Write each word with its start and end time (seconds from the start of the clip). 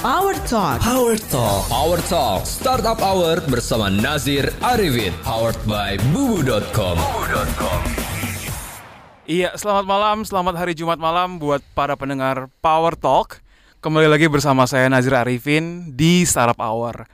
Power 0.00 0.32
Talk. 0.48 0.80
Power 0.80 1.12
Talk. 1.28 1.68
Power 1.68 2.00
Talk. 2.08 2.48
Startup 2.48 2.96
Hour 3.04 3.44
bersama 3.52 3.92
Nazir 3.92 4.48
Arifin. 4.64 5.12
Powered 5.20 5.60
by 5.68 6.00
bubu.com. 6.16 6.96
Iya, 9.28 9.52
selamat 9.60 9.84
malam, 9.84 10.24
selamat 10.24 10.56
hari 10.56 10.72
Jumat 10.72 10.96
malam 10.96 11.36
buat 11.36 11.60
para 11.76 12.00
pendengar 12.00 12.48
Power 12.64 12.96
Talk. 12.96 13.44
Kembali 13.84 14.08
lagi 14.08 14.24
bersama 14.32 14.64
saya 14.64 14.88
Nazir 14.88 15.12
Arifin 15.12 15.92
di 15.92 16.24
Startup 16.24 16.56
Hour. 16.56 17.04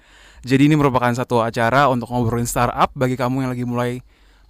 Jadi 0.47 0.71
ini 0.71 0.79
merupakan 0.79 1.11
satu 1.11 1.43
acara 1.43 1.91
untuk 1.91 2.07
ngobrolin 2.07 2.47
startup 2.47 2.95
bagi 2.95 3.19
kamu 3.19 3.43
yang 3.43 3.51
lagi 3.51 3.67
mulai 3.67 3.99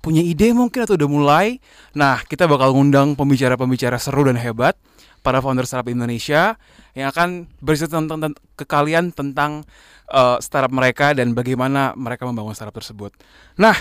punya 0.05 0.21
ide 0.21 0.53
mungkin 0.53 0.84
atau 0.84 1.00
udah 1.00 1.09
mulai. 1.09 1.57
Nah, 1.96 2.21
kita 2.21 2.45
bakal 2.45 2.77
ngundang 2.77 3.16
pembicara-pembicara 3.16 3.96
seru 3.96 4.29
dan 4.29 4.37
hebat 4.37 4.77
para 5.27 5.43
founder 5.43 5.66
startup 5.66 5.90
Indonesia 5.90 6.54
yang 6.95 7.11
akan 7.11 7.50
bercerita 7.58 7.98
tentang, 7.98 8.22
tentang 8.22 8.32
ke 8.54 8.62
kalian 8.62 9.11
tentang 9.11 9.67
uh, 10.14 10.39
startup 10.39 10.71
mereka 10.71 11.11
dan 11.18 11.34
bagaimana 11.34 11.98
mereka 11.98 12.30
membangun 12.30 12.54
startup 12.54 12.79
tersebut. 12.79 13.11
Nah, 13.58 13.75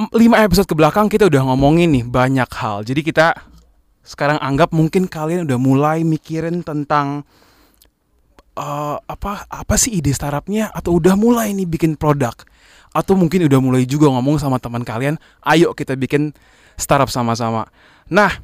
m- 0.00 0.08
lima 0.16 0.40
episode 0.40 0.64
ke 0.64 0.72
belakang 0.72 1.12
kita 1.12 1.28
udah 1.28 1.44
ngomongin 1.52 1.92
nih 1.92 2.08
banyak 2.08 2.48
hal. 2.56 2.88
Jadi 2.88 3.04
kita 3.04 3.36
sekarang 4.00 4.40
anggap 4.40 4.72
mungkin 4.72 5.04
kalian 5.12 5.44
udah 5.44 5.60
mulai 5.60 6.00
mikirin 6.08 6.64
tentang 6.64 7.28
uh, 8.56 8.96
apa 8.96 9.44
apa 9.44 9.74
sih 9.76 10.00
ide 10.00 10.16
startupnya 10.16 10.72
atau 10.72 10.96
udah 10.96 11.20
mulai 11.20 11.52
nih 11.52 11.68
bikin 11.68 12.00
produk 12.00 12.32
atau 12.90 13.14
mungkin 13.14 13.46
udah 13.46 13.60
mulai 13.62 13.86
juga 13.86 14.10
ngomong 14.10 14.42
sama 14.42 14.58
teman 14.58 14.82
kalian, 14.82 15.14
ayo 15.46 15.70
kita 15.78 15.94
bikin 15.94 16.34
startup 16.74 17.06
sama-sama. 17.06 17.70
Nah, 18.10 18.34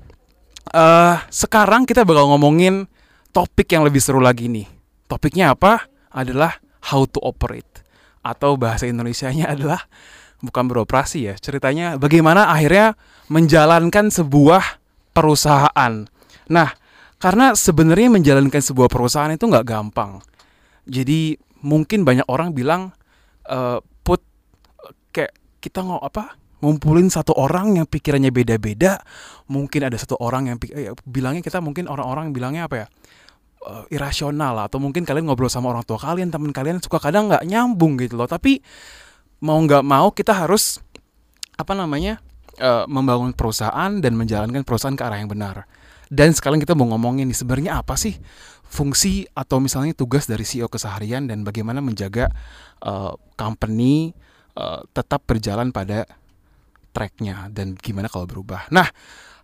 uh, 0.72 1.16
sekarang 1.30 1.84
kita 1.84 2.02
bakal 2.02 2.30
ngomongin 2.32 2.88
topik 3.30 3.70
yang 3.70 3.84
lebih 3.84 4.00
seru 4.00 4.18
lagi 4.18 4.48
nih. 4.48 4.66
Topiknya 5.06 5.52
apa? 5.54 5.86
Adalah 6.10 6.58
how 6.90 7.04
to 7.04 7.20
operate 7.20 7.84
atau 8.26 8.58
bahasa 8.58 8.90
Indonesianya 8.90 9.50
adalah 9.54 9.86
bukan 10.42 10.66
beroperasi 10.66 11.30
ya. 11.30 11.34
Ceritanya 11.38 12.00
bagaimana 12.00 12.50
akhirnya 12.50 12.98
menjalankan 13.30 14.10
sebuah 14.10 14.82
perusahaan. 15.14 15.92
Nah, 16.46 16.68
karena 17.16 17.56
sebenarnya 17.56 18.12
menjalankan 18.12 18.62
sebuah 18.62 18.88
perusahaan 18.92 19.32
itu 19.32 19.46
nggak 19.48 19.66
gampang. 19.66 20.20
Jadi 20.86 21.34
mungkin 21.64 22.06
banyak 22.06 22.28
orang 22.30 22.54
bilang 22.54 22.94
eh, 23.48 23.78
put 24.06 24.22
kayak 25.10 25.34
kita 25.58 25.82
nggak 25.82 26.02
apa 26.04 26.24
ngumpulin 26.60 27.12
satu 27.12 27.36
orang 27.36 27.76
yang 27.76 27.86
pikirannya 27.88 28.32
beda-beda. 28.32 29.00
Mungkin 29.50 29.86
ada 29.86 29.96
satu 29.96 30.16
orang 30.18 30.52
yang 30.52 30.56
eh, 30.72 30.92
bilangnya 31.04 31.42
kita 31.44 31.60
mungkin 31.60 31.86
orang-orang 31.90 32.32
bilangnya 32.32 32.68
apa 32.68 32.76
ya? 32.84 32.86
eh, 33.66 33.84
irasional 33.94 34.56
atau 34.68 34.78
mungkin 34.78 35.02
kalian 35.02 35.28
ngobrol 35.28 35.50
sama 35.50 35.72
orang 35.72 35.84
tua 35.84 35.98
kalian, 36.00 36.30
teman 36.32 36.54
kalian 36.54 36.78
suka 36.80 37.02
kadang 37.02 37.28
nggak 37.28 37.44
nyambung 37.44 37.98
gitu 38.00 38.16
loh. 38.16 38.28
Tapi 38.28 38.60
mau 39.44 39.58
nggak 39.60 39.84
mau 39.84 40.10
kita 40.14 40.32
harus 40.32 40.80
apa 41.56 41.72
namanya 41.72 42.20
eh, 42.60 42.84
membangun 42.88 43.32
perusahaan 43.36 43.92
dan 44.00 44.12
menjalankan 44.16 44.62
perusahaan 44.64 44.96
ke 44.96 45.04
arah 45.04 45.18
yang 45.20 45.30
benar. 45.30 45.68
Dan 46.06 46.30
sekarang 46.30 46.62
kita 46.62 46.78
mau 46.78 46.86
ngomongin 46.94 47.26
nih 47.26 47.34
sebenarnya 47.34 47.82
apa 47.82 47.98
sih 47.98 48.14
fungsi 48.66 49.26
atau 49.34 49.62
misalnya 49.62 49.94
tugas 49.94 50.26
dari 50.26 50.42
CEO 50.42 50.66
keseharian 50.66 51.30
dan 51.30 51.46
bagaimana 51.46 51.82
menjaga 51.82 52.30
eh, 52.82 53.12
company 53.38 54.14
eh, 54.54 54.80
tetap 54.94 55.26
berjalan 55.26 55.70
pada 55.70 56.06
tracknya 56.96 57.52
dan 57.52 57.76
gimana 57.76 58.08
kalau 58.08 58.24
berubah. 58.24 58.72
Nah 58.72 58.88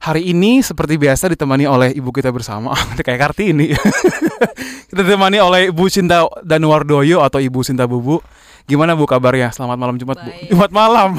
hari 0.00 0.32
ini 0.32 0.64
seperti 0.64 0.96
biasa 0.96 1.28
ditemani 1.28 1.68
oleh 1.68 1.92
ibu 1.92 2.08
kita 2.08 2.32
bersama 2.32 2.72
kayak 3.06 3.20
kartini. 3.28 3.76
kita 4.88 5.00
ditemani 5.04 5.36
oleh 5.40 5.68
Ibu 5.68 5.84
Cinta 5.92 6.24
Danuardoyo 6.40 7.20
atau 7.20 7.36
Ibu 7.36 7.60
Cinta 7.60 7.84
Bubu. 7.84 8.24
Gimana 8.64 8.96
Bu 8.96 9.04
kabarnya? 9.04 9.52
Selamat 9.52 9.76
malam 9.76 10.00
Jumat 10.00 10.16
Bu. 10.24 10.30
Baik. 10.32 10.48
Jumat 10.48 10.70
malam. 10.72 11.10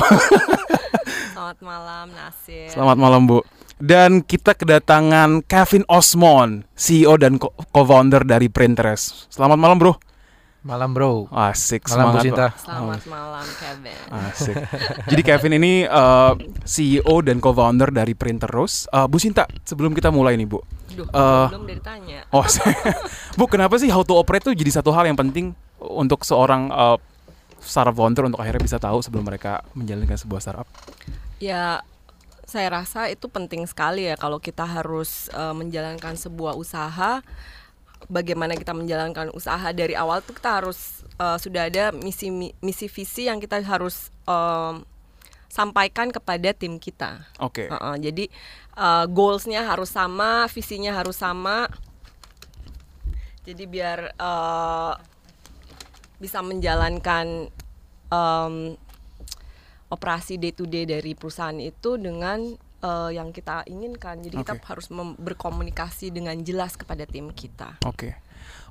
Selamat 1.34 1.60
malam 1.62 2.06
Nasir. 2.14 2.70
Selamat 2.74 2.98
malam 2.98 3.22
Bu. 3.30 3.40
Dan 3.84 4.24
kita 4.24 4.56
kedatangan 4.56 5.44
Kevin 5.44 5.84
Osmond, 5.92 6.64
CEO 6.78 7.20
dan 7.20 7.36
co- 7.36 7.52
co-founder 7.74 8.24
dari 8.24 8.48
Printerest. 8.48 9.28
Selamat 9.28 9.60
malam 9.60 9.76
Bro. 9.76 10.00
Malam 10.64 10.96
bro. 10.96 11.28
Asik 11.28 11.84
Malam 11.92 11.92
semangat, 11.92 12.16
Bu 12.16 12.24
Sinta. 12.24 12.48
Selamat 12.56 13.02
malam 13.12 13.48
Kevin. 13.60 14.00
Asik. 14.08 14.56
Jadi 15.12 15.22
Kevin 15.28 15.54
ini 15.60 15.74
eh, 15.84 16.34
CEO 16.64 17.16
dan 17.20 17.44
co-founder 17.44 17.92
dari 17.92 18.16
Printerest. 18.16 18.88
Eh, 18.88 19.08
Bu 19.12 19.20
Sinta, 19.20 19.44
sebelum 19.68 19.92
kita 19.92 20.08
mulai 20.08 20.40
nih 20.40 20.48
Bu. 20.48 20.64
Duh, 20.96 21.04
Eh, 21.04 21.48
belum 21.52 21.68
dari 21.68 21.84
tanya. 21.84 22.24
Oh, 22.36 22.48
Bu, 23.36 23.52
kenapa 23.52 23.76
sih 23.76 23.92
how 23.92 24.08
to 24.08 24.16
operate 24.16 24.48
itu 24.48 24.56
jadi 24.56 24.80
satu 24.80 24.96
hal 24.96 25.04
yang 25.04 25.20
penting 25.20 25.52
untuk 25.84 26.24
seorang 26.24 26.72
eh, 26.72 26.98
startup 27.60 28.00
founder 28.00 28.24
untuk 28.32 28.40
akhirnya 28.40 28.64
bisa 28.64 28.80
tahu 28.80 29.04
sebelum 29.04 29.28
mereka 29.28 29.68
menjalankan 29.76 30.16
sebuah 30.16 30.40
startup? 30.40 30.68
Ya 31.44 31.84
saya 32.48 32.72
rasa 32.72 33.12
itu 33.12 33.28
penting 33.28 33.68
sekali 33.68 34.08
ya 34.08 34.16
kalau 34.16 34.40
kita 34.40 34.64
harus 34.64 35.28
eh, 35.36 35.52
menjalankan 35.52 36.16
sebuah 36.16 36.56
usaha 36.56 37.20
bagaimana 38.12 38.58
kita 38.58 38.76
menjalankan 38.76 39.32
usaha 39.32 39.70
dari 39.72 39.94
awal 39.94 40.24
tuh 40.24 40.36
kita 40.36 40.64
harus 40.64 41.04
eh, 41.20 41.38
sudah 41.40 41.68
ada 41.68 41.92
misi 41.92 42.32
mi- 42.34 42.56
misi 42.60 42.88
visi 42.88 43.28
yang 43.28 43.38
kita 43.40 43.62
harus 43.64 44.12
em, 44.26 44.84
sampaikan 45.54 46.10
kepada 46.10 46.50
tim 46.58 46.82
kita. 46.82 47.30
Oke. 47.38 47.70
Heeh, 47.70 47.96
jadi 48.02 48.26
uh, 48.74 49.06
goalsnya 49.06 49.62
harus 49.62 49.94
sama, 49.94 50.50
visinya 50.50 50.98
harus 50.98 51.22
sama. 51.22 51.70
Jadi 53.46 53.70
biar 53.70 54.18
uh, 54.18 54.98
bisa 56.18 56.42
menjalankan 56.42 57.54
um, 58.10 58.74
operasi 59.94 60.42
day 60.42 60.58
to 60.58 60.66
day 60.66 60.90
dari 60.90 61.14
perusahaan 61.14 61.62
itu 61.62 62.02
dengan 62.02 62.58
uh, 62.84 63.10
yang 63.10 63.32
kita 63.32 63.64
inginkan. 63.66 64.20
Jadi 64.20 64.36
kita 64.38 64.60
Oke. 64.60 64.68
harus 64.68 64.92
mem- 64.92 65.16
berkomunikasi 65.18 66.12
dengan 66.12 66.36
jelas 66.44 66.76
kepada 66.76 67.08
tim 67.08 67.32
kita. 67.32 67.80
Oke. 67.88 68.14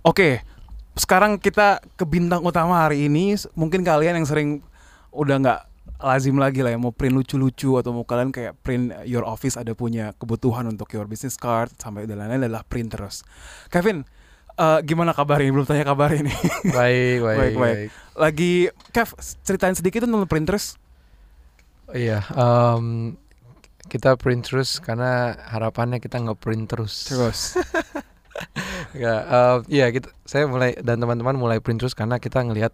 Oke. 0.04 0.44
Sekarang 0.92 1.40
kita 1.40 1.80
ke 1.96 2.04
bintang 2.04 2.44
utama 2.44 2.84
hari 2.84 3.08
ini. 3.08 3.32
Mungkin 3.56 3.80
kalian 3.80 4.20
yang 4.20 4.28
sering 4.28 4.60
udah 5.10 5.36
nggak 5.40 5.60
lazim 6.02 6.34
lagi 6.34 6.66
lah 6.66 6.74
ya 6.74 6.78
mau 6.82 6.90
print 6.90 7.14
lucu-lucu 7.14 7.78
atau 7.78 7.94
mau 7.94 8.02
kalian 8.02 8.34
kayak 8.34 8.58
print 8.58 8.90
your 9.06 9.22
office 9.22 9.54
ada 9.54 9.70
punya 9.70 10.10
kebutuhan 10.18 10.66
untuk 10.66 10.90
your 10.90 11.06
business 11.06 11.38
card 11.38 11.70
sampai 11.78 12.10
dan 12.10 12.18
lain-lain 12.18 12.50
adalah 12.50 12.66
print 12.66 12.90
terus. 12.90 13.22
Kevin, 13.70 14.02
eh, 14.58 14.78
gimana 14.82 15.14
kabarnya? 15.14 15.54
Belum 15.54 15.62
tanya 15.62 15.86
kabar 15.86 16.10
ini. 16.10 16.34
Baik, 16.76 17.22
baik, 17.22 17.22
Baik, 17.22 17.54
baik. 17.54 17.56
baik. 17.56 17.88
Lagi 18.18 18.52
Kev, 18.90 19.14
ceritain 19.46 19.78
sedikit 19.78 20.02
tentang 20.02 20.26
printers. 20.26 20.74
Iya, 21.92 22.24
em, 22.34 23.14
kita 23.92 24.16
print 24.16 24.48
terus 24.48 24.80
karena 24.80 25.36
harapannya 25.52 26.00
kita 26.00 26.16
nggak 26.24 26.40
print 26.40 26.64
terus. 26.72 27.12
Terus. 27.12 27.40
Ya, 28.96 29.24
em, 29.28 29.58
iya 29.68 29.86
kita, 29.92 30.08
saya 30.24 30.48
mulai 30.48 30.76
dan 30.80 31.00
teman-teman 31.00 31.36
mulai 31.36 31.60
print 31.60 31.84
terus 31.84 31.92
karena 31.92 32.16
kita 32.16 32.40
ngelihat 32.44 32.72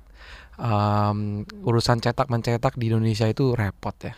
em, 0.58 1.42
urusan 1.66 1.98
cetak 1.98 2.30
mencetak 2.30 2.78
di 2.78 2.90
Indonesia 2.90 3.26
itu 3.26 3.58
repot 3.58 3.94
ya. 4.02 4.14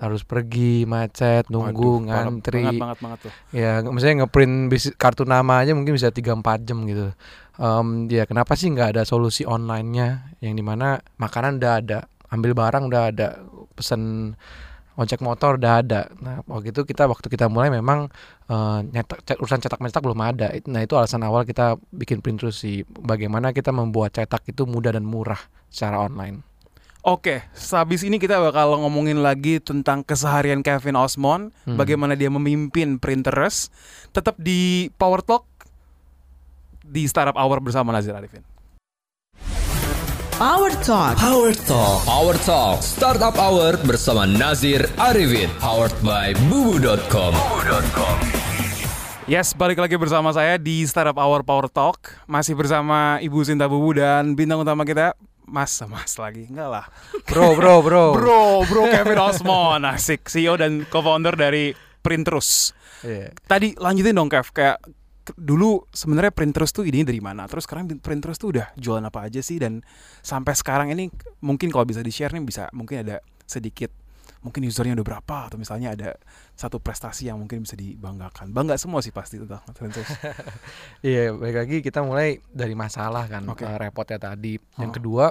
Harus 0.00 0.24
pergi 0.24 0.88
macet, 0.88 1.48
nunggu, 1.52 2.02
Waduh, 2.02 2.08
parah 2.08 2.24
ngantri. 2.28 2.64
Banget 2.64 2.80
banget 2.80 2.98
banget 3.04 3.18
tuh. 3.20 3.32
Ya, 3.52 3.84
misalnya 3.84 4.24
ngeprint 4.24 4.56
kartu 4.96 5.28
nama 5.28 5.60
aja 5.60 5.76
mungkin 5.76 5.96
bisa 5.96 6.08
3-4 6.08 6.68
jam 6.68 6.84
gitu. 6.88 7.12
Em, 7.60 7.86
ya 8.08 8.24
kenapa 8.24 8.56
sih 8.56 8.72
nggak 8.72 8.96
ada 8.96 9.02
solusi 9.04 9.44
online-nya 9.44 10.36
yang 10.40 10.56
di 10.56 10.64
mana 10.64 11.00
makanan 11.20 11.60
udah 11.60 11.72
ada, 11.84 11.98
ambil 12.32 12.52
barang 12.56 12.84
udah 12.88 13.02
ada, 13.12 13.28
pesen 13.76 14.34
ojek 14.94 15.20
motor 15.20 15.56
udah 15.56 15.80
ada. 15.80 16.10
Nah 16.20 16.44
waktu 16.44 16.70
itu 16.70 16.84
kita 16.84 17.08
waktu 17.08 17.26
kita 17.26 17.48
mulai 17.48 17.72
memang 17.72 18.12
eh, 18.46 18.78
nyetak 18.84 19.24
cet- 19.24 19.40
urusan 19.40 19.60
cetak 19.60 19.80
mencetak 19.80 20.04
belum 20.04 20.20
ada. 20.20 20.52
Nah 20.68 20.80
itu 20.80 20.94
alasan 20.96 21.24
awal 21.24 21.44
kita 21.44 21.80
bikin 21.90 22.20
print 22.20 22.44
terus 22.44 22.60
sih. 22.60 22.84
Bagaimana 22.84 23.50
kita 23.50 23.72
membuat 23.72 24.12
cetak 24.12 24.44
itu 24.46 24.68
mudah 24.68 24.92
dan 24.92 25.04
murah 25.04 25.40
secara 25.72 25.96
online. 25.98 26.44
Oke, 27.02 27.42
sehabis 27.50 28.06
ini 28.06 28.22
kita 28.22 28.38
bakal 28.38 28.78
ngomongin 28.78 29.26
lagi 29.26 29.58
tentang 29.58 30.06
keseharian 30.06 30.62
Kevin 30.62 30.94
Osmond, 30.94 31.50
Hmm. 31.66 31.74
bagaimana 31.74 32.14
dia 32.14 32.30
memimpin 32.30 33.02
Printerest. 33.02 33.74
Tetap 34.14 34.38
di 34.38 34.86
Power 34.94 35.18
Talk 35.18 35.42
di 36.86 37.02
Startup 37.10 37.34
Hour 37.34 37.58
bersama 37.58 37.90
Nazir 37.90 38.14
Arifin. 38.14 38.46
Power 40.40 40.72
Talk. 40.80 41.20
Power 41.20 41.52
Talk. 41.52 42.08
Power 42.08 42.36
Talk. 42.40 42.80
Startup 42.80 43.36
Hour 43.36 43.76
bersama 43.84 44.24
Nazir 44.24 44.88
Arifin. 44.96 45.52
Powered 45.60 45.92
by 46.00 46.32
bubu.com. 46.48 47.36
Yes, 49.28 49.52
balik 49.52 49.76
lagi 49.76 50.00
bersama 50.00 50.32
saya 50.32 50.56
di 50.56 50.88
Startup 50.88 51.16
Hour 51.20 51.44
Power 51.44 51.68
Talk. 51.68 52.16
Masih 52.24 52.56
bersama 52.56 53.20
Ibu 53.20 53.44
Sinta 53.44 53.68
Bubu 53.68 53.92
dan 53.92 54.32
bintang 54.32 54.64
utama 54.64 54.88
kita 54.88 55.12
Mas, 55.44 55.76
Mas 55.84 56.16
lagi. 56.16 56.48
Enggak 56.48 56.80
lah. 56.80 56.84
Bro, 57.28 57.52
bro, 57.60 57.84
bro. 57.84 58.04
Bro, 58.16 58.64
bro 58.72 58.82
Kevin 58.88 59.20
Osmond. 59.20 59.84
Asik, 59.84 60.32
CEO 60.32 60.56
dan 60.56 60.88
co-founder 60.88 61.36
dari 61.36 61.76
Printerus. 62.00 62.72
Iya. 63.04 63.36
Tadi 63.44 63.76
lanjutin 63.76 64.16
dong 64.16 64.32
Kev, 64.32 64.48
kayak 64.48 64.80
dulu 65.34 65.86
sebenarnya 65.90 66.34
printers 66.34 66.74
tuh 66.74 66.82
idenya 66.82 67.08
dari 67.08 67.22
mana? 67.22 67.46
Terus 67.46 67.64
sekarang 67.64 67.86
printers 67.98 68.36
tuh 68.36 68.58
udah 68.58 68.74
jualan 68.74 69.02
apa 69.02 69.30
aja 69.30 69.38
sih 69.38 69.62
dan 69.62 69.80
sampai 70.20 70.52
sekarang 70.52 70.90
ini 70.90 71.08
mungkin 71.40 71.70
kalau 71.70 71.86
bisa 71.86 72.02
di-share 72.02 72.34
nih 72.34 72.42
bisa 72.42 72.66
mungkin 72.74 73.06
ada 73.06 73.22
sedikit 73.46 73.90
mungkin 74.42 74.66
usernya 74.66 74.98
udah 74.98 75.06
berapa 75.06 75.36
atau 75.46 75.54
misalnya 75.54 75.94
ada 75.94 76.18
satu 76.58 76.82
prestasi 76.82 77.30
yang 77.30 77.38
mungkin 77.38 77.62
bisa 77.62 77.78
dibanggakan. 77.78 78.50
Bangga 78.50 78.74
semua 78.74 78.98
sih 78.98 79.14
pasti 79.14 79.38
tentang 79.38 79.62
printers. 79.70 80.10
Iya, 81.06 81.30
baik 81.34 81.56
lagi 81.62 81.76
kita 81.78 82.02
mulai 82.02 82.42
dari 82.50 82.74
masalah 82.74 83.30
kan, 83.30 83.46
Oke. 83.46 83.62
eh, 83.62 83.78
repotnya 83.78 84.18
tadi. 84.18 84.58
Yang 84.78 84.90
Oh. 84.90 84.96
kedua, 84.98 85.24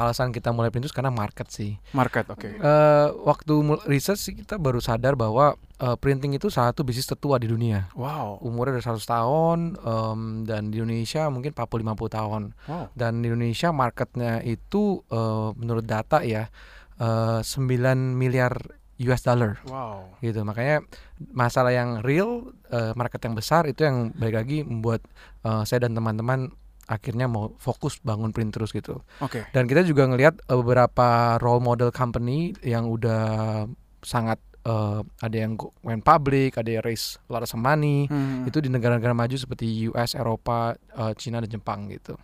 alasan 0.00 0.32
kita 0.32 0.48
mulai 0.56 0.72
Printus 0.72 0.96
karena 0.96 1.12
market 1.12 1.52
sih. 1.52 1.76
Market, 1.92 2.32
oke. 2.32 2.48
Eh, 2.56 3.06
waktu 3.28 3.52
research 3.84 4.20
sih 4.24 4.34
kita 4.34 4.56
baru 4.56 4.80
sadar 4.80 5.12
bahwa 5.12 5.60
eh, 5.76 5.96
printing 6.00 6.32
itu 6.40 6.48
salah 6.48 6.72
satu 6.72 6.80
bisnis 6.88 7.04
tertua 7.04 7.36
di 7.36 7.52
dunia. 7.52 7.92
Wow. 7.92 8.40
Umurnya 8.40 8.80
udah 8.80 8.96
100 8.96 9.04
tahun 9.04 9.58
em, 9.76 10.20
dan 10.48 10.72
di 10.72 10.80
Indonesia 10.80 11.28
mungkin 11.28 11.52
40-50 11.52 12.16
tahun. 12.16 12.42
Wow. 12.64 12.84
Dan 12.96 13.20
di 13.20 13.28
Indonesia 13.28 13.68
marketnya 13.76 14.40
itu 14.40 15.04
eh, 15.12 15.48
menurut 15.60 15.84
data 15.84 16.24
ya 16.24 16.48
eh, 16.96 17.40
9 17.44 18.16
miliar 18.16 18.56
US 19.00 19.24
dollar 19.24 19.56
Wow. 19.64 20.20
gitu. 20.20 20.44
Makanya 20.44 20.84
masalah 21.32 21.72
yang 21.72 22.04
real, 22.04 22.52
eh, 22.68 22.92
market 22.96 23.20
yang 23.24 23.32
besar 23.36 23.64
itu 23.64 23.84
yang 23.84 24.12
balik 24.16 24.44
lagi 24.44 24.58
membuat 24.64 25.04
eh, 25.44 25.62
saya 25.64 25.88
dan 25.88 25.96
teman-teman 25.96 26.52
akhirnya 26.90 27.30
mau 27.30 27.54
fokus 27.62 28.02
bangun 28.02 28.34
print 28.34 28.50
terus 28.50 28.74
gitu. 28.74 28.98
Oke. 29.22 29.46
Dan 29.54 29.70
kita 29.70 29.86
juga 29.86 30.10
ngelihat 30.10 30.42
eh, 30.42 30.56
beberapa 30.58 31.38
role 31.38 31.62
model 31.62 31.94
company 31.94 32.50
yang 32.66 32.90
udah 32.90 33.64
sangat 34.02 34.42
eh, 34.66 35.00
ada 35.22 35.36
yang 35.38 35.54
went 35.86 36.02
public, 36.02 36.58
ada 36.58 36.66
yang 36.66 36.82
raise 36.82 37.14
a 37.30 37.30
lot 37.30 37.46
of 37.46 37.54
money. 37.54 38.10
Hmm. 38.10 38.42
Itu 38.42 38.58
di 38.58 38.66
negara-negara 38.66 39.14
maju 39.14 39.36
seperti 39.38 39.86
US, 39.94 40.18
Eropa, 40.18 40.74
eh, 40.74 41.14
Cina 41.14 41.38
dan 41.38 41.48
Jepang 41.48 41.86
gitu. 41.94 42.18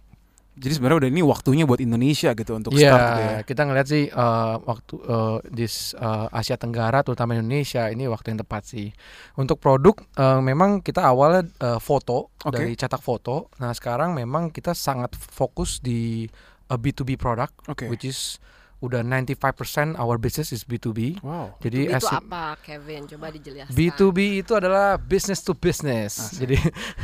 Jadi 0.56 0.73
sebenarnya 0.73 0.99
udah 1.05 1.11
ini 1.12 1.20
waktunya 1.20 1.64
buat 1.69 1.85
Indonesia 1.85 2.32
gitu 2.32 2.56
untuk 2.56 2.73
Iya, 2.73 2.88
start 2.88 3.05
gitu 3.05 3.20
ya. 3.20 3.38
kita 3.44 3.62
ngeliat 3.69 3.87
sih 3.87 4.05
eh, 4.08 4.55
waktu 4.64 4.94
eh, 5.05 5.37
di 5.53 5.67
eh, 5.69 6.26
Asia 6.32 6.56
Tenggara 6.56 7.05
terutama 7.05 7.37
Indonesia 7.37 7.93
ini 7.93 8.08
waktu 8.08 8.32
yang 8.32 8.41
tepat 8.41 8.62
sih. 8.64 8.88
Untuk 9.37 9.61
produk 9.61 10.00
eh, 10.17 10.41
memang 10.41 10.81
kita 10.81 11.05
awalnya 11.05 11.44
eh, 11.61 11.76
foto 11.76 12.32
Oke. 12.41 12.56
dari 12.56 12.73
cetak 12.73 13.05
foto. 13.05 13.53
Nah, 13.61 13.76
sekarang 13.76 14.17
memang 14.17 14.49
kita 14.49 14.73
sangat 14.73 15.12
fokus 15.12 15.76
di 15.79 16.25
eh, 16.67 16.79
B2B 16.81 17.20
product 17.20 17.69
Oke. 17.69 17.93
which 17.93 18.08
is 18.08 18.41
udah 18.76 19.00
95% 19.00 19.96
our 19.96 20.17
business 20.17 20.52
is 20.52 20.61
B2B. 20.62 21.19
Wow. 21.20 21.56
Jadi 21.58 21.88
itu 21.88 21.96
as 21.96 22.05
you- 22.05 22.12
apa 22.14 22.61
Kevin? 22.61 23.08
Coba 23.08 23.32
dijelaskan. 23.32 23.73
B2B 23.73 24.19
itu 24.38 24.52
adalah 24.52 24.96
business 24.96 25.40
to 25.40 25.52
business. 25.52 26.12
Asik. 26.28 26.44
Jadi 26.44 26.56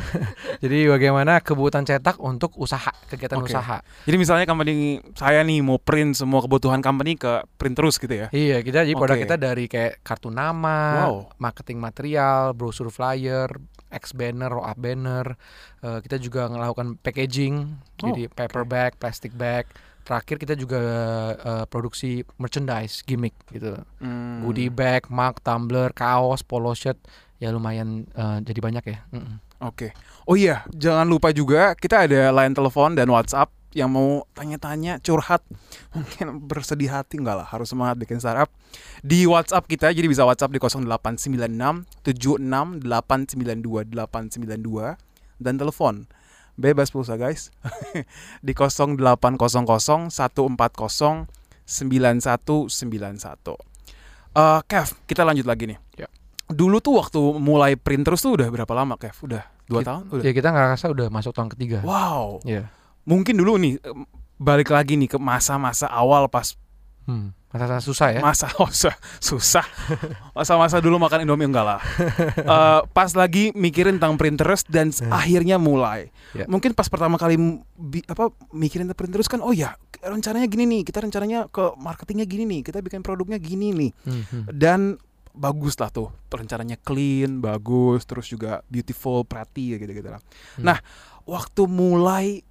jadi 0.63 0.77
bagaimana 0.87 1.39
kebutuhan 1.39 1.81
cetak 1.81 2.17
untuk 2.17 2.53
usaha, 2.55 2.93
kegiatan 3.07 3.41
Oke. 3.41 3.49
usaha. 3.49 3.81
Jadi 4.05 4.15
misalnya 4.15 4.45
company 4.45 5.01
saya 5.13 5.41
nih 5.41 5.59
mau 5.59 5.77
print 5.77 6.13
semua 6.15 6.39
kebutuhan 6.39 6.79
company 6.79 7.15
ke 7.15 7.41
print 7.57 7.73
terus 7.73 7.97
gitu 7.97 8.13
ya. 8.13 8.27
Iya, 8.29 8.61
kita 8.61 8.85
jadi 8.85 8.93
produk 8.93 9.17
Oke. 9.17 9.23
kita 9.25 9.35
dari 9.35 9.65
kayak 9.65 10.01
kartu 10.01 10.29
nama, 10.29 11.09
Wow. 11.09 11.33
marketing 11.37 11.81
material, 11.81 12.53
brosur 12.53 12.87
flyer, 12.87 13.49
X 13.89 14.13
banner, 14.13 14.49
roll 14.49 14.63
up 14.63 14.77
banner. 14.77 15.33
Eh, 15.81 15.99
kita 16.01 16.15
juga 16.15 16.47
melakukan 16.47 16.95
packaging, 16.95 17.55
Oh, 17.99 18.09
jadi 18.09 18.29
paper 18.29 18.63
bag, 18.63 18.95
plastic 18.95 19.33
bag. 19.33 19.65
Terakhir 20.03 20.35
kita 20.39 20.53
juga 20.59 20.79
eh, 21.35 21.65
produksi 21.67 22.27
merchandise, 22.35 23.01
gimmick 23.07 23.35
gitu. 23.49 23.79
Hmm. 24.03 24.43
Goodie 24.43 24.69
bag, 24.69 25.07
mug, 25.07 25.39
tumbler, 25.39 25.95
kaos, 25.95 26.43
polo 26.43 26.75
shirt. 26.75 26.99
Ya 27.39 27.51
lumayan 27.51 28.07
eh, 28.11 28.39
jadi 28.43 28.59
banyak 28.59 28.83
ya. 28.87 28.99
Mm-mm. 29.15 29.39
Oke. 29.63 29.95
Oh 30.27 30.35
iya, 30.35 30.67
jangan 30.71 31.07
lupa 31.07 31.31
juga 31.31 31.71
kita 31.75 32.07
ada 32.07 32.31
line 32.35 32.55
telepon 32.55 32.95
dan 32.95 33.07
WhatsApp 33.07 33.51
yang 33.73 33.89
mau 33.89 34.21
tanya-tanya, 34.37 35.01
curhat, 35.01 35.41
mungkin 35.97 36.45
bersedih 36.45 36.93
hati 36.93 37.17
enggak 37.17 37.41
lah, 37.41 37.47
harus 37.49 37.73
semangat 37.73 37.97
bikin 37.97 38.21
startup. 38.21 38.47
Di 39.01 39.25
WhatsApp 39.25 39.65
kita 39.65 39.89
jadi 39.89 40.05
bisa 40.05 40.23
WhatsApp 40.23 40.53
di 40.53 40.61
0896 40.61 42.05
76 42.05 42.83
892 42.85 43.91
892 43.91 45.41
dan 45.41 45.53
telepon. 45.57 46.05
Bebas 46.53 46.89
pulsa 46.89 47.15
guys. 47.15 47.49
di 48.45 48.53
0800 48.53 50.09
140 50.09 51.25
9191. 51.65 53.57
Eh 54.33 54.59
Kev, 54.65 54.87
kita 55.05 55.21
lanjut 55.23 55.45
lagi 55.45 55.65
nih. 55.69 55.77
Ya. 55.95 56.07
Dulu 56.45 56.77
tuh 56.77 56.97
waktu 56.97 57.21
mulai 57.37 57.73
print 57.73 58.03
terus 58.03 58.21
tuh 58.21 58.35
udah 58.35 58.49
berapa 58.49 58.73
lama 58.73 58.97
Kev? 58.97 59.15
Udah 59.23 59.43
dua 59.65 59.79
Kit- 59.81 59.87
tahun? 59.87 60.03
Udah. 60.11 60.23
Ya 60.23 60.31
kita 60.31 60.49
ngerasa 60.49 60.85
udah 60.89 61.07
masuk 61.09 61.33
tahun 61.33 61.49
ketiga. 61.53 61.79
Wow. 61.81 62.41
Iya. 62.43 62.69
Mungkin 63.03 63.35
dulu 63.35 63.57
nih 63.57 63.77
balik 64.37 64.69
lagi 64.69 64.97
nih 64.97 65.07
ke 65.07 65.17
masa-masa 65.17 65.87
awal 65.87 66.27
pas 66.27 66.57
Hmm. 67.03 67.35
Masa-masa 67.53 67.79
susah 67.79 68.07
ya. 68.09 68.19
masa 68.19 68.49
oh, 68.57 68.67
susah, 68.67 68.97
susah. 69.19 69.65
Masa-masa 70.31 70.81
dulu 70.81 70.97
makan 70.97 71.21
Indomie 71.21 71.45
enggak 71.45 71.61
lah. 71.63 71.79
Eh, 72.35 72.81
pas 72.89 73.13
lagi 73.13 73.53
mikirin 73.53 73.95
tentang 73.95 74.17
Pinterest 74.17 74.65
dan 74.65 74.89
s- 74.89 75.05
akhirnya 75.05 75.55
mulai. 75.55 76.09
Ya. 76.33 76.49
Mungkin 76.49 76.73
pas 76.73 76.89
pertama 76.89 77.15
kali 77.15 77.37
bi- 77.71 78.03
apa 78.03 78.33
mikirin 78.49 78.89
tentang 78.89 79.05
Pinterest 79.05 79.29
kan 79.29 79.39
oh 79.39 79.53
ya 79.53 79.77
rencananya 80.01 80.45
gini 80.45 80.65
nih, 80.67 80.81
kita 80.81 80.99
rencananya 80.99 81.47
ke 81.47 81.77
marketingnya 81.77 82.25
gini 82.25 82.43
nih, 82.49 82.61
kita 82.63 82.81
bikin 82.81 82.99
produknya 82.99 83.37
gini 83.37 83.69
nih. 83.69 83.91
Hmm, 84.03 84.23
hmm. 84.25 84.43
Dan 84.49 84.79
bagus 85.31 85.77
lah 85.77 85.87
tuh 85.87 86.09
rencananya 86.27 86.75
clean, 86.75 87.37
bagus, 87.37 88.03
terus 88.03 88.25
juga 88.25 88.65
beautiful, 88.67 89.23
pretty 89.23 89.77
gitu-gitu 89.77 90.09
lah. 90.09 90.19
Hmm. 90.57 90.65
Nah, 90.65 90.77
waktu 91.23 91.63
mulai 91.65 92.41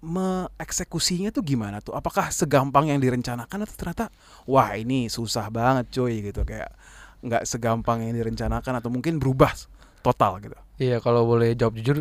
mengeksekusinya 0.00 1.28
tuh 1.28 1.44
gimana 1.44 1.84
tuh? 1.84 1.92
Apakah 1.92 2.32
segampang 2.32 2.88
yang 2.88 3.00
direncanakan 3.00 3.68
atau 3.68 3.74
ternyata 3.76 4.06
wah 4.48 4.72
ini 4.76 5.12
susah 5.12 5.52
banget 5.52 5.92
coy 5.92 6.24
gitu 6.24 6.44
kayak 6.44 6.72
nggak 7.20 7.44
segampang 7.44 8.00
yang 8.04 8.16
direncanakan 8.16 8.80
atau 8.80 8.88
mungkin 8.88 9.20
berubah 9.20 9.52
total 10.00 10.40
gitu. 10.40 10.56
Iya, 10.80 11.04
kalau 11.04 11.28
boleh 11.28 11.52
jawab 11.52 11.76
jujur 11.76 12.00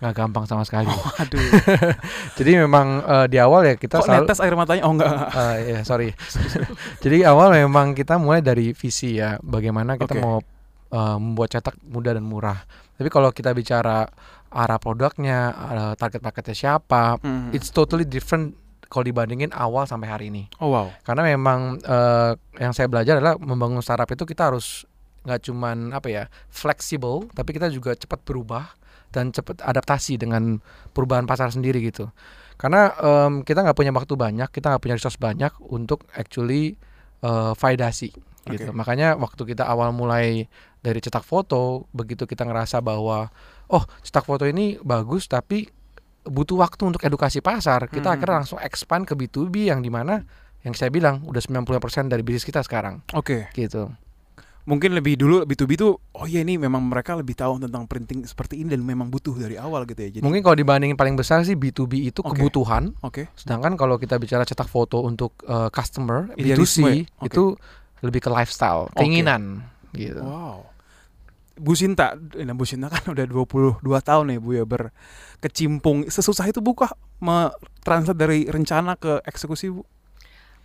nggak 0.00 0.14
gampang 0.16 0.44
sama 0.44 0.64
sekali. 0.68 0.88
Waduh, 0.88 1.48
Jadi 2.40 2.52
memang 2.60 3.00
eh, 3.04 3.26
di 3.30 3.38
awal 3.40 3.72
ya 3.72 3.74
kita 3.76 4.00
kok 4.00 4.08
selalu 4.08 4.26
netes 4.26 4.40
air 4.40 4.54
matanya? 4.56 4.82
Oh 4.84 4.92
enggak. 4.92 5.12
Eh, 5.40 5.56
ya 5.70 5.80
sorry. 5.84 6.12
Jadi 7.04 7.24
awal 7.24 7.56
memang 7.56 7.96
kita 7.96 8.20
mulai 8.20 8.40
dari 8.40 8.72
visi 8.76 9.20
ya, 9.20 9.36
bagaimana 9.40 9.96
kita 9.96 10.16
Oke. 10.16 10.20
mau 10.20 10.36
eh, 10.92 11.16
membuat 11.20 11.56
cetak 11.56 11.76
mudah 11.88 12.16
dan 12.16 12.24
murah. 12.24 12.58
Tapi 12.96 13.08
kalau 13.08 13.32
kita 13.32 13.52
bicara 13.56 14.04
arah 14.54 14.78
produknya, 14.78 15.38
eh, 15.50 15.92
target 15.98 16.22
marketnya 16.22 16.54
siapa, 16.54 17.18
Hmm. 17.18 17.50
it's 17.50 17.74
totally 17.74 18.06
different 18.06 18.54
kalau 18.86 19.10
dibandingin 19.10 19.50
awal 19.50 19.90
sampai 19.90 20.06
hari 20.06 20.24
ini. 20.30 20.46
Oh 20.62 20.70
wow. 20.70 20.86
Karena 21.02 21.26
memang 21.26 21.82
eh, 21.82 22.32
yang 22.62 22.70
saya 22.70 22.86
belajar 22.86 23.18
adalah 23.18 23.34
membangun 23.42 23.82
startup 23.82 24.06
itu 24.06 24.22
kita 24.22 24.54
harus 24.54 24.86
nggak 25.24 25.40
cuman 25.50 25.90
apa 25.90 26.08
ya 26.12 26.22
fleksibel, 26.52 27.26
tapi 27.34 27.56
kita 27.56 27.72
juga 27.72 27.96
cepat 27.98 28.22
berubah 28.22 28.76
dan 29.10 29.34
cepat 29.34 29.64
adaptasi 29.64 30.20
dengan 30.20 30.60
perubahan 30.94 31.24
pasar 31.24 31.50
sendiri 31.50 31.80
gitu. 31.82 32.12
Karena 32.54 32.92
em, 33.02 33.42
kita 33.42 33.64
nggak 33.66 33.74
punya 33.74 33.90
waktu 33.90 34.14
banyak, 34.14 34.48
kita 34.52 34.70
nggak 34.70 34.82
punya 34.84 34.94
resource 34.94 35.18
banyak 35.18 35.50
untuk 35.74 36.06
actually 36.14 36.78
eh, 37.24 37.52
validasi 37.56 38.12
gitu. 38.52 38.68
Oke. 38.70 38.76
Makanya 38.76 39.16
waktu 39.16 39.42
kita 39.56 39.64
awal 39.64 39.96
mulai 39.96 40.44
dari 40.84 41.00
cetak 41.00 41.24
foto, 41.24 41.88
begitu 41.96 42.28
kita 42.28 42.44
ngerasa 42.44 42.84
bahwa 42.84 43.32
oh 43.68 43.84
cetak 44.00 44.24
foto 44.24 44.44
ini 44.44 44.76
bagus, 44.80 45.24
tapi 45.24 45.64
butuh 46.24 46.56
waktu 46.56 46.82
untuk 46.88 47.00
edukasi 47.00 47.38
pasar. 47.38 47.86
Kita 47.86 48.08
Hmm. 48.08 48.16
akhirnya 48.16 48.36
langsung 48.40 48.58
expand 48.58 49.04
ke 49.04 49.12
B2B 49.12 49.68
yang 49.68 49.80
di 49.80 49.88
mana 49.88 50.24
yang 50.60 50.72
saya 50.72 50.88
bilang 50.88 51.20
udah 51.24 51.38
90% 51.38 52.08
dari 52.08 52.24
bisnis 52.24 52.42
kita 52.42 52.64
sekarang 52.64 53.04
Oke. 53.12 53.52
gitu. 53.52 53.92
Mungkin 54.64 54.96
lebih 54.96 55.20
dulu 55.20 55.44
B2B 55.44 55.76
tuh 55.76 56.00
oh 56.16 56.24
iya 56.24 56.40
ini 56.40 56.56
memang 56.56 56.80
mereka 56.80 57.12
lebih 57.12 57.36
tahu 57.36 57.60
tentang 57.60 57.84
printing 57.84 58.24
seperti 58.24 58.64
ini 58.64 58.72
dan 58.72 58.80
memang 58.80 59.12
butuh 59.12 59.36
dari 59.36 59.60
awal 59.60 59.84
gitu 59.84 60.00
ya. 60.00 60.08
Jadi 60.08 60.24
Mungkin 60.24 60.40
kalau 60.40 60.56
dibandingin 60.56 60.96
paling 60.96 61.20
besar 61.20 61.44
sih 61.44 61.52
B2B 61.52 62.08
itu 62.08 62.24
Oke. 62.24 62.40
kebutuhan, 62.40 62.96
oke. 63.04 63.28
sedangkan 63.36 63.76
kalau 63.76 64.00
kita 64.00 64.16
bicara 64.16 64.48
cetak 64.48 64.64
foto 64.64 65.04
untuk 65.04 65.36
eh, 65.44 65.68
customer 65.68 66.32
Idealisme 66.32 66.80
B2C 66.80 66.80
ya? 66.80 66.96
Oke. 67.20 67.28
itu 67.28 67.42
lebih 68.00 68.20
ke 68.24 68.30
lifestyle, 68.32 68.88
keinginan 68.96 69.68
gitu. 69.92 70.24
Wow. 70.24 70.64
Bu 71.54 71.78
Sinta, 71.78 72.18
nah 72.18 72.54
Bu 72.58 72.66
Sinta 72.66 72.90
kan 72.90 73.14
udah 73.14 73.24
22 73.30 73.78
tahun 73.82 74.24
nih 74.34 74.38
Bu 74.42 74.58
ya 74.58 74.64
berkecimpung. 74.66 76.10
Sesusah 76.10 76.50
itu 76.50 76.58
Bu 76.58 76.74
kah 76.74 76.90
me-translate 77.22 78.18
dari 78.18 78.38
rencana 78.50 78.98
ke 78.98 79.22
eksekusi 79.22 79.70
Bu? 79.70 79.86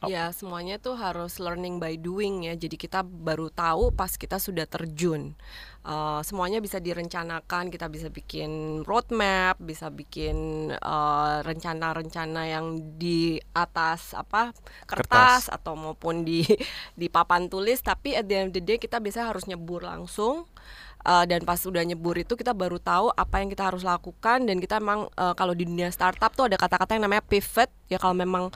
Ya 0.07 0.31
semuanya 0.31 0.79
tuh 0.79 0.95
harus 0.95 1.43
learning 1.43 1.83
by 1.83 1.99
doing 1.99 2.47
ya. 2.47 2.55
Jadi 2.55 2.79
kita 2.79 3.03
baru 3.03 3.51
tahu 3.51 3.91
pas 3.91 4.15
kita 4.15 4.39
sudah 4.39 4.63
terjun. 4.63 5.35
Uh, 5.83 6.23
semuanya 6.23 6.63
bisa 6.63 6.79
direncanakan. 6.79 7.67
Kita 7.67 7.91
bisa 7.91 8.07
bikin 8.07 8.81
roadmap, 8.87 9.59
bisa 9.59 9.91
bikin 9.91 10.69
uh, 10.71 11.43
rencana-rencana 11.43 12.47
yang 12.47 12.95
di 12.95 13.43
atas 13.51 14.15
apa 14.15 14.55
kertas, 14.87 15.51
atau 15.51 15.75
maupun 15.75 16.23
di 16.23 16.47
di 16.99 17.11
papan 17.11 17.51
tulis. 17.51 17.83
Tapi 17.83 18.15
at 18.15 18.23
the 18.31 18.35
end 18.39 18.47
of 18.51 18.55
the 18.55 18.63
day 18.63 18.79
kita 18.79 19.03
bisa 19.03 19.27
harus 19.27 19.43
nyebur 19.49 19.83
langsung 19.83 20.47
Uh, 20.99 21.23
dan 21.23 21.47
pas 21.47 21.55
udah 21.63 21.79
nyebur 21.79 22.11
itu 22.19 22.35
kita 22.35 22.51
baru 22.51 22.75
tahu 22.75 23.07
apa 23.15 23.39
yang 23.39 23.47
kita 23.47 23.71
harus 23.71 23.87
lakukan 23.87 24.43
dan 24.43 24.59
kita 24.59 24.83
emang 24.83 25.07
uh, 25.15 25.31
kalau 25.31 25.55
di 25.55 25.63
dunia 25.63 25.87
startup 25.95 26.35
tuh 26.35 26.51
ada 26.51 26.59
kata-kata 26.59 26.99
yang 26.99 27.07
namanya 27.07 27.23
pivot 27.23 27.71
ya 27.87 27.95
kalau 27.95 28.19
memang 28.19 28.51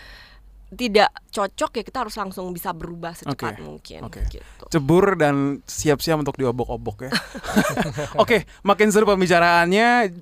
tidak 0.73 1.09
cocok 1.31 1.71
ya 1.79 1.83
kita 1.85 1.97
harus 2.05 2.15
langsung 2.17 2.49
bisa 2.51 2.73
berubah 2.75 3.13
secepat 3.15 3.57
Oke, 3.57 3.63
mungkin 3.63 3.99
oke. 4.05 4.21
gitu. 4.29 4.65
Cebur 4.69 5.15
dan 5.15 5.61
siap-siap 5.65 6.19
untuk 6.19 6.35
diobok-obok 6.37 7.07
ya. 7.07 7.11
Oke, 8.21 8.45
makin 8.65 8.89
seru 8.89 9.05
pembicaraannya. 9.07 10.13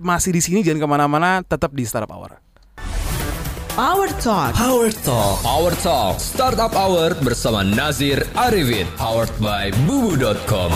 Masih 0.00 0.32
di 0.32 0.40
sini 0.40 0.64
jangan 0.64 0.80
ke 0.80 0.88
mana-mana, 0.88 1.30
tetap 1.44 1.76
di 1.76 1.84
Startup 1.84 2.10
Hour. 2.10 2.40
Power 3.70 4.10
Talk. 4.18 4.52
Power 4.58 4.90
Talk. 4.90 5.36
Power 5.46 5.74
Talk 5.78 6.18
Startup 6.18 6.72
Hour 6.74 7.14
bersama 7.22 7.62
Nazir 7.62 8.18
Arifin. 8.34 8.84
Powered 8.98 9.30
by 9.38 9.70
Bubu.com. 9.86 10.74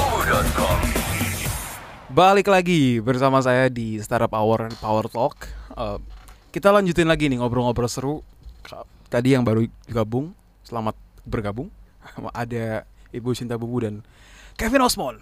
Balik 2.15 2.47
lagi 2.47 3.03
bersama 3.03 3.43
saya 3.43 3.67
di 3.67 3.99
Startup 3.99 4.31
Hour 4.31 4.71
Power 4.79 5.11
Talk. 5.11 5.35
Eh, 5.75 5.99
kita 6.55 6.71
lanjutin 6.71 7.11
lagi 7.11 7.27
nih 7.27 7.43
ngobrol-ngobrol 7.43 7.91
seru. 7.91 8.23
Tadi 9.09 9.37
yang 9.37 9.45
baru 9.45 9.69
gabung, 9.91 10.33
selamat 10.65 10.97
bergabung. 11.29 11.69
Ada 12.33 12.89
Ibu 13.15 13.31
Cinta 13.37 13.55
Bubu 13.55 13.85
dan 13.85 14.03
Kevin 14.55 14.87
Osmond, 14.87 15.19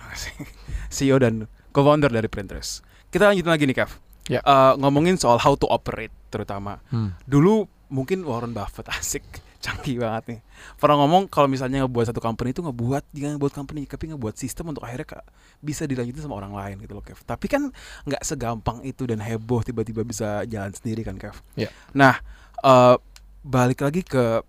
CEO 0.95 1.17
dan 1.17 1.49
co-founder 1.73 2.13
dari 2.13 2.29
Printers. 2.29 2.85
Kita 3.09 3.33
lanjutin 3.33 3.53
lagi 3.53 3.65
nih, 3.65 3.77
Kev. 3.77 3.91
Ya. 4.29 4.41
Eh, 4.45 4.73
ngomongin 4.79 5.19
soal 5.19 5.41
how 5.41 5.57
to 5.57 5.67
operate 5.69 6.13
terutama. 6.29 6.79
Hmm. 6.93 7.17
Dulu 7.25 7.67
mungkin 7.93 8.25
Warren 8.25 8.57
Buffett 8.57 8.89
asik, 8.97 9.25
canggih 9.61 10.01
banget 10.01 10.25
nih. 10.37 10.41
Pernah 10.77 11.05
ngomong 11.05 11.29
kalau 11.29 11.49
misalnya 11.49 11.85
ngebuat 11.85 12.13
satu 12.13 12.21
company 12.21 12.57
itu 12.57 12.65
ngebuat 12.65 13.09
jangan 13.13 13.37
ngebuat 13.37 13.55
company, 13.57 13.85
tapi 13.89 14.13
ngebuat 14.13 14.37
sistem 14.37 14.73
untuk 14.73 14.85
akhirnya 14.85 15.21
Kak, 15.21 15.25
bisa 15.61 15.89
dilanjutin 15.89 16.25
sama 16.25 16.41
orang 16.41 16.53
lain 16.53 16.77
gitu 16.85 16.93
loh, 16.97 17.05
Kev. 17.05 17.21
Tapi 17.25 17.47
kan 17.49 17.73
nggak 18.05 18.23
segampang 18.25 18.85
itu 18.85 19.09
dan 19.09 19.21
heboh 19.21 19.61
tiba-tiba 19.65 20.05
bisa 20.05 20.45
jalan 20.45 20.73
sendiri 20.73 21.05
kan, 21.05 21.17
Kev. 21.17 21.37
Ya. 21.57 21.69
Nah, 21.93 22.21
eh, 22.65 22.97
balik 23.43 23.83
lagi 23.83 24.01
ke 24.01 24.41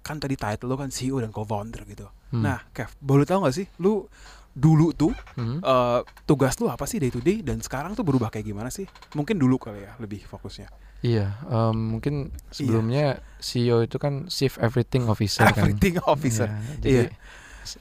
kan 0.00 0.16
tadi 0.16 0.34
title 0.34 0.66
lo 0.66 0.76
kan 0.76 0.88
CEO 0.88 1.18
dan 1.18 1.28
co-founder 1.28 1.84
gitu. 1.84 2.06
Hmm. 2.30 2.42
Nah, 2.42 2.58
Kev, 2.68 2.94
boleh 2.96 3.22
tahu 3.22 3.42
nggak 3.42 3.54
sih 3.54 3.66
lu 3.78 4.06
dulu 4.50 4.90
tuh 4.90 5.14
Hmm. 5.34 5.58
eh, 5.58 6.00
tugas 6.24 6.58
lu 6.58 6.66
apa 6.66 6.82
sih 6.82 6.98
day 6.98 7.08
to 7.08 7.18
day 7.18 7.38
dan 7.38 7.58
sekarang 7.58 7.92
tuh 7.92 8.02
berubah 8.02 8.28
kayak 8.28 8.42
gimana 8.44 8.68
sih? 8.68 8.86
Mungkin 9.12 9.36
dulu 9.36 9.56
kali 9.56 9.80
ya 9.80 9.94
lebih 9.96 10.24
fokusnya. 10.24 10.66
Iya, 11.00 11.32
em, 11.44 11.96
mungkin 11.96 12.14
sebelumnya 12.48 13.04
CEO 13.38 13.80
itu 13.80 13.96
kan 13.96 14.28
Chief 14.28 14.52
Everything 14.54 15.06
Officer 15.06 15.48
Everything 15.48 15.96
kan. 15.96 16.04
officer. 16.06 16.44
Iya, 16.46 16.74
jadi 16.76 16.90
Iya. 17.06 17.08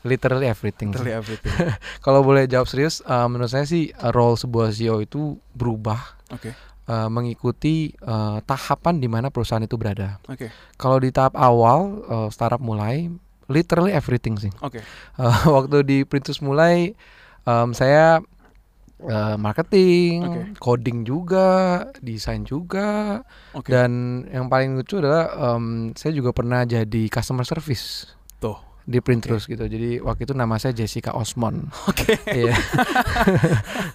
literally 0.04 0.48
everything. 0.48 0.90
sih. 0.90 0.96
Literally 0.96 1.16
everything. 1.16 1.52
Kalau 2.06 2.22
boleh 2.22 2.46
jawab 2.46 2.66
serius, 2.66 3.02
eh, 3.02 3.28
menurut 3.28 3.50
saya 3.50 3.64
sih 3.64 3.90
eh, 3.90 4.12
role 4.12 4.36
sebuah 4.36 4.70
CEO 4.70 5.00
itu 5.00 5.36
berubah 5.52 6.00
Oke. 6.30 6.54
Eh, 6.90 7.10
mengikuti 7.14 7.94
eh, 7.94 8.38
tahapan 8.44 8.98
di 8.98 9.06
mana 9.06 9.30
perusahaan 9.30 9.62
itu 9.62 9.78
berada. 9.78 10.18
Oke. 10.26 10.50
Kalau 10.76 10.98
di 10.98 11.14
tahap 11.14 11.38
awal 11.38 12.02
eh, 12.10 12.30
startup 12.34 12.60
mulai, 12.60 13.14
literally 13.50 13.94
everything 13.94 14.38
sih. 14.42 14.50
Oke. 14.66 14.82
Eh, 14.82 15.38
waktu 15.56 15.86
di 15.86 15.98
Printus 16.06 16.42
mulai, 16.42 16.98
em, 17.46 17.70
saya 17.78 18.22
eh, 19.00 19.36
marketing, 19.38 20.16
Oke. 20.26 20.42
coding 20.58 21.06
juga, 21.06 21.86
desain 22.02 22.46
juga, 22.46 23.22
Oke. 23.54 23.70
dan 23.70 24.24
yang 24.30 24.50
paling 24.50 24.78
lucu 24.78 24.98
adalah 25.02 25.56
em, 25.58 25.94
saya 25.94 26.12
juga 26.14 26.34
pernah 26.34 26.66
jadi 26.66 27.10
customer 27.10 27.46
service 27.46 28.19
Di 28.90 28.98
Printrus 29.00 29.46
gitu. 29.46 29.62
Jadi 29.62 30.02
waktu 30.02 30.26
itu 30.26 30.34
nama 30.34 30.58
saya 30.58 30.74
Jessica 30.74 31.14
Osmond. 31.14 31.70
Oke. 31.90 32.18
Iya. 32.26 32.58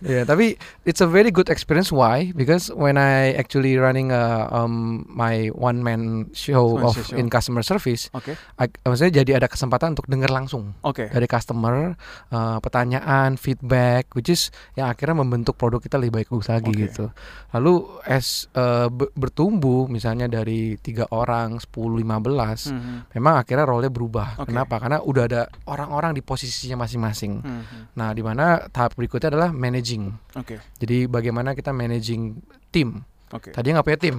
Iya, 0.04 0.22
tapi 0.22 0.54
it's 0.84 1.00
a 1.00 1.08
very 1.08 1.30
good 1.30 1.48
experience. 1.48 1.88
Why? 1.88 2.30
Because 2.30 2.68
when 2.70 2.94
I 2.94 3.32
actually 3.34 3.74
running 3.74 4.12
a 4.12 4.46
um, 4.52 5.04
my 5.08 5.48
one 5.50 5.80
man 5.80 6.28
show 6.32 6.76
One 6.76 6.84
of 6.86 6.94
show. 6.94 7.16
in 7.16 7.26
customer 7.26 7.64
service, 7.64 8.12
Oke. 8.12 8.36
I, 8.54 8.68
maksudnya 8.84 9.24
jadi 9.24 9.40
ada 9.40 9.48
kesempatan 9.48 9.96
untuk 9.96 10.06
dengar 10.06 10.28
langsung 10.28 10.76
Oke. 10.82 11.08
dari 11.08 11.24
customer 11.24 11.96
uh, 12.30 12.58
pertanyaan, 12.60 13.34
feedback, 13.34 14.12
which 14.12 14.28
is 14.28 14.52
yang 14.74 14.86
akhirnya 14.86 15.16
membentuk 15.16 15.56
produk 15.56 15.80
kita 15.80 15.96
lebih 15.96 16.22
baik 16.22 16.28
lagi 16.30 16.68
Oke. 16.68 16.80
gitu. 16.84 17.04
Lalu 17.50 17.74
as 18.04 18.46
uh, 18.52 18.86
be- 18.86 19.10
bertumbuh 19.14 19.88
misalnya 19.88 20.28
dari 20.28 20.76
tiga 20.78 21.08
orang, 21.10 21.58
10, 21.58 21.72
15 21.96 22.70
Mhm. 22.74 22.96
memang 23.16 23.34
akhirnya 23.40 23.64
role-nya 23.64 23.88
berubah. 23.88 24.28
Oke. 24.38 24.52
Kenapa? 24.52 24.76
Karena 24.84 25.00
udah 25.00 25.24
ada 25.24 25.42
orang-orang 25.64 26.12
di 26.12 26.20
posisinya 26.20 26.84
masing-masing. 26.84 27.40
Mhm. 27.40 27.96
Nah, 27.96 28.12
di 28.12 28.20
mana 28.20 28.68
tahap 28.68 28.92
berikutnya 29.00 29.32
adalah 29.32 29.48
managing. 29.48 30.12
Oke. 30.36 30.60
Jadi 30.76 31.08
bagaimana 31.08 31.56
kita 31.56 31.72
managing 31.72 32.36
tim. 32.68 33.00
Oke. 33.32 33.48
Tadi 33.56 33.72
nggak 33.72 33.82
punya 33.88 33.98
tim, 33.98 34.16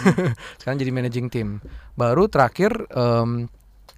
sekarang 0.58 0.80
jadi 0.80 0.90
managing 0.90 1.28
tim. 1.28 1.60
Baru 1.94 2.26
terakhir 2.26 2.72
em, 2.90 3.46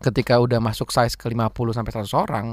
ketika 0.02 0.36
udah 0.36 0.60
masuk 0.60 0.92
size 0.92 1.16
ke 1.16 1.32
50 1.32 1.72
sampai 1.72 1.92
100 1.94 2.12
orang, 2.12 2.46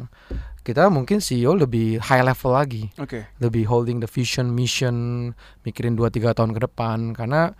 kita 0.63 0.87
mungkin 0.87 1.19
CEO 1.19 1.57
lebih 1.57 1.99
high 1.99 2.23
level 2.23 2.55
lagi, 2.55 2.93
Oke. 2.95 3.27
lebih 3.43 3.67
holding 3.67 3.99
the 3.99 4.07
vision, 4.07 4.55
mission, 4.55 4.95
mikirin 5.67 5.99
2 5.99 6.07
3 6.07 6.31
tahun 6.31 6.55
ke 6.55 6.59
depan 6.69 7.11
karena 7.11 7.51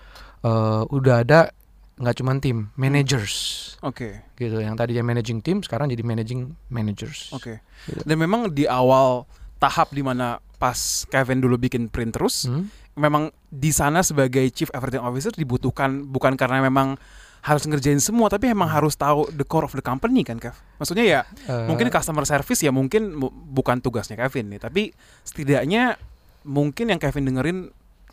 eh, 0.45 0.83
udah 0.95 1.27
ada 1.27 1.51
nggak 1.97 2.15
cuma 2.15 2.37
tim, 2.37 2.69
managers 2.73 3.35
Oke. 3.79 4.21
gitu. 4.35 4.57
Yang 4.57 4.75
tadinya 4.77 5.03
managing 5.03 5.39
tim 5.39 5.59
sekarang 5.59 5.87
jadi 5.87 6.01
managing 6.01 6.53
managers. 6.67 7.29
Oke. 7.31 7.59
Gitu. 7.83 8.01
Dan 8.01 8.17
memang 8.17 8.49
di 8.49 8.63
awal 8.63 9.25
tahap 9.57 9.89
di 9.89 10.01
mana 10.01 10.37
pas 10.55 10.77
Kevin 11.05 11.37
dulu 11.37 11.57
bikin 11.57 11.87
print 11.87 12.13
terus, 12.13 12.45
Hmm? 12.45 12.69
memang 12.93 13.29
di 13.47 13.69
sana 13.69 14.01
sebagai 14.01 14.45
chief 14.49 14.69
everything 14.71 14.97
officer 14.99 15.29
dibutuhkan 15.31 16.01
bukan 16.03 16.33
karena 16.33 16.61
memang 16.61 16.97
harus 17.39 17.63
ngerjain 17.63 17.97
semua 17.97 18.27
tapi 18.27 18.49
memang 18.49 18.67
harus 18.67 18.93
tahu 18.93 19.29
the 19.31 19.41
core 19.41 19.63
of 19.63 19.71
the 19.71 19.81
company 19.81 20.21
kan 20.21 20.35
Kev. 20.35 20.57
Maksudnya 20.77 21.05
ya 21.07 21.21
Eh, 21.43 21.65
mungkin 21.65 21.87
customer 21.87 22.25
service 22.25 22.59
ya 22.59 22.69
mungkin 22.69 23.13
mu- 23.15 23.29
bukan 23.29 23.77
tugasnya 23.79 24.17
Kevin 24.17 24.49
nih, 24.49 24.59
tapi 24.59 24.93
setidaknya 25.23 25.95
mungkin 26.43 26.89
yang 26.89 26.97
Kevin 26.97 27.25
dengerin 27.25 27.57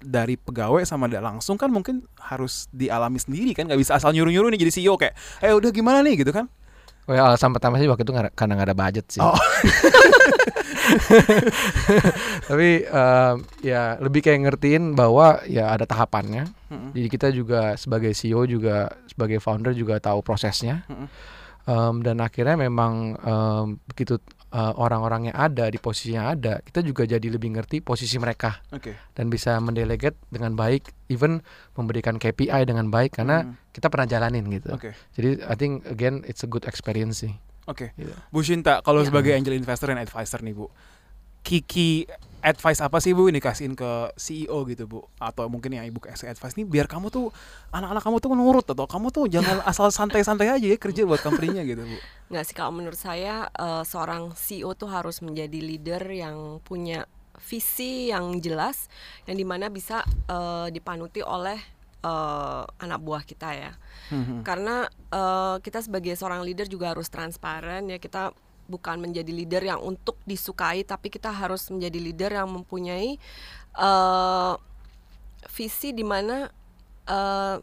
dari 0.03 0.35
pegawai 0.35 0.83
sama 0.83 1.07
tidak 1.07 1.25
langsung 1.31 1.55
kan 1.61 1.71
mungkin 1.71 2.07
harus 2.19 2.67
dialami 2.75 3.21
sendiri 3.21 3.55
kan 3.55 3.71
nggak 3.71 3.81
bisa 3.81 3.97
asal 3.99 4.11
nyuruh-nyuruh 4.11 4.51
nih 4.51 4.61
jadi 4.67 4.73
CEO 4.75 4.95
kayak 4.99 5.15
eh 5.45 5.55
udah 5.55 5.71
gimana 5.71 6.03
nih 6.03 6.25
gitu 6.25 6.35
kan 6.35 6.49
Oh 7.05 7.13
ya, 7.13 7.29
alasan 7.29 7.53
pertama 7.53 7.77
sih 7.77 7.85
waktu 7.85 8.01
itu 8.01 8.17
karena 8.33 8.53
nggak 8.57 8.69
ada 8.73 8.77
budget 8.77 9.05
sih. 9.13 9.21
Oh. 9.21 9.37
Tapi 12.49 12.89
em, 12.89 13.37
ya 13.61 14.01
lebih 14.01 14.25
kayak 14.25 14.41
ngertiin 14.49 14.97
bahwa 14.97 15.45
ya 15.45 15.69
ada 15.69 15.85
tahapannya. 15.85 16.49
Mm-mm. 16.73 16.97
Jadi 16.97 17.09
kita 17.13 17.29
juga 17.29 17.77
sebagai 17.77 18.17
CEO 18.17 18.49
juga 18.49 18.89
sebagai 19.05 19.37
founder 19.37 19.77
juga 19.77 20.01
tahu 20.01 20.25
prosesnya. 20.25 20.89
Mm-mm. 20.89 21.09
Em, 21.69 21.95
dan 22.01 22.25
akhirnya 22.25 22.57
memang 22.57 23.21
em, 23.21 23.67
begitu 23.85 24.17
eh, 24.55 24.73
orang-orang 24.77 25.29
yang 25.29 25.37
ada 25.37 25.67
di 25.67 25.77
posisi 25.77 26.15
yang 26.15 26.31
ada, 26.31 26.63
kita 26.63 26.79
juga 26.81 27.03
jadi 27.05 27.27
lebih 27.27 27.51
ngerti 27.53 27.83
posisi 27.83 28.15
mereka 28.17 28.63
oke 28.71 28.95
dan 29.13 29.27
bisa 29.27 29.59
mendelegate 29.59 30.15
dengan 30.29 30.55
baik, 30.55 30.95
even 31.09 31.43
memberikan 31.75 32.17
KPI 32.17 32.63
dengan 32.63 32.87
baik 32.87 33.19
karena 33.19 33.43
Mm. 33.45 33.59
kita 33.71 33.87
pernah 33.89 34.07
jalanin 34.07 34.47
gitu. 34.49 34.71
oke 34.71 34.95
Jadi 35.13 35.43
I 35.43 35.55
think 35.55 35.83
again 35.85 36.23
it's 36.23 36.41
a 36.41 36.49
good 36.49 36.63
experience 36.65 37.19
sih. 37.21 37.35
oke 37.65 37.91
Gitu. 37.93 38.15
Bu 38.31 38.41
Shinta 38.41 38.79
kalau 38.81 39.03
Ya. 39.03 39.11
sebagai 39.11 39.35
angel 39.35 39.53
investor 39.53 39.91
dan 39.91 39.99
advisor 39.99 40.39
nih 40.39 40.55
Bu 40.55 40.71
Kiki 41.43 42.07
advice 42.45 42.85
apa 42.85 43.01
sih 43.01 43.17
Bu 43.17 43.33
ini 43.33 43.41
kasihin 43.41 43.73
ke 43.73 44.13
CEO 44.21 44.69
gitu 44.69 44.85
Bu 44.85 45.01
atau 45.17 45.49
mungkin 45.49 45.73
yang 45.73 45.89
ibu 45.89 45.97
kasih 45.97 46.29
advice 46.29 46.61
nih 46.61 46.69
biar 46.69 46.85
kamu 46.85 47.09
tuh 47.09 47.33
anak-anak 47.73 48.05
kamu 48.05 48.17
tuh 48.21 48.31
nurut 48.37 48.67
atau 48.69 48.85
kamu 48.85 49.09
tuh 49.09 49.25
jangan 49.33 49.65
asal 49.71 49.89
santai-santai 49.89 50.53
aja 50.53 50.67
ya 50.69 50.77
kerja 50.77 51.09
buat 51.09 51.25
company-nya 51.25 51.65
gitu 51.65 51.89
Bu 51.89 51.97
Nggak 52.29 52.45
sih 52.45 52.55
kalau 52.55 52.77
menurut 52.77 53.01
saya 53.01 53.49
eh, 53.49 53.83
seorang 53.89 54.37
CEO 54.37 54.77
tuh 54.77 54.93
harus 54.93 55.25
menjadi 55.25 55.57
leader 55.57 56.05
yang 56.13 56.61
punya 56.61 57.09
visi 57.41 58.13
yang 58.13 58.39
jelas 58.39 58.93
yang 59.25 59.41
di 59.41 59.47
mana 59.49 59.73
bisa 59.73 60.05
eh, 60.29 60.69
dipanuti 60.69 61.25
oleh 61.25 61.57
eh, 62.05 62.63
anak 62.85 63.01
buah 63.01 63.25
kita 63.25 63.51
ya. 63.57 63.73
Mhm. 64.13 64.45
Karena 64.45 64.85
eh, 64.93 65.57
kita 65.65 65.81
sebagai 65.81 66.13
seorang 66.13 66.45
leader 66.45 66.69
juga 66.69 66.93
harus 66.93 67.09
transparan 67.09 67.89
ya 67.89 67.97
kita 67.97 68.37
bukan 68.67 68.97
menjadi 68.99 69.29
leader 69.29 69.63
yang 69.63 69.79
untuk 69.79 70.17
disukai 70.23 70.83
tapi 70.83 71.09
kita 71.09 71.29
harus 71.29 71.69
menjadi 71.69 71.99
leader 71.99 72.31
yang 72.35 72.49
mempunyai 72.49 73.17
eh, 73.75 74.55
visi 75.49 75.91
di 75.91 76.03
mana 76.03 76.49
eh, 77.05 77.57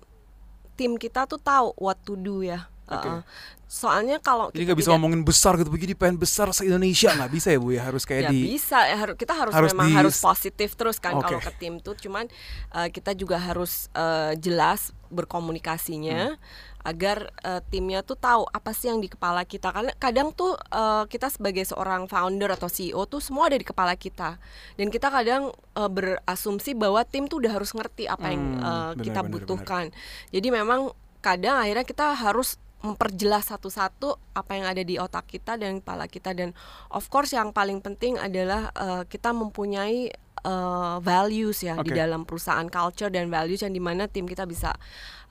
tim 0.73 0.95
kita 0.95 1.25
tuh 1.25 1.37
tahu 1.37 1.73
what 1.75 1.97
to 2.01 2.13
do 2.13 2.41
ya. 2.41 2.65
Oke. 2.85 3.07
Uh-uh. 3.07 3.23
soalnya 3.71 4.19
kalau 4.19 4.51
Jadi 4.51 4.67
kita 4.67 4.67
nggak 4.67 4.79
bisa 4.83 4.87
tidak- 4.91 4.95
ngomongin 4.99 5.21
besar 5.23 5.55
gitu, 5.55 5.71
jadi 5.71 5.95
pengen 5.95 6.19
besar 6.19 6.51
se 6.51 6.67
Indonesia 6.67 7.07
nggak 7.07 7.31
bisa 7.31 7.55
ya 7.55 7.59
bu 7.63 7.71
ya 7.71 7.87
harus 7.87 8.03
kayak 8.03 8.27
ya 8.27 8.31
di 8.35 8.51
bisa 8.51 8.83
ya, 8.83 8.99
kita 9.15 9.31
harus, 9.31 9.55
harus 9.55 9.71
memang 9.71 9.87
di- 9.87 9.95
harus 9.95 10.19
positif 10.19 10.75
terus 10.75 10.99
kan 10.99 11.15
Oke. 11.15 11.23
kalau 11.23 11.39
ke 11.39 11.51
tim 11.55 11.79
tuh 11.79 11.95
cuman 11.95 12.27
eh, 12.75 12.91
kita 12.91 13.15
juga 13.15 13.39
harus 13.39 13.87
eh, 13.95 14.35
jelas 14.35 14.91
berkomunikasinya 15.07 16.35
Hmm. 16.35 16.39
Agar 16.83 17.31
eh, 17.41 17.61
timnya 17.71 18.03
tuh 18.05 18.19
tahu 18.19 18.45
apa 18.51 18.75
sih 18.75 18.91
yang 18.91 18.99
di 18.99 19.07
kepala 19.07 19.47
kita. 19.47 19.71
Karena 19.71 19.93
kadang 19.97 20.35
tuh 20.35 20.53
eh, 20.57 21.03
kita 21.07 21.31
sebagai 21.31 21.65
seorang 21.65 22.05
founder 22.11 22.51
atau 22.53 22.67
CEO 22.67 23.07
tuh 23.07 23.23
semua 23.23 23.49
ada 23.49 23.57
di 23.57 23.65
kepala 23.65 23.95
kita. 23.95 24.37
Dan 24.75 24.93
kita 24.93 25.09
kadang 25.09 25.49
eh, 25.53 25.89
berasumsi 25.89 26.75
bahwa 26.75 27.01
tim 27.07 27.25
tuh 27.25 27.41
udah 27.41 27.53
harus 27.57 27.71
ngerti 27.71 28.05
apa 28.05 28.27
yang 28.29 28.41
Hmm, 28.41 28.57
eh, 28.59 28.91
benar, 28.97 29.05
kita 29.05 29.21
benar, 29.21 29.31
butuhkan. 29.31 29.85
Jadi 30.33 30.47
memang 30.49 30.91
kadang 31.21 31.61
akhirnya 31.61 31.85
kita 31.85 32.17
harus 32.17 32.57
memperjelas 32.81 33.53
satu-satu 33.53 34.17
apa 34.33 34.51
yang 34.57 34.65
ada 34.65 34.81
di 34.81 34.97
otak 34.97 35.29
kita 35.29 35.53
dan 35.55 35.79
kepala 35.79 36.09
kita. 36.09 36.33
Dan 36.33 36.57
of 36.89 37.05
course 37.13 37.31
yang 37.37 37.53
paling 37.53 37.79
penting 37.79 38.17
adalah 38.17 38.73
eh, 38.73 39.03
kita 39.05 39.31
mempunyai 39.31 40.09
eh, 40.41 40.95
values 40.99 41.61
ya 41.61 41.77
di 41.79 41.89
Oke. 41.89 41.97
dalam 41.97 42.25
perusahaan 42.25 42.65
culture 42.65 43.09
dan 43.09 43.29
values 43.29 43.61
yang 43.61 43.71
di 43.71 43.81
mana 43.81 44.05
tim 44.05 44.25
kita 44.25 44.43
bisa 44.43 44.73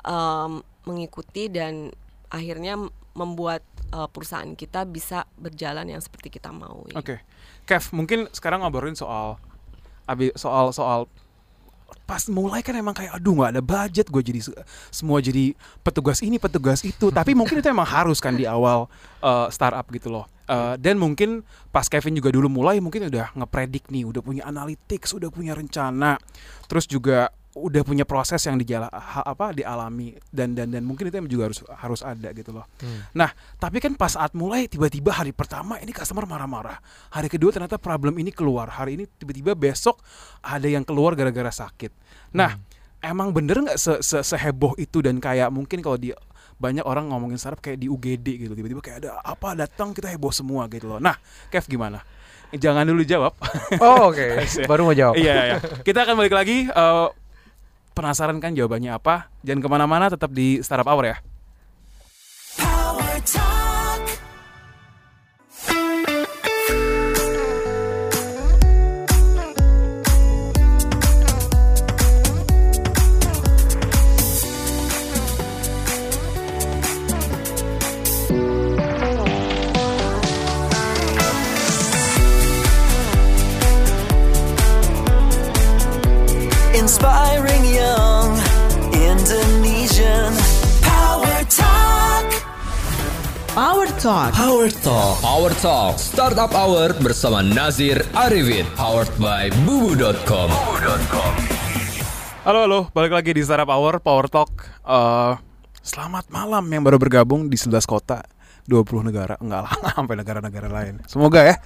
em, 0.02 0.60
mengikuti 0.84 1.46
dan 1.46 1.90
akhirnya 2.30 2.78
membuat 3.12 3.60
eh, 3.90 4.08
perusahaan 4.08 4.54
kita 4.54 4.86
bisa 4.86 5.26
berjalan 5.36 5.90
yang 5.90 6.00
seperti 6.00 6.30
kita 6.30 6.54
mau. 6.54 6.86
Oke, 6.94 7.20
Kev, 7.66 7.90
mungkin 7.90 8.30
sekarang 8.30 8.62
ngobrolin 8.62 8.94
soal 8.94 9.36
abi 10.06 10.34
soal 10.34 10.74
soal 10.74 11.06
pas 12.06 12.22
mulai 12.26 12.62
kan 12.62 12.74
emang 12.74 12.94
kayak 12.94 13.18
aduh 13.18 13.34
nggak 13.34 13.50
ada 13.54 13.62
budget 13.62 14.06
gue 14.10 14.22
jadi 14.22 14.40
se- 14.42 14.58
semua 14.90 15.22
jadi 15.22 15.54
petugas 15.82 16.18
ini 16.22 16.38
petugas 16.42 16.82
itu 16.82 17.10
tapi 17.10 17.34
mungkin 17.34 17.62
itu 17.62 17.70
emang 17.70 17.86
harus 17.86 18.18
kan 18.18 18.34
di 18.34 18.46
awal 18.46 18.90
eh, 19.22 19.46
startup 19.50 19.86
gitu 19.90 20.10
loh 20.10 20.26
Eh, 20.50 20.74
dan 20.82 20.98
mungkin 20.98 21.46
pas 21.70 21.86
Kevin 21.86 22.18
juga 22.18 22.34
dulu 22.34 22.50
mulai 22.50 22.82
mungkin 22.82 23.06
udah 23.06 23.38
ngepredik 23.38 23.86
nih 23.86 24.02
udah 24.02 24.18
punya 24.18 24.42
analytics 24.50 25.14
udah 25.14 25.30
punya 25.30 25.54
rencana 25.54 26.18
terus 26.66 26.90
juga 26.90 27.30
udah 27.54 27.86
punya 27.86 28.02
proses 28.02 28.42
yang 28.50 28.58
dijala 28.58 28.90
apa 29.22 29.54
dialami 29.54 30.18
dan 30.26 30.58
dan 30.58 30.74
dan 30.74 30.82
mungkin 30.82 31.06
itu 31.06 31.22
yang 31.22 31.30
juga 31.30 31.42
harus 31.50 31.62
harus 31.70 32.00
ada 32.02 32.34
gitu 32.34 32.50
loh 32.50 32.66
Nah, 33.14 33.30
tapi 33.62 33.78
kan 33.78 33.94
pas 33.94 34.10
saat 34.18 34.34
mulai 34.34 34.66
tiba-tiba 34.66 35.14
hari 35.14 35.30
pertama 35.30 35.78
ini 35.78 35.94
customer 35.94 36.26
marah-marah. 36.26 36.78
Hari 37.14 37.30
kedua 37.30 37.54
ternyata 37.54 37.78
problem 37.78 38.18
ini 38.18 38.34
keluar. 38.34 38.70
Hari 38.70 38.98
ini 38.98 39.04
tiba-tiba 39.06 39.54
besok 39.54 40.02
ada 40.42 40.66
yang 40.66 40.82
keluar 40.86 41.14
gara-gara 41.18 41.50
sakit. 41.50 41.90
Nah, 42.34 42.54
emang 43.02 43.34
bener 43.34 43.66
nggak 43.66 43.78
se 43.78 43.98
-se 44.02 44.18
seheboh 44.22 44.74
itu 44.78 45.02
dan 45.02 45.18
kayak 45.18 45.50
mungkin 45.50 45.82
kalau 45.82 45.98
di 45.98 46.14
banyak 46.60 46.84
orang 46.84 47.08
ngomongin 47.08 47.40
startup 47.40 47.64
kayak 47.64 47.80
di 47.80 47.88
UGD 47.88 48.46
gitu. 48.46 48.52
Tiba-tiba 48.52 48.84
kayak 48.84 48.96
ada 49.02 49.10
apa 49.24 49.56
datang 49.56 49.96
kita 49.96 50.12
heboh 50.12 50.30
semua 50.30 50.68
gitu 50.68 50.92
loh. 50.92 51.00
Nah, 51.00 51.16
Kev 51.48 51.64
gimana? 51.64 52.04
Jangan 52.52 52.84
dulu 52.84 53.00
jawab. 53.00 53.32
Oh, 53.80 54.12
oke. 54.12 54.44
Baru 54.70 54.84
mau 54.84 54.94
jawab. 54.94 55.16
iya, 55.16 55.56
iya. 55.56 55.58
Kita 55.80 56.04
akan 56.04 56.20
balik 56.20 56.34
lagi. 56.36 56.68
eh, 56.68 57.08
penasaran 57.96 58.38
kan 58.38 58.52
jawabannya 58.52 58.92
apa? 58.92 59.32
Jangan 59.40 59.60
ke 59.64 59.68
mana-mana, 59.72 60.06
tetap 60.12 60.30
di 60.30 60.60
Startup 60.60 60.86
Hour 60.86 61.04
ya. 61.08 61.16
Power 95.40 95.56
Talk 95.64 95.96
Startup 95.96 96.52
Hour 96.52 97.00
bersama 97.00 97.40
Nazir 97.40 98.04
Arifin. 98.12 98.68
Powered 98.76 99.08
by 99.16 99.48
bubu.com. 99.64 100.52
Halo 102.44 102.68
halo, 102.68 102.80
balik 102.92 103.16
lagi 103.16 103.32
di 103.32 103.40
Startup 103.40 103.72
Hour 103.72 104.04
Power 104.04 104.28
Talk. 104.28 104.52
Eh, 104.84 105.32
selamat 105.80 106.28
malam 106.28 106.68
yang 106.68 106.84
baru 106.84 107.00
bergabung 107.00 107.48
di 107.48 107.56
11 107.56 107.88
kota, 107.88 108.20
20 108.68 109.00
negara, 109.00 109.40
enggak 109.40 109.64
lah, 109.64 109.72
sampai 109.96 110.20
negara-negara 110.20 110.68
lain. 110.68 111.00
Semoga 111.08 111.40
ya. 111.48 111.56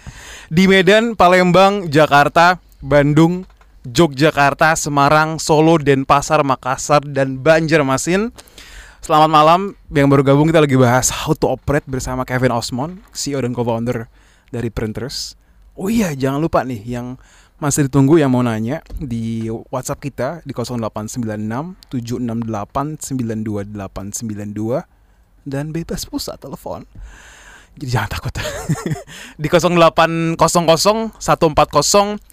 Di 0.46 0.70
Medan, 0.70 1.18
Palembang, 1.18 1.90
Jakarta, 1.90 2.62
Bandung, 2.78 3.42
Yogyakarta, 3.82 4.78
Semarang, 4.78 5.42
Solo, 5.42 5.82
Denpasar, 5.82 6.46
Makassar, 6.46 7.02
dan 7.10 7.42
Banjarmasin. 7.42 8.30
Selamat 9.04 9.28
malam, 9.28 9.76
yang 9.92 10.08
baru 10.08 10.24
gabung 10.24 10.48
kita 10.48 10.64
lagi 10.64 10.80
bahas 10.80 11.12
how 11.12 11.36
to 11.36 11.52
operate 11.52 11.84
bersama 11.84 12.24
Kevin 12.24 12.56
Osmond, 12.56 13.04
CEO 13.12 13.44
dan 13.44 13.52
co-founder 13.52 14.08
dari 14.48 14.72
Printers. 14.72 15.36
Oh 15.76 15.92
iya, 15.92 16.16
jangan 16.16 16.40
lupa 16.40 16.64
nih 16.64 16.80
yang 16.88 17.20
masih 17.60 17.92
ditunggu 17.92 18.16
yang 18.16 18.32
mau 18.32 18.40
nanya 18.40 18.80
di 18.96 19.44
WhatsApp 19.68 20.08
kita 20.08 20.28
di 20.48 20.56
0896 20.56 21.20
768 21.92 23.76
92892 23.76 25.52
dan 25.52 25.68
bebas 25.68 26.08
pulsa 26.08 26.40
telepon. 26.40 26.88
Jadi 27.76 27.92
jangan 27.92 28.08
takut. 28.08 28.32
di 29.44 29.52
0800 29.52 30.40
140 30.40 31.12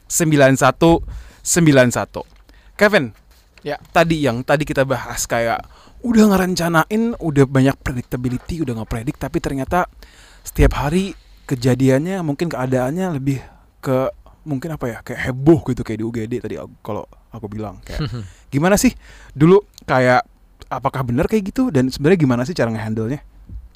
9191. 0.07 2.79
Kevin, 2.79 3.11
ya 3.59 3.75
tadi 3.91 4.23
yang 4.23 4.39
tadi 4.39 4.63
kita 4.63 4.87
bahas 4.87 5.27
kayak 5.27 5.67
udah 6.01 6.25
ngerencanain, 6.29 7.13
udah 7.17 7.45
banyak 7.45 7.75
predictability, 7.79 8.61
udah 8.61 8.81
ngepredik 8.81 9.15
tapi 9.15 9.37
ternyata 9.37 9.85
setiap 10.41 10.73
hari 10.75 11.13
kejadiannya 11.45 12.21
mungkin 12.21 12.49
keadaannya 12.49 13.17
lebih 13.17 13.41
ke 13.79 14.09
mungkin 14.41 14.73
apa 14.73 14.85
ya 14.89 14.97
kayak 15.05 15.21
heboh 15.29 15.61
gitu 15.69 15.85
kayak 15.85 15.99
di 16.01 16.05
UGD 16.05 16.33
tadi 16.41 16.55
kalau 16.81 17.05
aku 17.29 17.45
bilang 17.45 17.77
kayak 17.85 18.09
gimana 18.49 18.73
sih 18.73 18.89
dulu 19.37 19.61
kayak 19.85 20.25
apakah 20.65 21.05
benar 21.05 21.29
kayak 21.29 21.53
gitu 21.53 21.69
dan 21.69 21.93
sebenarnya 21.93 22.19
gimana 22.25 22.41
sih 22.47 22.57
cara 22.57 22.73
ngehandle-nya? 22.73 23.21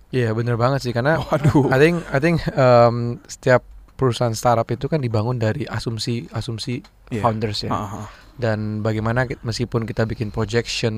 Iya, 0.10 0.32
bener 0.32 0.56
banget 0.56 0.82
sih 0.88 0.94
karena 0.96 1.20
Waduh. 1.22 1.68
I 1.70 1.78
think 1.78 1.96
I 2.10 2.18
think 2.18 2.38
um, 2.56 3.20
setiap 3.28 3.62
perusahaan 3.94 4.34
startup 4.34 4.66
itu 4.68 4.88
kan 4.88 5.04
dibangun 5.04 5.38
dari 5.38 5.68
asumsi-asumsi 5.68 6.74
Iya. 7.14 7.22
founders 7.22 7.62
ya. 7.62 7.70
Ah, 7.70 8.06
ah, 8.06 8.08
Dan 8.36 8.80
bagaimana 8.80 9.24
ki- 9.24 9.40
meskipun 9.42 9.84
kita 9.84 10.04
bikin 10.04 10.28
projection 10.28 10.96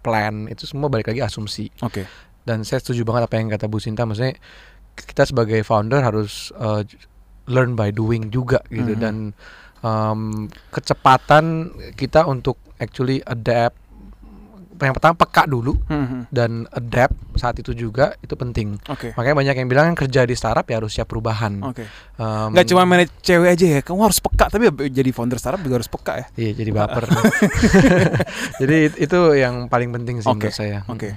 plan 0.00 0.44
itu 0.46 0.64
semua 0.64 0.86
balik 0.86 1.08
lagi 1.08 1.20
asumsi. 1.20 1.72
Oke. 1.80 2.04
Dan 2.42 2.62
saya 2.62 2.78
setuju 2.78 3.02
banget 3.02 3.26
apa 3.26 3.34
yang 3.34 3.48
kata 3.48 3.64
Bu 3.64 3.76
Sinta 3.76 4.02
maksudnya 4.02 4.36
kita 4.94 5.24
sebagai 5.24 5.60
founder 5.60 6.00
harus 6.00 6.52
uh, 6.54 6.80
learn 7.46 7.72
by 7.72 7.90
doing 7.90 8.28
juga 8.28 8.60
gitu 8.66 8.92
Mhm. 8.92 9.00
dan 9.00 9.14
um, 9.80 10.46
kecepatan 10.70 11.44
kita 11.92 12.24
untuk 12.24 12.56
actually 12.76 13.20
adapt 13.22 13.76
yang 14.78 14.92
pertama 14.92 15.14
peka 15.14 15.44
dulu 15.44 15.74
Hmm, 15.84 16.04
hmm. 16.04 16.22
dan 16.28 16.50
adapt 16.68 17.12
saat 17.34 17.56
itu 17.56 17.70
juga 17.70 18.16
itu 18.18 18.32
penting. 18.32 18.76
Oke. 18.86 19.12
Makanya 19.12 19.36
banyak 19.36 19.54
yang 19.56 19.66
bilang 19.66 19.84
kan 19.88 19.96
kerja 20.02 20.22
di 20.22 20.32
startup 20.32 20.64
ya 20.64 20.76
harus 20.76 20.90
siap 20.90 21.06
perubahan. 21.06 21.58
Oke. 21.62 21.84
Um, 22.14 22.52
Nggak 22.52 22.66
cuma 22.66 22.82
manage 22.84 23.12
cewek 23.20 23.48
aja 23.50 23.66
ya, 23.68 23.80
kamu 23.80 24.00
harus 24.02 24.18
peka 24.18 24.46
tapi 24.48 24.64
jadi 24.86 25.10
founder 25.10 25.36
startup 25.36 25.60
juga 25.60 25.76
harus 25.76 25.88
peka 25.88 26.12
ya. 26.14 26.26
Iya 26.34 26.50
jadi 26.56 26.70
baper. 26.76 27.04
jadi 28.60 28.76
it- 28.86 28.98
itu 29.00 29.18
yang 29.34 29.66
paling 29.66 29.90
penting 29.90 30.20
sih 30.20 30.26
Oke, 30.26 30.46
menurut 30.46 30.56
saya. 30.56 30.78
oke. 30.86 31.10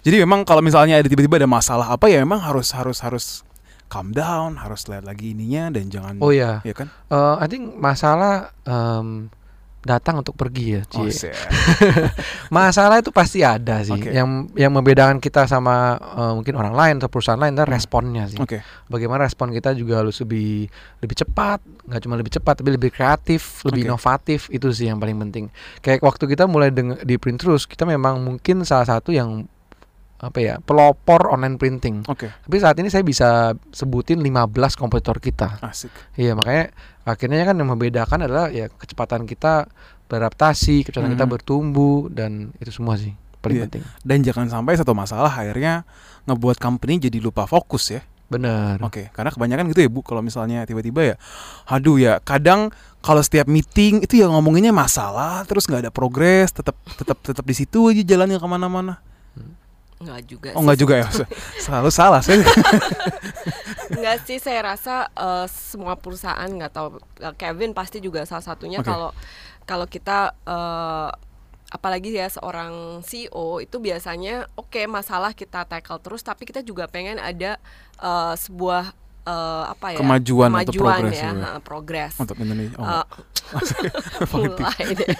Jadi 0.00 0.16
memang 0.18 0.42
kalau 0.42 0.60
misalnya 0.60 0.96
ada 0.96 1.06
tiba-tiba 1.06 1.38
ada 1.38 1.48
masalah 1.48 1.88
apa 1.88 2.06
ya 2.06 2.20
memang 2.20 2.36
harus 2.38 2.70
harus 2.70 3.00
harus 3.00 3.40
calm 3.86 4.10
down, 4.10 4.56
harus 4.56 4.84
lihat 4.84 5.02
lagi 5.02 5.32
ininya 5.32 5.70
dan 5.70 5.88
jangan 5.88 6.14
Oh 6.18 6.28
iya, 6.28 6.60
ya 6.60 6.74
kan? 6.74 6.92
Eh, 7.08 7.34
I 7.38 7.46
think 7.46 7.72
masalah 7.74 8.52
em, 8.62 9.30
datang 9.84 10.18
untuk 10.18 10.32
pergi 10.34 10.66
ya, 10.74 10.82
Oh, 10.96 11.04
Ci. 11.04 11.28
siap. 11.28 11.36
masalah 12.48 13.00
itu 13.00 13.08
pasti 13.08 13.40
ada 13.40 13.80
sih. 13.80 13.92
Oke. 13.92 14.10
Yang 14.10 14.48
yang 14.56 14.72
membedakan 14.72 15.18
kita 15.18 15.44
sama 15.44 15.94
eh, 15.96 16.32
mungkin 16.34 16.54
orang 16.56 16.74
lain 16.74 16.94
atau 16.98 17.08
perusahaan 17.08 17.36
lain 17.36 17.52
adalah 17.52 17.68
Hmm. 17.68 17.76
responnya 17.76 18.24
sih. 18.26 18.40
Oke. 18.40 18.60
Bagaimana 18.86 19.24
respon 19.24 19.50
kita 19.50 19.72
juga 19.72 20.00
harus 20.00 20.16
lebih 20.18 20.68
lebih 20.98 21.16
cepat, 21.16 21.60
nggak 21.84 22.00
cuma 22.00 22.14
lebih 22.16 22.32
cepat 22.32 22.54
tapi 22.56 22.70
lebih 22.70 22.90
kreatif, 22.90 23.60
lebih 23.64 23.84
Oke. 23.84 23.88
inovatif 23.90 24.40
itu 24.48 24.68
sih 24.70 24.88
yang 24.88 24.96
paling 24.96 25.20
penting. 25.20 25.44
Kayak 25.80 26.00
waktu 26.02 26.24
kita 26.26 26.44
mulai 26.46 26.72
di 27.00 27.16
print 27.16 27.38
terus, 27.38 27.64
kita 27.64 27.84
memang 27.84 28.20
mungkin 28.20 28.64
salah 28.64 28.88
satu 28.88 29.10
yang 29.10 29.44
apa 30.14 30.40
ya 30.40 30.54
pelopor 30.56 31.28
online 31.28 31.60
printing. 31.60 32.00
Oke. 32.06 32.32
Tapi 32.32 32.56
saat 32.56 32.80
ini 32.80 32.88
saya 32.88 33.04
bisa 33.04 33.52
sebutin 33.68 34.16
15 34.18 34.48
kompetitor 34.72 35.20
kita. 35.20 35.60
Asik. 35.60 35.92
Iya 36.14 36.32
makanya 36.32 36.72
akhirnya 37.04 37.44
kan 37.44 37.54
yang 37.54 37.68
membedakan 37.68 38.24
adalah 38.24 38.48
ya 38.48 38.66
kecepatan 38.68 39.24
kita 39.24 39.68
beradaptasi, 40.04 40.84
kecepatan 40.84 41.12
kita 41.12 41.24
Mhm. 41.24 41.32
bertumbuh 41.32 42.08
dan 42.08 42.52
itu 42.58 42.70
semua 42.70 42.96
sih. 42.96 43.12
paling 43.38 43.60
Iya. 43.60 43.64
penting. 43.68 43.84
Dan 44.00 44.18
jangan 44.22 44.46
sampai 44.48 44.72
satu 44.72 44.96
masalah 44.96 45.28
akhirnya 45.28 45.84
ngebuat 46.24 46.56
company 46.56 46.96
jadi 46.98 47.20
lupa 47.20 47.44
fokus 47.44 47.92
ya. 47.92 48.00
Benar. 48.24 48.80
Oke, 48.80 49.12
karena 49.12 49.28
kebanyakan 49.28 49.68
gitu 49.68 49.84
ya 49.84 49.90
Bu, 49.92 50.00
kalau 50.00 50.24
misalnya 50.24 50.64
tiba-tiba 50.64 51.12
ya, 51.12 51.16
aduh 51.68 52.00
ya, 52.00 52.24
kadang 52.24 52.72
kalau 52.98 53.20
setiap 53.20 53.44
meeting 53.44 54.00
itu 54.00 54.16
ya 54.16 54.32
ngomonginnya 54.32 54.72
masalah, 54.72 55.44
terus 55.44 55.68
nggak 55.68 55.84
ada 55.84 55.92
progres, 55.92 56.56
tetap 56.56 56.72
tetap 56.96 57.20
tetap 57.20 57.44
di 57.44 57.52
situ 57.52 57.84
aja 57.84 58.00
jalannya 58.00 58.40
ke 58.40 58.48
mana-mana. 58.48 58.96
Enggak 60.00 60.20
juga 60.24 60.48
Oh 60.52 60.60
sih 60.60 60.64
nggak 60.64 60.78
juga 60.80 60.94
ya, 61.04 61.06
selalu 61.68 61.90
salah 61.92 62.24
saya. 62.24 62.40
Enggak 64.04 64.28
sih, 64.28 64.36
saya 64.36 64.60
rasa 64.60 65.08
eh, 65.16 65.48
semua 65.48 65.96
perusahaan 65.96 66.44
nggak 66.44 66.76
tahu 66.76 67.00
eh, 67.24 67.34
Kevin 67.40 67.72
pasti 67.72 68.04
juga 68.04 68.28
salah 68.28 68.44
satunya 68.44 68.84
Oke. 68.84 68.92
kalau 68.92 69.16
kalau 69.64 69.88
kita 69.88 70.36
eh, 70.44 71.08
apalagi 71.72 72.12
ya 72.12 72.28
seorang 72.28 73.00
CEO 73.00 73.64
itu 73.64 73.80
biasanya 73.80 74.44
oke 74.60 74.84
masalah 74.92 75.32
kita 75.32 75.64
tackle 75.64 76.04
terus 76.04 76.20
tapi 76.20 76.44
kita 76.44 76.60
juga 76.60 76.84
pengen 76.84 77.16
ada 77.16 77.56
eh, 77.96 78.34
sebuah 78.36 78.92
eh, 79.24 79.64
apa 79.72 79.96
ya 79.96 79.98
Kemajuan 80.04 80.52
atau 80.52 80.72
progress 80.76 81.16
ya, 81.16 81.30
gitu 81.32 81.40
ya. 81.40 81.60
progress. 81.64 82.14
Untuk 82.20 82.36
Indonesia. 82.44 82.76
Oh, 82.76 82.84
Eh, 82.84 83.04
mulai 84.36 84.84
deh. 85.00 85.16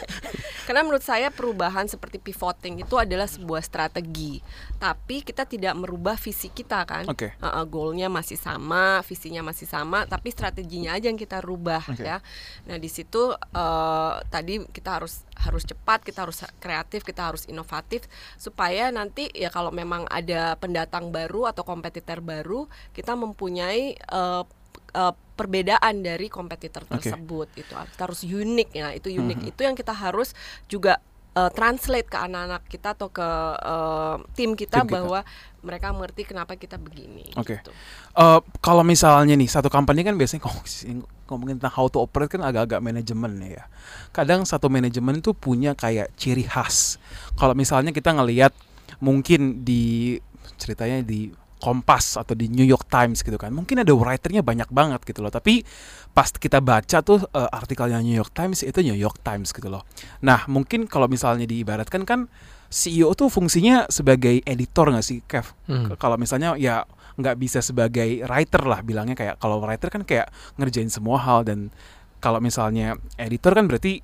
Karena 0.64 0.81
menurut 0.81 1.05
saya 1.05 1.29
perubahan 1.29 1.85
seperti 1.85 2.16
pivoting 2.16 2.81
itu 2.81 2.96
adalah 2.96 3.29
sebuah 3.29 3.61
strategi, 3.61 4.40
tapi 4.81 5.20
kita 5.20 5.44
tidak 5.44 5.77
merubah 5.77 6.16
visi 6.16 6.48
kita 6.48 6.88
kan. 6.88 7.05
Oke. 7.05 7.37
Uh, 7.38 7.61
uh, 7.61 7.64
goalnya 7.68 8.09
masih 8.09 8.40
sama, 8.40 9.05
visinya 9.05 9.44
masih 9.44 9.68
sama, 9.68 10.09
tapi 10.09 10.33
strateginya 10.33 10.96
aja 10.96 11.12
yang 11.12 11.20
kita 11.20 11.44
rubah 11.44 11.85
Oke. 11.85 12.05
ya. 12.05 12.24
Nah 12.64 12.81
di 12.81 12.88
situ 12.88 13.37
uh, 13.37 14.12
tadi 14.33 14.64
kita 14.72 15.00
harus 15.00 15.29
harus 15.37 15.68
cepat, 15.68 16.00
kita 16.00 16.24
harus 16.24 16.40
kreatif, 16.59 17.05
kita 17.05 17.29
harus 17.29 17.44
inovatif 17.44 18.09
supaya 18.40 18.88
nanti 18.88 19.29
ya 19.37 19.53
kalau 19.53 19.68
memang 19.68 20.09
ada 20.09 20.57
pendatang 20.57 21.12
baru 21.12 21.53
atau 21.53 21.61
kompetitor 21.62 22.24
baru, 22.24 22.64
kita 22.96 23.12
mempunyai 23.12 24.00
uh, 24.09 24.48
uh, 24.94 25.12
perbedaan 25.35 26.00
dari 26.00 26.30
kompetitor 26.30 26.87
tersebut 26.87 27.50
itu 27.54 27.74
kita 27.74 28.02
harus 28.02 28.22
unik 28.22 28.70
ya 28.70 28.88
itu 28.90 29.11
unik 29.11 29.38
Mhm. 29.40 29.50
itu 29.50 29.61
yang 29.61 29.74
kita 29.74 29.90
harus 29.90 30.30
juga 30.64 31.02
uh, 31.35 31.50
translate 31.50 32.07
ke 32.07 32.14
anak-anak 32.16 32.62
kita 32.66 32.94
atau 32.94 33.11
ke 33.11 33.28
uh, 33.59 34.22
tim 34.33 34.54
kita 34.54 34.80
Tim 34.80 34.87
kita. 34.87 34.94
bahwa 34.94 35.20
mereka 35.61 35.90
mengerti 35.90 36.22
kenapa 36.22 36.54
kita 36.54 36.76
begini 36.76 37.33
Oke. 37.35 37.57
gitu. 37.57 37.72
Eh, 38.14 38.40
kalau 38.61 38.85
misalnya 38.85 39.33
nih 39.33 39.48
satu 39.48 39.72
company 39.72 40.04
kan 40.04 40.12
biasanya 40.12 40.44
ngomong- 40.44 41.09
ngomongin 41.24 41.57
tentang 41.57 41.72
how 41.72 41.88
to 41.88 41.98
operate 41.98 42.28
kan 42.28 42.44
agak-agak 42.44 42.85
manajemen 42.85 43.40
ya. 43.40 43.64
Kadang 44.12 44.44
satu 44.44 44.68
manajemen 44.68 45.18
itu 45.18 45.33
punya 45.33 45.72
kayak 45.72 46.12
ciri 46.20 46.44
khas. 46.44 47.00
Kalau 47.35 47.57
misalnya 47.57 47.96
kita 47.96 48.12
ngelihat 48.12 48.52
mungkin 49.00 49.64
di 49.64 50.20
ceritanya 50.61 51.00
di 51.00 51.33
Kompas 51.64 52.20
atau 52.20 52.37
di 52.37 52.53
New 52.53 52.68
York 52.68 52.92
Times 52.92 53.24
gitu 53.24 53.40
kan. 53.40 53.48
Mungkin 53.57 53.81
ada 53.81 53.96
writernya 53.96 54.44
banyak 54.44 54.68
banget 54.68 55.00
gitu 55.09 55.24
loh. 55.24 55.33
Tapi 55.33 55.64
pas 56.12 56.29
kita 56.29 56.61
baca 56.61 57.00
tuh 57.00 57.24
eh, 57.24 57.48
artikelnya 57.48 58.05
New 58.05 58.12
York 58.12 58.37
Times 58.37 58.61
itu 58.61 58.85
New 58.85 58.98
York 59.00 59.24
Times 59.24 59.48
gitu 59.57 59.72
loh. 59.72 59.88
Nah, 60.20 60.44
mungkin 60.53 60.85
kalau 60.85 61.09
misalnya 61.09 61.48
diibaratkan 61.48 62.05
kan 62.05 62.29
CEO 62.68 63.16
tuh 63.16 63.33
fungsinya 63.33 63.88
sebagai 63.88 64.44
editor 64.44 64.92
nggak 64.92 65.07
sih, 65.07 65.24
Kev? 65.24 65.57
Hmm. 65.64 65.96
Kalau 65.96 66.20
misalnya 66.20 66.53
ya 66.61 66.85
nggak 67.14 67.37
bisa 67.38 67.62
sebagai 67.62 68.27
writer 68.27 68.66
lah 68.66 68.83
bilangnya 68.83 69.14
kayak 69.14 69.38
kalau 69.38 69.62
writer 69.62 69.87
kan 69.87 70.03
kayak 70.03 70.35
ngerjain 70.59 70.90
semua 70.90 71.22
hal 71.22 71.46
dan 71.46 71.70
kalau 72.18 72.42
misalnya 72.42 72.98
editor 73.14 73.55
kan 73.55 73.70
berarti 73.70 74.03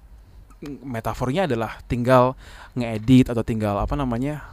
mm, 0.63 0.87
metafornya 0.87 1.51
adalah 1.51 1.83
tinggal 1.91 2.39
ngedit 2.79 3.27
atau 3.27 3.43
tinggal 3.43 3.83
apa 3.83 3.99
namanya 3.99 4.47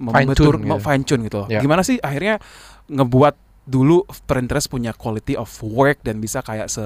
Fine 0.00 0.32
tune 0.32 0.64
gitu. 0.64 0.76
fine 0.80 1.02
tune 1.04 1.22
gitu 1.28 1.36
loh. 1.44 1.48
Ya. 1.52 1.60
Gimana 1.60 1.84
sih 1.84 2.00
akhirnya 2.00 2.40
ngebuat 2.88 3.36
dulu 3.68 4.02
Pinterest 4.24 4.66
punya 4.66 4.96
quality 4.96 5.36
of 5.36 5.46
work 5.62 6.00
dan 6.00 6.18
bisa 6.18 6.40
kayak 6.40 6.72
se 6.72 6.82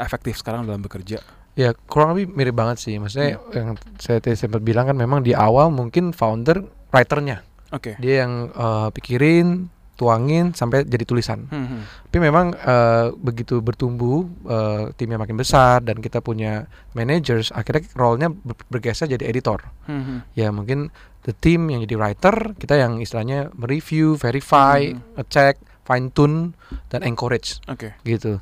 efektif 0.00 0.40
sekarang 0.40 0.64
dalam 0.64 0.80
bekerja. 0.80 1.20
Ya 1.54 1.76
kurang 1.86 2.16
lebih 2.16 2.32
mirip 2.32 2.56
banget 2.56 2.80
sih. 2.80 2.96
Maksudnya 2.96 3.36
Hmm. 3.36 3.52
yang 3.52 3.68
saya 4.00 4.18
tadi 4.18 4.34
sempat 4.34 4.64
bilang 4.64 4.88
kan 4.88 4.96
memang 4.96 5.20
di 5.20 5.36
awal 5.36 5.68
mungkin 5.68 6.16
founder 6.16 6.64
writernya 6.88 7.44
Oke. 7.70 8.00
dia 8.00 8.24
yang 8.24 8.48
eh, 8.48 8.88
pikirin, 8.96 9.68
tuangin 9.98 10.54
sampai 10.54 10.86
jadi 10.86 11.02
tulisan. 11.02 11.50
Hmm, 11.50 11.66
hmm. 11.66 11.82
Tapi 12.06 12.18
memang 12.22 12.54
eh, 12.54 13.10
begitu 13.12 13.58
bertumbuh 13.58 14.22
eh, 14.46 14.94
timnya 14.94 15.18
makin 15.18 15.34
besar 15.34 15.82
dan 15.82 15.98
kita 15.98 16.22
punya 16.22 16.64
managers, 16.94 17.50
akhirnya 17.50 17.82
role-nya 17.92 18.30
ber- 18.30 18.62
bergeser 18.70 19.10
jadi 19.10 19.26
editor. 19.26 19.58
Hmm, 19.84 20.00
hmm. 20.00 20.18
Ya 20.32 20.48
mungkin 20.48 20.94
the 21.26 21.34
team 21.34 21.66
yang 21.66 21.82
jadi 21.82 21.98
writer, 21.98 22.54
kita 22.54 22.78
yang 22.78 23.02
istilahnya 23.02 23.50
mereview, 23.52 24.14
verify, 24.14 24.94
Hmm. 24.94 25.02
ngecek, 25.18 25.58
fine 25.82 26.08
tune 26.08 26.54
dan 26.88 27.02
encourage 27.02 27.58
Oke. 27.64 27.98
gitu. 28.02 28.38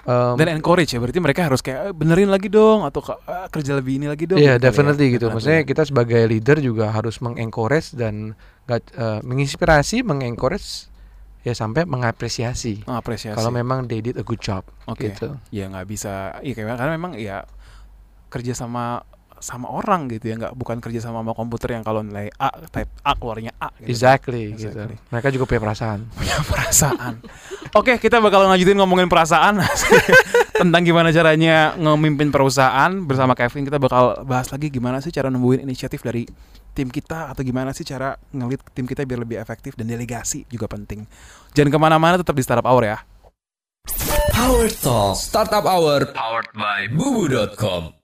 Em, 0.00 0.32
Dan 0.36 0.48
encourage 0.50 0.92
ya, 0.92 1.00
berarti 1.00 1.20
mereka 1.20 1.44
harus 1.44 1.60
kayak 1.60 1.80
"Eh, 1.80 1.94
benerin 1.94 2.28
lagi 2.28 2.48
dong 2.48 2.84
atau 2.84 3.00
"Ka- 3.00 3.20
ah, 3.24 3.48
kerja 3.48 3.76
lebih 3.76 4.00
ini 4.00 4.08
lagi 4.08 4.24
dong. 4.24 4.36
Iya 4.36 4.56
gitu 4.56 4.56
ya. 4.56 4.64
definitely 4.64 5.06
gitu. 5.12 5.28
Definitely. 5.28 5.34
Maksudnya 5.36 5.60
kita 5.68 5.82
sebagai 5.84 6.22
leader 6.24 6.56
juga 6.60 6.88
harus 6.88 7.20
mengencourage 7.20 7.92
dan 7.92 8.32
eh, 8.70 8.80
menginspirasi, 9.20 10.00
mengencourage 10.00 10.89
ya 11.40 11.56
sampai 11.56 11.88
mengapresiasi. 11.88 12.84
mengapresiasi. 12.84 13.36
Kalau 13.36 13.52
memang 13.52 13.88
they 13.88 14.04
did 14.04 14.20
a 14.20 14.24
good 14.24 14.40
job 14.40 14.64
Oke. 14.84 15.08
gitu. 15.08 15.36
ya 15.48 15.68
nggak 15.72 15.86
bisa 15.88 16.36
iya 16.44 16.52
kayak 16.52 16.76
karena 16.76 16.92
memang 16.96 17.16
ya 17.16 17.48
kerja 18.30 18.52
sama 18.54 19.02
sama 19.40 19.72
orang 19.72 20.06
gitu 20.12 20.28
ya 20.28 20.36
nggak 20.36 20.52
bukan 20.52 20.78
kerja 20.78 21.00
sama 21.00 21.24
sama 21.24 21.32
komputer 21.32 21.74
yang 21.74 21.84
kalau 21.84 22.04
nilai 22.04 22.28
A 22.36 22.52
type 22.68 22.92
A 23.02 23.16
keluarnya 23.16 23.56
A 23.56 23.72
gitu. 23.80 23.88
Exactly, 23.88 24.52
Exactly. 24.52 24.94
gitu. 24.94 25.08
Mereka 25.10 25.28
juga 25.32 25.44
punya 25.48 25.60
perasaan. 25.64 25.98
punya 26.20 26.38
perasaan 26.44 27.14
oke 27.74 27.92
kita 27.98 28.20
bakal 28.20 28.44
lanjutin 28.46 28.76
ngomongin 28.78 29.08
perasaan 29.08 29.64
tentang 30.60 30.82
gimana 30.84 31.08
caranya 31.10 31.72
ngemimpin 31.80 32.28
perusahaan 32.28 32.92
bersama 33.04 33.32
Kevin 33.32 33.64
kita 33.64 33.80
bakal 33.80 34.22
bahas 34.28 34.52
lagi 34.52 34.68
gimana 34.68 35.00
sih 35.00 35.10
cara 35.10 35.32
nembuin 35.32 35.64
inisiatif 35.64 36.04
dari 36.04 36.28
tim 36.76 36.86
kita 36.92 37.32
atau 37.32 37.42
gimana 37.42 37.74
sih 37.74 37.82
cara 37.82 38.14
ngelit 38.30 38.62
tim 38.76 38.86
kita 38.86 39.02
biar 39.08 39.24
lebih 39.24 39.40
efektif 39.40 39.74
dan 39.74 39.88
delegasi 39.90 40.46
juga 40.46 40.70
penting 40.70 41.08
jangan 41.56 41.70
ke 41.72 41.78
mana-mana 41.80 42.14
tetap 42.20 42.36
di 42.36 42.44
startup 42.44 42.68
hour 42.68 42.84
ya 42.86 42.98
Power 44.30 44.68
Talk 44.72 45.16
Startup 45.20 45.64
Hour 45.64 46.16
powered 46.16 46.48
by 46.56 46.88
bubu.com. 46.88 47.99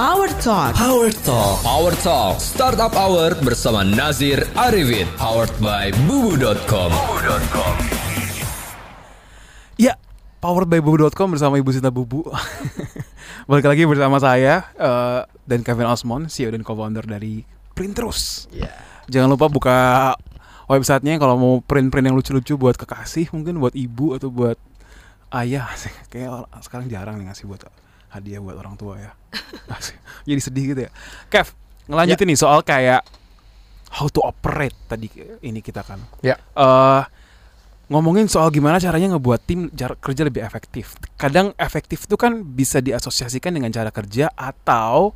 Power 0.00 0.32
Talk. 0.40 0.72
Power 0.80 1.12
Talk 1.12 1.60
Power 1.60 1.92
Talk 2.00 2.40
Startup 2.40 2.88
Hour 2.96 3.36
bersama 3.44 3.84
Nazir 3.84 4.48
Arifin 4.56 5.04
powered 5.20 5.52
by 5.60 5.92
bubu.com. 6.08 6.88
Ya, 9.76 10.00
powered 10.40 10.72
by 10.72 10.80
bubu.com 10.80 11.36
bersama 11.36 11.60
Ibu 11.60 11.68
Sinta 11.76 11.92
Bubu. 11.92 12.24
Balik 13.52 13.68
lagi 13.68 13.84
bersama 13.84 14.16
saya 14.16 14.72
eh, 14.72 15.20
dan 15.44 15.60
Kevin 15.60 15.92
Osmond, 15.92 16.32
CEO 16.32 16.48
dan 16.48 16.64
co-founder 16.64 17.04
dari 17.04 17.44
Printerus. 17.76 18.48
Jangan 19.04 19.28
lupa 19.28 19.52
buka 19.52 20.16
websitenya 20.64 21.20
kalau 21.20 21.36
mau 21.36 21.54
print-print 21.60 22.08
yang 22.08 22.16
lucu-lucu 22.16 22.56
buat 22.56 22.80
kekasih, 22.80 23.36
mungkin 23.36 23.60
buat 23.60 23.76
ibu 23.76 24.16
atau 24.16 24.32
buat 24.32 24.56
ayah. 25.36 25.68
Kayak 26.08 26.48
sekarang 26.64 26.88
jarang 26.88 27.20
nih 27.20 27.28
ngasih 27.28 27.44
buat 27.44 27.68
hadiah 28.10 28.42
buat 28.42 28.58
orang 28.58 28.74
tua 28.76 28.98
ya. 28.98 29.12
Jadi 30.28 30.40
sedih 30.42 30.64
gitu 30.74 30.80
ya. 30.86 30.90
Kev, 31.30 31.54
ngelanjutin 31.86 32.26
nih 32.30 32.38
soal 32.38 32.60
kayak 32.66 33.02
how 33.90 34.06
to 34.06 34.22
operate 34.22 34.76
tadi 34.86 35.10
ini 35.42 35.62
kita 35.62 35.82
kan. 35.82 35.98
Ya. 36.22 36.38
Eh 36.54 37.02
ngomongin 37.90 38.30
soal 38.30 38.54
gimana 38.54 38.78
caranya 38.78 39.18
ngebuat 39.18 39.40
tim 39.50 39.66
kerja 39.74 40.22
lebih 40.22 40.46
efektif. 40.46 40.94
Kadang 41.18 41.50
efektif 41.58 42.06
itu 42.06 42.14
kan 42.14 42.46
bisa 42.46 42.78
diasosiasikan 42.78 43.50
dengan 43.50 43.74
cara 43.74 43.90
kerja 43.90 44.30
atau 44.30 45.10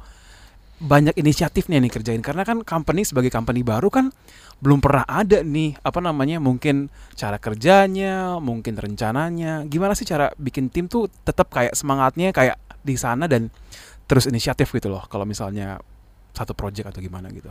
banyak 0.83 1.15
inisiatif 1.15 1.71
nih 1.71 1.79
yang 1.79 1.87
dikerjain 1.87 2.19
karena 2.19 2.43
kan 2.43 2.67
company 2.67 3.07
sebagai 3.07 3.31
company 3.31 3.63
baru 3.63 3.89
kan 3.95 4.11
belum 4.59 4.83
pernah 4.83 5.07
ada 5.07 5.41
nih 5.47 5.79
apa 5.87 6.03
namanya 6.03 6.43
mungkin 6.43 6.91
cara 7.15 7.39
kerjanya, 7.39 8.43
mungkin 8.43 8.75
rencananya. 8.75 9.71
Gimana 9.71 9.95
sih 9.95 10.03
cara 10.03 10.35
bikin 10.35 10.67
tim 10.75 10.91
tuh 10.91 11.07
tetap 11.23 11.55
kayak 11.55 11.79
semangatnya 11.79 12.35
kayak 12.35 12.59
di 12.85 12.95
sana 12.95 13.25
dan 13.25 13.49
terus 14.05 14.29
inisiatif 14.29 14.69
gitu 14.71 14.87
loh 14.87 15.09
kalau 15.09 15.25
misalnya 15.25 15.81
satu 16.31 16.53
project 16.53 16.93
atau 16.93 17.01
gimana 17.01 17.31
gitu. 17.31 17.49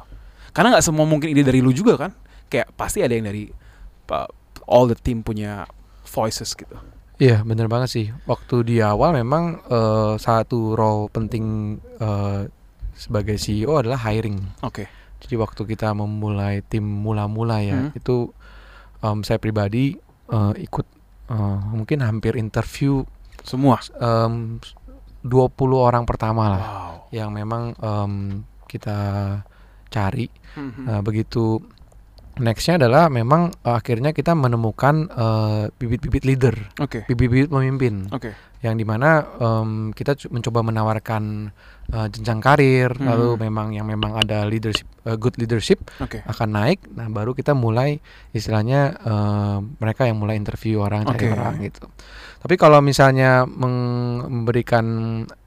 Karena 0.52 0.69
nggak 0.72 0.86
semua 0.86 1.04
mungkin 1.04 1.28
ide 1.28 1.41
dari 1.41 1.60
lu 1.60 1.72
juga 1.72 1.98
kan. 1.98 2.12
Kayak 2.46 2.69
pasti 2.74 3.02
ada 3.02 3.12
yang 3.12 3.26
dari 3.26 3.50
pa- 4.04 4.30
all 4.63 4.86
the 4.86 4.96
team 4.96 5.19
punya 5.19 5.65
voices 6.06 6.54
gitu. 6.54 6.78
Iya 7.17 7.41
bener 7.41 7.65
banget 7.65 7.89
sih. 7.89 8.06
Waktu 8.24 8.62
di 8.63 8.78
awal 8.78 9.15
memang 9.15 9.58
eh, 9.63 10.13
satu 10.15 10.74
role 10.74 11.10
penting 11.10 11.46
eh, 11.98 12.46
sebagai 12.93 13.36
CEO 13.36 13.74
adalah 13.76 13.98
hiring. 14.00 14.38
Oke. 14.62 14.86
Jadi 15.17 15.34
waktu 15.34 15.62
kita 15.65 15.89
memulai 15.91 16.62
tim 16.62 16.84
mula-mula 16.84 17.58
ya 17.60 17.80
Hmm. 17.80 17.96
itu 17.96 18.30
em, 19.00 19.24
saya 19.24 19.39
pribadi 19.39 19.96
eh, 20.30 20.54
ikut 20.60 20.86
eh, 21.30 21.60
mungkin 21.72 22.04
hampir 22.04 22.36
interview 22.36 23.02
Semua. 23.41 23.80
em, 23.96 24.60
20 25.23 25.55
orang 25.79 26.03
pertama 26.03 26.43
lah 26.51 26.63
Wow. 26.63 26.93
yang 27.15 27.29
memang 27.31 27.73
em, 27.79 28.13
kita 28.67 28.97
cari. 29.88 30.25
Nah, 30.57 30.99
begitu 31.05 31.62
nextnya 32.36 32.78
adalah 32.78 33.08
memang 33.08 33.54
eh, 33.54 33.74
akhirnya 33.74 34.10
kita 34.10 34.34
menemukan 34.34 35.06
eh, 35.08 35.63
bibit-bibit 35.74 36.24
leader, 36.24 36.56
Oke. 36.78 37.06
bibit-bibit 37.06 37.48
pemimpin 37.48 38.10
Oke. 38.10 38.34
yang 38.60 38.74
di 38.74 38.84
mana 38.84 39.22
em, 39.38 39.91
kita 39.91 40.15
mencoba 40.30 40.63
menawarkan 40.63 41.52
eh, 41.89 42.08
jenjang 42.10 42.39
karir, 42.39 42.89
Hmm. 42.96 43.06
lalu 43.06 43.30
memang 43.43 43.72
yang 43.72 43.84
memang 43.84 44.15
ada 44.15 44.43
leadership, 44.43 44.88
eh, 45.04 45.13
good 45.13 45.36
leadership 45.36 45.84
Oke. 46.00 46.24
akan 46.24 46.50
naik. 46.50 46.80
Nah, 46.91 47.06
baru 47.08 47.32
kita 47.32 47.52
mulai 47.52 48.00
istilahnya 48.32 48.82
eh, 48.96 49.58
mereka 49.78 50.08
yang 50.08 50.17
mulai 50.17 50.34
interview 50.34 50.80
orang, 50.80 51.04
cari 51.04 51.28
orang 51.28 51.60
gitu. 51.62 51.86
Tapi 52.39 52.56
kalau 52.56 52.80
misalnya 52.80 53.43
memberikan 53.48 54.86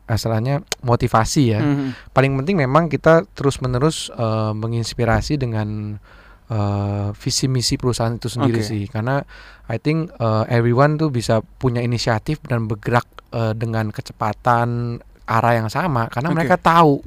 istilahnya 0.06 0.62
motivasi 0.80 1.42
ya, 1.50 1.60
Mhm. 1.60 2.14
paling 2.14 2.32
penting 2.36 2.56
memang 2.58 2.86
kita 2.86 3.26
terus 3.32 3.58
menerus 3.58 4.06
eh, 4.08 4.52
menginspirasi 4.54 5.34
dengan 5.34 5.98
eh, 6.46 7.08
visi 7.14 7.46
misi 7.46 7.74
perusahaan 7.74 8.12
itu 8.12 8.28
sendiri 8.28 8.62
Oke. 8.62 8.68
sih 8.68 8.82
karena 8.86 9.22
I 9.66 9.76
think 9.76 10.10
eh, 10.12 10.44
everyone 10.48 10.94
tuh 10.94 11.10
bisa 11.10 11.40
punya 11.42 11.80
inisiatif 11.80 12.38
dan 12.42 12.66
bergerak 12.66 13.06
eh, 13.30 13.52
dengan 13.52 13.90
kecepatan 13.90 14.98
arah 15.24 15.54
yang 15.54 15.66
sama 15.66 16.06
karena 16.06 16.30
Oke. 16.30 16.36
mereka 16.38 16.56
tahu 16.56 17.02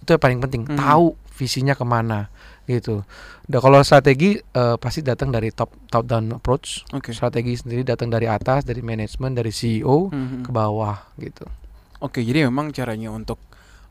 itu 0.00 0.08
yang 0.10 0.22
paling 0.22 0.40
penting 0.40 0.62
Mhm. 0.66 0.76
tahu 0.76 1.06
visinya 1.32 1.72
ke 1.72 1.82
mana 1.82 2.28
gitu. 2.66 3.06
Dan 3.46 3.58
kalau 3.60 3.78
strategi 3.80 4.34
eh, 4.36 4.76
pasti 4.76 5.00
datang 5.00 5.30
dari 5.30 5.48
top 5.50 5.70
top 5.86 6.04
down 6.04 6.34
approach. 6.34 6.82
Oke. 6.90 7.14
Strategi 7.14 7.54
sendiri 7.54 7.80
datang 7.80 8.10
dari 8.10 8.26
atas, 8.26 8.62
dari 8.62 8.82
manajemen, 8.82 9.32
dari 9.32 9.50
CEO 9.50 10.10
Mhm. 10.10 10.42
ke 10.42 10.50
bawah 10.50 10.98
gitu. 11.16 11.46
Oke, 11.96 12.20
jadi 12.20 12.44
memang 12.44 12.70
caranya 12.70 13.08
untuk 13.08 13.40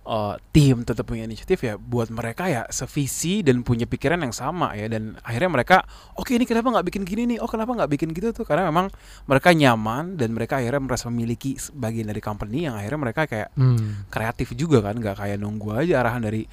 uh, 0.06 0.38
tim 0.54 0.86
tetap 0.86 1.10
punya 1.10 1.26
inisiatif 1.26 1.66
ya 1.66 1.76
buat 1.76 2.08
mereka 2.14 2.48
ya 2.48 2.64
sevisi 2.70 3.42
dan 3.42 3.66
punya 3.66 3.90
pikiran 3.90 4.22
yang 4.22 4.32
sama 4.32 4.72
ya. 4.78 4.86
Dan 4.88 5.18
akhirnya 5.22 5.52
mereka 5.52 5.78
oke 6.16 6.32
ini 6.32 6.46
kenapa 6.46 6.72
nggak 6.72 6.86
bikin 6.88 7.04
gini 7.04 7.36
nih? 7.36 7.38
Oh 7.42 7.50
kenapa 7.50 7.74
nggak 7.74 7.92
bikin 7.92 8.10
gitu 8.14 8.32
tuh? 8.32 8.46
Karena 8.46 8.70
memang 8.70 8.94
mereka 9.26 9.52
nyaman 9.52 10.16
dan 10.16 10.32
mereka 10.32 10.62
akhirnya 10.62 10.82
merasa 10.82 11.10
memiliki 11.10 11.58
bagian 11.74 12.08
dari 12.08 12.22
company 12.22 12.70
yang 12.70 12.78
akhirnya 12.78 13.00
mereka 13.02 13.22
kayak 13.26 13.50
Hmm. 13.58 14.08
kreatif 14.10 14.54
juga 14.54 14.80
kan 14.86 14.96
nggak 14.98 15.18
kayak 15.18 15.38
nunggu 15.42 15.74
aja 15.76 16.02
arahan 16.06 16.22
dari 16.24 16.46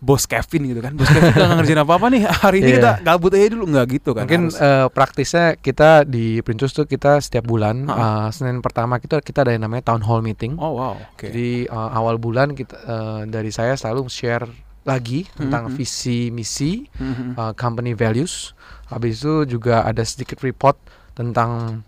bos 0.00 0.24
Kevin 0.24 0.64
gitu 0.66 0.80
kan 0.80 0.92
bos 0.92 1.06
Kevin 1.06 1.30
nggak 1.30 1.50
ngerjain 1.54 1.80
apa 1.80 1.92
apa 1.94 2.06
nih 2.08 2.22
hari 2.24 2.58
ini 2.58 2.66
Iya. 2.66 2.76
kita 2.76 2.90
gabut 3.02 3.30
aja 3.30 3.46
dulu 3.48 3.64
nggak 3.68 3.86
gitu 3.92 4.10
kan 4.10 4.24
Mungkin 4.24 4.42
harus. 4.46 4.56
eh, 4.58 4.86
praktisnya 4.88 5.46
kita 5.54 5.88
di 6.04 6.24
Princess 6.40 6.72
tuh 6.72 6.84
kita 6.84 7.18
setiap 7.18 7.44
bulan 7.44 7.84
eh, 7.84 8.26
Senin 8.30 8.58
pertama 8.58 8.96
kita 8.96 9.20
kita 9.20 9.42
ada 9.42 9.52
yang 9.52 9.62
namanya 9.62 9.84
town 9.86 10.00
hall 10.00 10.18
meeting. 10.18 10.56
oh 10.56 10.72
wow 10.74 10.94
oke 10.96 11.20
Jadi 11.22 11.48
eh, 11.64 11.90
awal 11.92 12.16
bulan 12.16 12.52
kita 12.52 12.74
eh, 12.74 13.20
dari 13.26 13.48
saya 13.48 13.72
selalu 13.74 14.08
share 14.08 14.48
lagi 14.82 15.28
tentang 15.30 15.68
Mhm. 15.68 15.74
visi 15.74 16.18
misi 16.30 16.88
Mhm. 16.90 17.36
eh, 17.36 17.52
company 17.54 17.92
values. 17.92 18.56
Habis 18.86 19.20
itu 19.20 19.34
juga 19.46 19.84
ada 19.84 20.00
sedikit 20.02 20.40
report 20.40 20.80
tentang 21.14 21.84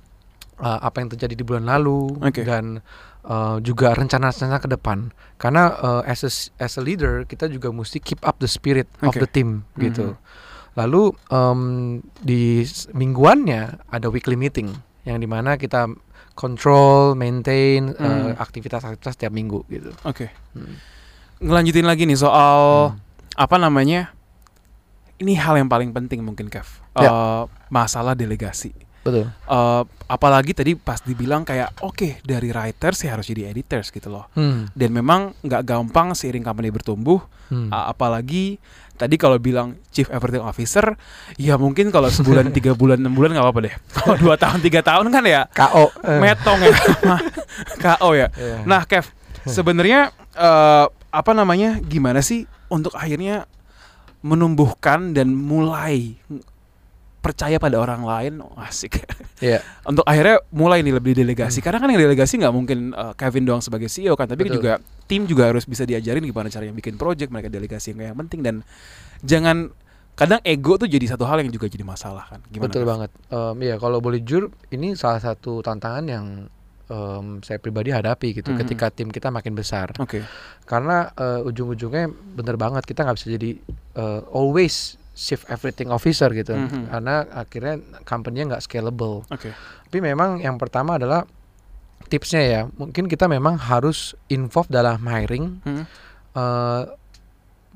eh, 0.59 0.79
apa 0.79 0.97
yang 0.97 1.09
terjadi 1.09 1.33
di 1.33 1.43
bulan 1.43 1.65
lalu 1.65 2.21
Oke. 2.21 2.45
dan 2.45 2.79
eh, 3.25 3.57
juga 3.61 3.93
rencana-rencana 3.93 4.59
ke 4.59 4.69
depan. 4.69 5.11
Karena 5.37 5.75
eh, 6.03 6.13
as 6.13 6.23
a, 6.23 6.31
as 6.59 6.75
a 6.77 6.83
leader 6.83 7.23
kita 7.25 7.47
juga 7.47 7.71
mesti 7.71 7.99
keep 7.99 8.23
up 8.23 8.39
the 8.39 8.47
spirit 8.47 8.87
of 9.01 9.11
Oke. 9.11 9.21
the 9.21 9.29
team 9.29 9.67
gitu. 9.77 10.15
Mhm. 10.15 10.19
Lalu 10.73 11.03
em, 11.29 11.61
di 12.19 12.65
mingguannya 12.91 13.63
ada 13.87 14.09
weekly 14.09 14.35
meeting 14.35 14.73
yang 15.05 15.19
di 15.19 15.27
mana 15.27 15.55
kita 15.57 15.85
control, 16.33 17.13
maintain 17.13 17.93
eh, 17.93 18.01
Hmm. 18.01 18.33
aktivitas-aktivitas 18.35 19.21
tiap 19.21 19.31
minggu 19.31 19.69
gitu. 19.69 19.93
Oke. 20.03 20.33
Hmm. 20.57 20.81
Ngelanjutin 21.39 21.85
lagi 21.85 22.09
nih 22.09 22.17
soal 22.17 22.95
Hmm. 22.95 23.01
apa 23.37 23.57
namanya? 23.57 24.17
Ini 25.21 25.39
hal 25.39 25.61
yang 25.61 25.69
paling 25.69 25.93
penting 25.93 26.25
mungkin 26.25 26.49
Kev. 26.49 26.81
Ya. 26.97 27.05
Eh, 27.05 27.43
masalah 27.69 28.17
delegasi. 28.17 28.73
Betul. 29.03 29.27
Eh, 29.29 29.83
apalagi 30.07 30.53
tadi 30.53 30.73
pas 30.73 30.99
dibilang 30.99 31.43
kayak 31.43 31.81
oke 31.81 32.23
dari 32.23 32.49
writers 32.49 33.03
ya 33.03 33.13
harus 33.13 33.27
jadi 33.27 33.51
editors 33.51 33.91
gitu 33.91 34.07
loh. 34.07 34.31
Hmm. 34.33 34.71
Dan 34.71 34.91
memang 34.91 35.35
nggak 35.41 35.63
gampang 35.63 36.15
seiring 36.15 36.43
company 36.43 36.71
bertumbuh. 36.71 37.19
Hmm. 37.51 37.69
A- 37.69 37.91
apalagi 37.91 38.57
tadi 38.93 39.19
kalau 39.19 39.35
bilang 39.37 39.75
chief 39.91 40.07
everything 40.09 40.41
officer, 40.41 40.95
ya 41.35 41.57
mungkin 41.57 41.91
kalau 41.91 42.07
sebulan 42.07 42.49
tiga 42.57 42.73
bulan 42.73 42.97
enam 42.97 43.13
bulan 43.13 43.35
nggak 43.35 43.43
apa-apa 43.43 43.61
deh. 43.63 43.75
Kalau 43.93 44.17
dua 44.17 44.35
tahun 44.37 44.59
tiga 44.61 44.81
tahun 44.81 45.11
kan 45.11 45.25
ya 45.27 45.43
KO. 45.51 45.91
eh. 46.03 46.21
metong 46.23 46.59
ya, 46.61 46.71
KO 47.83 48.11
ya. 48.15 48.29
Iya. 48.33 48.63
Nah, 48.63 48.87
Kev, 48.87 49.11
sebenarnya 49.45 50.09
eh, 50.33 50.87
apa 51.11 51.31
namanya? 51.33 51.83
Gimana 51.83 52.23
sih 52.23 52.47
untuk 52.71 52.95
akhirnya 52.95 53.45
menumbuhkan 54.23 55.13
dan 55.13 55.35
mulai 55.35 56.15
percaya 57.23 57.57
pada 57.57 57.79
orang 57.79 58.03
lain? 58.03 58.33
Oh, 58.43 58.59
asik. 58.59 59.07
Iya. 59.39 59.63
untuk 59.91 60.03
akhirnya 60.03 60.43
mulai 60.51 60.83
nih 60.83 60.93
lebih 60.93 61.15
delegasi. 61.15 61.63
Karena 61.63 61.79
kan 61.79 61.89
yang 61.89 62.03
delegasi 62.03 62.37
nggak 62.37 62.51
mungkin 62.51 62.91
eh, 62.91 63.15
Kevin 63.15 63.47
doang 63.47 63.63
sebagai 63.63 63.87
CEO 63.87 64.19
kan, 64.19 64.27
tapi 64.27 64.45
Betul. 64.45 64.59
juga 64.59 64.73
tim 65.07 65.23
juga 65.25 65.47
harus 65.47 65.63
bisa 65.63 65.87
diajarin 65.87 66.21
gimana 66.21 66.51
caranya 66.51 66.75
bikin 66.75 66.99
project, 66.99 67.31
mereka 67.31 67.47
delegasi 67.47 67.95
yang 67.95 68.13
yang 68.13 68.19
penting 68.19 68.43
dan 68.43 68.55
jangan 69.23 69.71
kadang 70.13 70.43
ego 70.43 70.77
tuh 70.77 70.85
jadi 70.85 71.09
satu 71.09 71.25
hal 71.25 71.41
yang 71.41 71.49
juga 71.49 71.71
jadi 71.71 71.87
masalah 71.87 72.27
kan. 72.29 72.41
Gimana? 72.51 72.69
Betul 72.69 72.83
Kev? 72.85 72.91
banget. 72.91 73.11
Em, 73.31 73.57
Iya, 73.63 73.75
kalau 73.79 73.99
boleh 73.99 74.21
jujur, 74.21 74.51
ini 74.69 74.93
salah 74.93 75.19
satu 75.19 75.63
tantangan 75.63 76.05
yang 76.05 76.27
em, 76.85 77.41
saya 77.41 77.57
pribadi 77.57 77.89
hadapi 77.89 78.37
gitu 78.37 78.53
Mhm. 78.53 78.59
ketika 78.61 78.93
tim 78.93 79.09
kita 79.09 79.33
makin 79.33 79.57
besar. 79.57 79.95
Oke. 79.97 80.21
Karena 80.67 81.09
eh, 81.15 81.41
ujung-ujungnya 81.41 82.11
bener 82.37 82.57
banget 82.57 82.85
kita 82.85 83.07
nggak 83.07 83.17
bisa 83.17 83.29
jadi 83.31 83.51
eh, 83.95 84.21
always 84.29 85.01
chief 85.23 85.47
everything 85.47 85.89
officer 85.89 86.27
gitu. 86.35 86.53
Mhm. 86.53 86.91
Karena 86.91 87.15
akhirnya 87.31 87.75
company-nya 88.03 88.59
nggak 88.59 88.65
scalable. 88.67 89.23
Oke. 89.31 89.55
Tapi 89.87 89.99
memang 90.03 90.43
yang 90.43 90.59
pertama 90.59 90.99
adalah 90.99 91.23
tipsnya 92.11 92.43
ya, 92.43 92.61
mungkin 92.75 93.07
kita 93.07 93.31
memang 93.31 93.55
harus 93.57 94.19
involve 94.27 94.67
dalam 94.67 94.99
hiring 95.07 95.63
Hmm. 95.63 95.85
eh, 96.33 96.83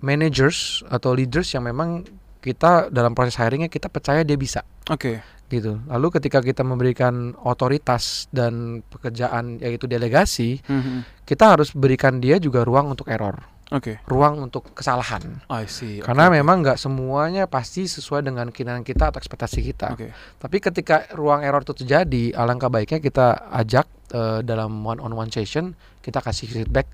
managers 0.00 0.84
atau 0.88 1.12
leaders 1.12 1.48
yang 1.52 1.64
memang 1.64 2.04
kita 2.40 2.92
dalam 2.92 3.16
proses 3.16 3.36
hiringnya 3.36 3.66
kita 3.66 3.88
percaya 3.88 4.22
dia 4.22 4.36
bisa 4.36 4.62
Oke. 4.86 5.18
gitu. 5.48 5.80
Lalu 5.88 6.06
ketika 6.14 6.38
kita 6.38 6.62
memberikan 6.62 7.34
otoritas 7.38 8.28
dan 8.30 8.84
pekerjaan 8.86 9.58
yaitu 9.58 9.84
delegasi, 9.84 10.60
Mhm. 10.62 11.24
kita 11.24 11.56
harus 11.56 11.72
berikan 11.72 12.20
dia 12.20 12.36
juga 12.36 12.62
ruang 12.62 12.92
untuk 12.92 13.08
error, 13.08 13.40
Oke. 13.66 13.98
ruang 14.06 14.38
untuk 14.40 14.70
kesalahan. 14.72 15.42
I 15.50 15.66
see. 15.66 15.98
Karena 15.98 16.30
oke. 16.30 16.38
memang 16.38 16.62
nggak 16.62 16.78
semuanya 16.78 17.50
pasti 17.50 17.84
sesuai 17.84 18.22
dengan 18.22 18.54
keinginan 18.54 18.86
kita 18.86 19.10
atau 19.10 19.18
ekspektasi 19.18 19.58
kita. 19.64 19.90
Oke. 19.90 20.14
Tapi 20.38 20.56
ketika 20.62 21.10
ruang 21.12 21.42
error 21.42 21.60
itu 21.60 21.74
terjadi, 21.74 22.30
alangkah 22.32 22.70
baiknya 22.70 23.02
kita 23.02 23.50
ajak 23.50 23.86
eh, 24.14 24.40
dalam 24.40 24.70
one 24.80 25.02
on 25.02 25.10
one 25.10 25.28
session, 25.28 25.74
kita 25.98 26.22
kasih 26.22 26.46
feedback 26.46 26.86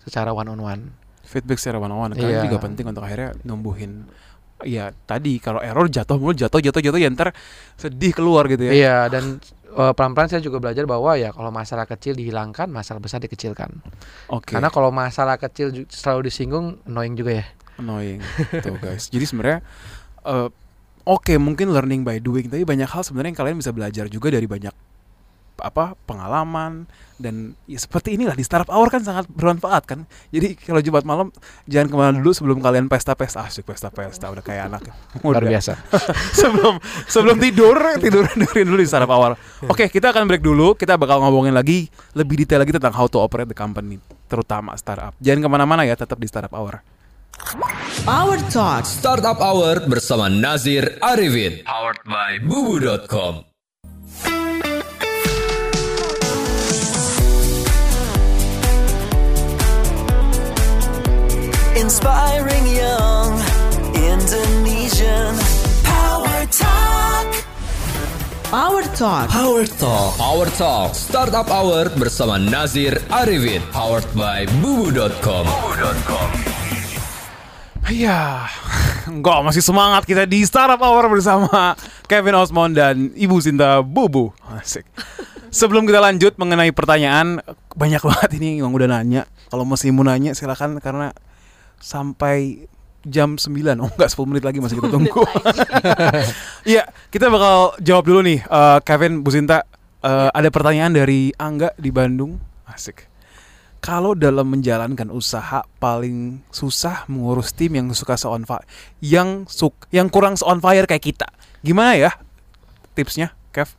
secara 0.00 0.32
one 0.32 0.48
on 0.48 0.56
one. 0.58 0.82
feedback 1.22 1.58
secara 1.58 1.76
one 1.76 1.90
on 1.90 2.00
one 2.00 2.12
karena 2.14 2.38
Iya. 2.38 2.42
juga 2.46 2.62
penting 2.62 2.86
untuk 2.86 3.02
akhirnya 3.02 3.34
numbuhin 3.42 4.06
ya 4.62 4.94
tadi 5.04 5.36
kalau 5.36 5.58
error 5.58 5.84
jatuh 5.84 6.16
mulu 6.16 6.32
jatuh 6.32 6.62
jatuh 6.62 6.78
jatuh 6.80 6.96
ya 6.96 7.10
ntar 7.10 7.34
sedih 7.74 8.14
keluar 8.14 8.46
gitu 8.46 8.62
ya 8.62 8.72
Iya, 8.72 8.96
dan 9.10 9.42
pelan-pelan 9.76 10.32
saya 10.32 10.40
juga 10.40 10.56
belajar 10.56 10.88
bahwa 10.88 11.12
ya 11.20 11.30
kalau 11.36 11.52
masalah 11.52 11.84
kecil 11.84 12.16
dihilangkan, 12.16 12.66
masalah 12.72 12.96
besar 12.98 13.20
dikecilkan. 13.20 13.68
oke 14.32 14.48
Karena 14.48 14.72
kalau 14.72 14.88
masalah 14.88 15.36
kecil 15.36 15.84
selalu 15.92 16.32
disinggung, 16.32 16.80
annoying 16.88 17.12
juga 17.12 17.44
ya. 17.44 17.46
annoying 17.76 18.24
tuh 18.64 18.76
guys 18.80 19.12
jadi 19.12 19.28
sebenarnya 19.28 19.60
eh, 20.24 20.48
oke 21.04 21.34
mungkin 21.36 21.76
learning 21.76 22.08
by 22.08 22.16
doing 22.18 22.48
tapi 22.48 22.64
banyak 22.64 22.88
hal 22.88 23.04
sebenarnya 23.04 23.36
yang 23.36 23.38
kalian 23.44 23.56
bisa 23.60 23.68
belajar 23.68 24.08
juga 24.08 24.32
dari 24.32 24.48
banyak 24.48 24.72
apa 25.62 25.96
pengalaman 26.04 26.84
dan 27.16 27.56
ya 27.64 27.80
seperti 27.80 28.20
inilah 28.20 28.36
di 28.36 28.44
startup 28.44 28.68
hour 28.68 28.92
kan 28.92 29.00
sangat 29.00 29.24
bermanfaat 29.32 29.88
kan 29.88 30.04
jadi 30.28 30.52
kalau 30.52 30.84
jumat 30.84 31.08
malam 31.08 31.32
jangan 31.64 31.88
ke 31.88 31.96
mana 31.96 32.12
dulu 32.20 32.36
sebelum 32.36 32.60
kalian 32.60 32.92
pesta-pesta 32.92 33.48
asik 33.48 33.64
pesta-pesta 33.64 34.28
udah 34.28 34.44
kayak 34.44 34.68
anak 34.68 34.82
Luar 35.24 35.40
Udah. 35.40 35.50
biasa. 35.56 35.72
sebelum 36.40 36.74
sebelum 37.08 37.36
tidur 37.40 37.76
tidur 38.02 38.24
dengerin 38.28 38.66
dulu 38.68 38.78
di 38.82 38.88
startup 38.88 39.10
hour. 39.10 39.32
Oke, 39.66 39.88
kita 39.88 40.12
akan 40.12 40.28
break 40.28 40.44
dulu. 40.44 40.76
Kita 40.76 41.00
bakal 41.00 41.24
ngomongin 41.24 41.56
lagi 41.56 41.88
lebih 42.12 42.44
detail 42.44 42.62
lagi 42.62 42.74
tentang 42.74 42.92
how 42.94 43.08
to 43.08 43.18
operate 43.18 43.48
the 43.48 43.56
company, 43.56 43.96
terutama 44.28 44.76
startup. 44.76 45.16
Jangan 45.22 45.40
ke 45.46 45.48
mana-mana 45.48 45.82
ya, 45.86 45.96
tetap 45.96 46.20
di 46.20 46.28
startup 46.28 46.52
hour. 46.52 46.82
Power 48.06 48.40
Talk 48.48 48.88
Startup 48.88 49.36
Hour 49.36 49.84
bersama 49.86 50.32
Nazir 50.32 50.96
Arifin. 51.04 51.60
Powered 51.68 52.00
by 52.08 52.40
bubu.com. 52.40 53.45
Inspiring 61.86 62.66
young 62.66 63.38
Indonesian 63.94 65.38
Power 65.86 66.42
Talk. 66.50 67.28
Power 68.50 68.84
Talk 68.90 69.30
Power 69.30 69.62
Talk. 69.70 70.10
Power 70.18 70.50
Talk 70.50 70.98
Startup 70.98 71.46
Hour 71.46 71.94
bersama 71.94 72.42
Nazir 72.42 72.98
Arifin. 73.06 73.62
Powered 73.70 74.02
by 74.18 74.50
bubu.com. 74.58 75.46
Iya, 77.86 78.50
enggak 79.06 79.46
masih 79.46 79.62
semangat 79.62 80.10
kita 80.10 80.26
di 80.26 80.42
Startup 80.42 80.82
Hour 80.82 81.06
bersama 81.06 81.78
Kevin 82.10 82.34
Osmond 82.34 82.74
dan 82.74 83.14
Ibu 83.14 83.38
Sinta 83.38 83.78
Bubu. 83.86 84.34
Asik. 84.58 84.90
Sebelum 85.54 85.86
kita 85.86 86.02
lanjut 86.02 86.34
mengenai 86.34 86.74
pertanyaan, 86.74 87.38
banyak 87.78 88.02
banget 88.10 88.42
ini 88.42 88.58
yang 88.58 88.74
udah 88.74 88.90
nanya. 88.90 89.30
Kalau 89.54 89.62
masih 89.62 89.94
mau 89.94 90.02
nanya 90.02 90.34
silakan 90.34 90.82
karena 90.82 91.14
sampai 91.78 92.66
jam 93.06 93.38
9 93.38 93.54
Oh 93.78 93.86
enggak 93.86 94.10
10 94.10 94.30
menit 94.30 94.44
lagi 94.44 94.58
masih 94.58 94.82
kita 94.82 94.90
tunggu. 94.90 95.22
Iya, 96.66 96.82
kita 97.14 97.30
bakal 97.30 97.78
jawab 97.78 98.04
dulu 98.10 98.20
nih 98.26 98.42
eh, 98.42 98.78
Kevin 98.82 99.22
Bu 99.22 99.30
Sinta. 99.30 99.62
eh, 100.02 100.28
ada 100.34 100.48
pertanyaan 100.50 100.90
dari 100.90 101.30
Angga 101.38 101.70
di 101.78 101.94
Bandung. 101.94 102.42
Asik. 102.66 103.06
Kalau 103.78 104.18
dalam 104.18 104.50
menjalankan 104.50 105.14
usaha 105.14 105.62
paling 105.78 106.42
susah 106.50 107.06
mengurus 107.06 107.54
tim 107.54 107.70
yang 107.78 107.86
suka 107.94 108.18
se 108.18 108.26
on 108.26 108.42
fire, 108.42 108.66
yang 108.98 109.46
suk 109.46 109.86
yang 109.94 110.10
kurang 110.10 110.34
se 110.34 110.42
on 110.42 110.58
fire 110.58 110.90
kayak 110.90 111.06
kita. 111.06 111.28
Gimana 111.62 111.94
ya 111.94 112.10
tipsnya, 112.98 113.38
Kev? 113.54 113.78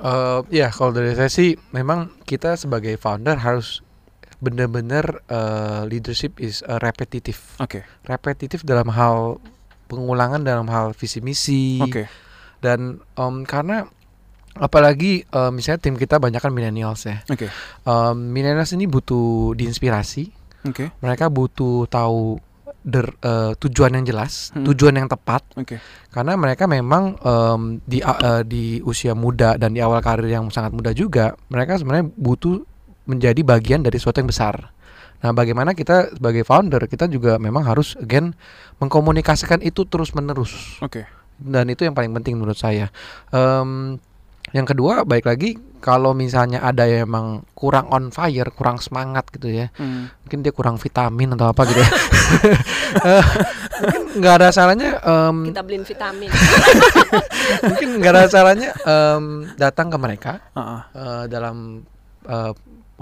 Eh, 0.00 0.40
ya 0.48 0.72
kalau 0.72 0.96
dari 0.96 1.12
saya 1.12 1.28
sih 1.28 1.60
memang 1.76 2.08
kita 2.24 2.56
sebagai 2.56 2.96
founder 2.96 3.36
harus 3.36 3.84
benar-benar 4.42 5.22
eh, 5.24 5.82
leadership 5.86 6.36
is 6.36 6.60
eh, 6.60 6.76
repetitif. 6.76 7.54
Oke. 7.56 7.86
Repetitif 8.02 8.60
dalam 8.62 8.90
hal 8.90 9.38
pengulangan 9.86 10.42
dalam 10.42 10.66
hal 10.66 10.90
visi 10.92 11.20
misi 11.20 11.78
Oke. 11.78 12.08
dan 12.58 12.98
em, 12.98 13.34
karena 13.44 13.86
apalagi 14.52 15.22
eh, 15.24 15.50
misalnya 15.50 15.80
tim 15.80 15.94
kita 15.94 16.18
banyak 16.18 16.38
kan 16.38 16.50
millennials 16.50 17.06
ya. 17.06 17.22
Oke. 17.24 17.46
Em, 17.82 18.16
millennials 18.28 18.74
ini 18.74 18.84
butuh 18.84 19.54
diinspirasi. 19.54 20.28
Oke. 20.64 20.90
Mereka 20.98 21.26
butuh 21.28 21.86
tahu 21.86 22.38
der- 22.82 23.14
eh, 23.16 23.52
tujuan 23.56 23.94
yang 23.94 24.04
jelas, 24.04 24.50
Hmm. 24.50 24.66
tujuan 24.66 24.94
yang 24.96 25.06
tepat 25.06 25.46
Oke. 25.54 25.78
karena 26.08 26.34
mereka 26.34 26.66
memang 26.66 27.14
em, 27.16 27.60
di 27.80 27.98
eh, 28.00 28.42
di 28.42 28.82
usia 28.82 29.14
muda 29.14 29.54
dan 29.54 29.70
di 29.70 29.78
awal 29.78 30.02
karir 30.02 30.26
yang 30.26 30.50
sangat 30.50 30.74
muda 30.74 30.90
juga 30.90 31.30
mereka 31.46 31.78
sebenarnya 31.78 32.10
butuh 32.10 32.66
menjadi 33.04 33.40
bagian 33.42 33.82
dari 33.82 33.96
sesuatu 33.96 34.18
yang 34.18 34.30
besar. 34.30 34.70
Nah, 35.22 35.30
bagaimana 35.30 35.70
kita 35.70 36.12
sebagai 36.12 36.42
founder 36.42 36.82
kita 36.86 37.06
juga 37.06 37.38
memang 37.38 37.62
harus 37.62 37.94
again 37.96 38.34
mengkomunikasikan 38.78 39.62
itu 39.62 39.86
terus 39.86 40.10
menerus 40.12 40.78
Oke. 40.78 41.06
dan 41.38 41.70
itu 41.70 41.86
yang 41.86 41.94
paling 41.94 42.10
penting 42.12 42.34
menurut 42.34 42.58
saya. 42.58 42.90
Em, 43.30 44.02
yang 44.50 44.66
kedua 44.66 45.06
baik 45.06 45.22
lagi 45.22 45.54
kalau 45.78 46.10
misalnya 46.10 46.58
ada 46.60 46.86
yang 46.86 47.06
emang 47.06 47.26
kurang 47.54 47.86
on 47.88 48.10
fire, 48.10 48.50
kurang 48.50 48.78
semangat 48.78 49.30
gitu 49.30 49.46
ya, 49.46 49.70
Hmm. 49.74 50.10
mungkin 50.22 50.42
dia 50.42 50.50
kurang 50.50 50.74
vitamin 50.76 51.34
atau 51.34 51.46
apa 51.48 51.62
gitu 51.66 51.78
ya. 51.78 51.90
Eh, 52.92 53.24
mungkin 53.80 54.02
nggak 54.20 54.34
ada 54.36 54.48
salahnya 54.52 55.00
em, 55.00 55.48
Kita 55.48 55.64
beliin 55.64 55.80
vitamin. 55.80 56.28
mungkin 57.66 57.88
nggak 57.98 58.12
ada 58.12 58.24
salahnya 58.28 58.70
em, 58.76 59.24
datang 59.56 59.88
ke 59.88 59.96
mereka 59.96 60.32
Ah, 60.52 60.60
ah. 60.60 60.82
eh, 60.92 61.24
dalam 61.26 61.80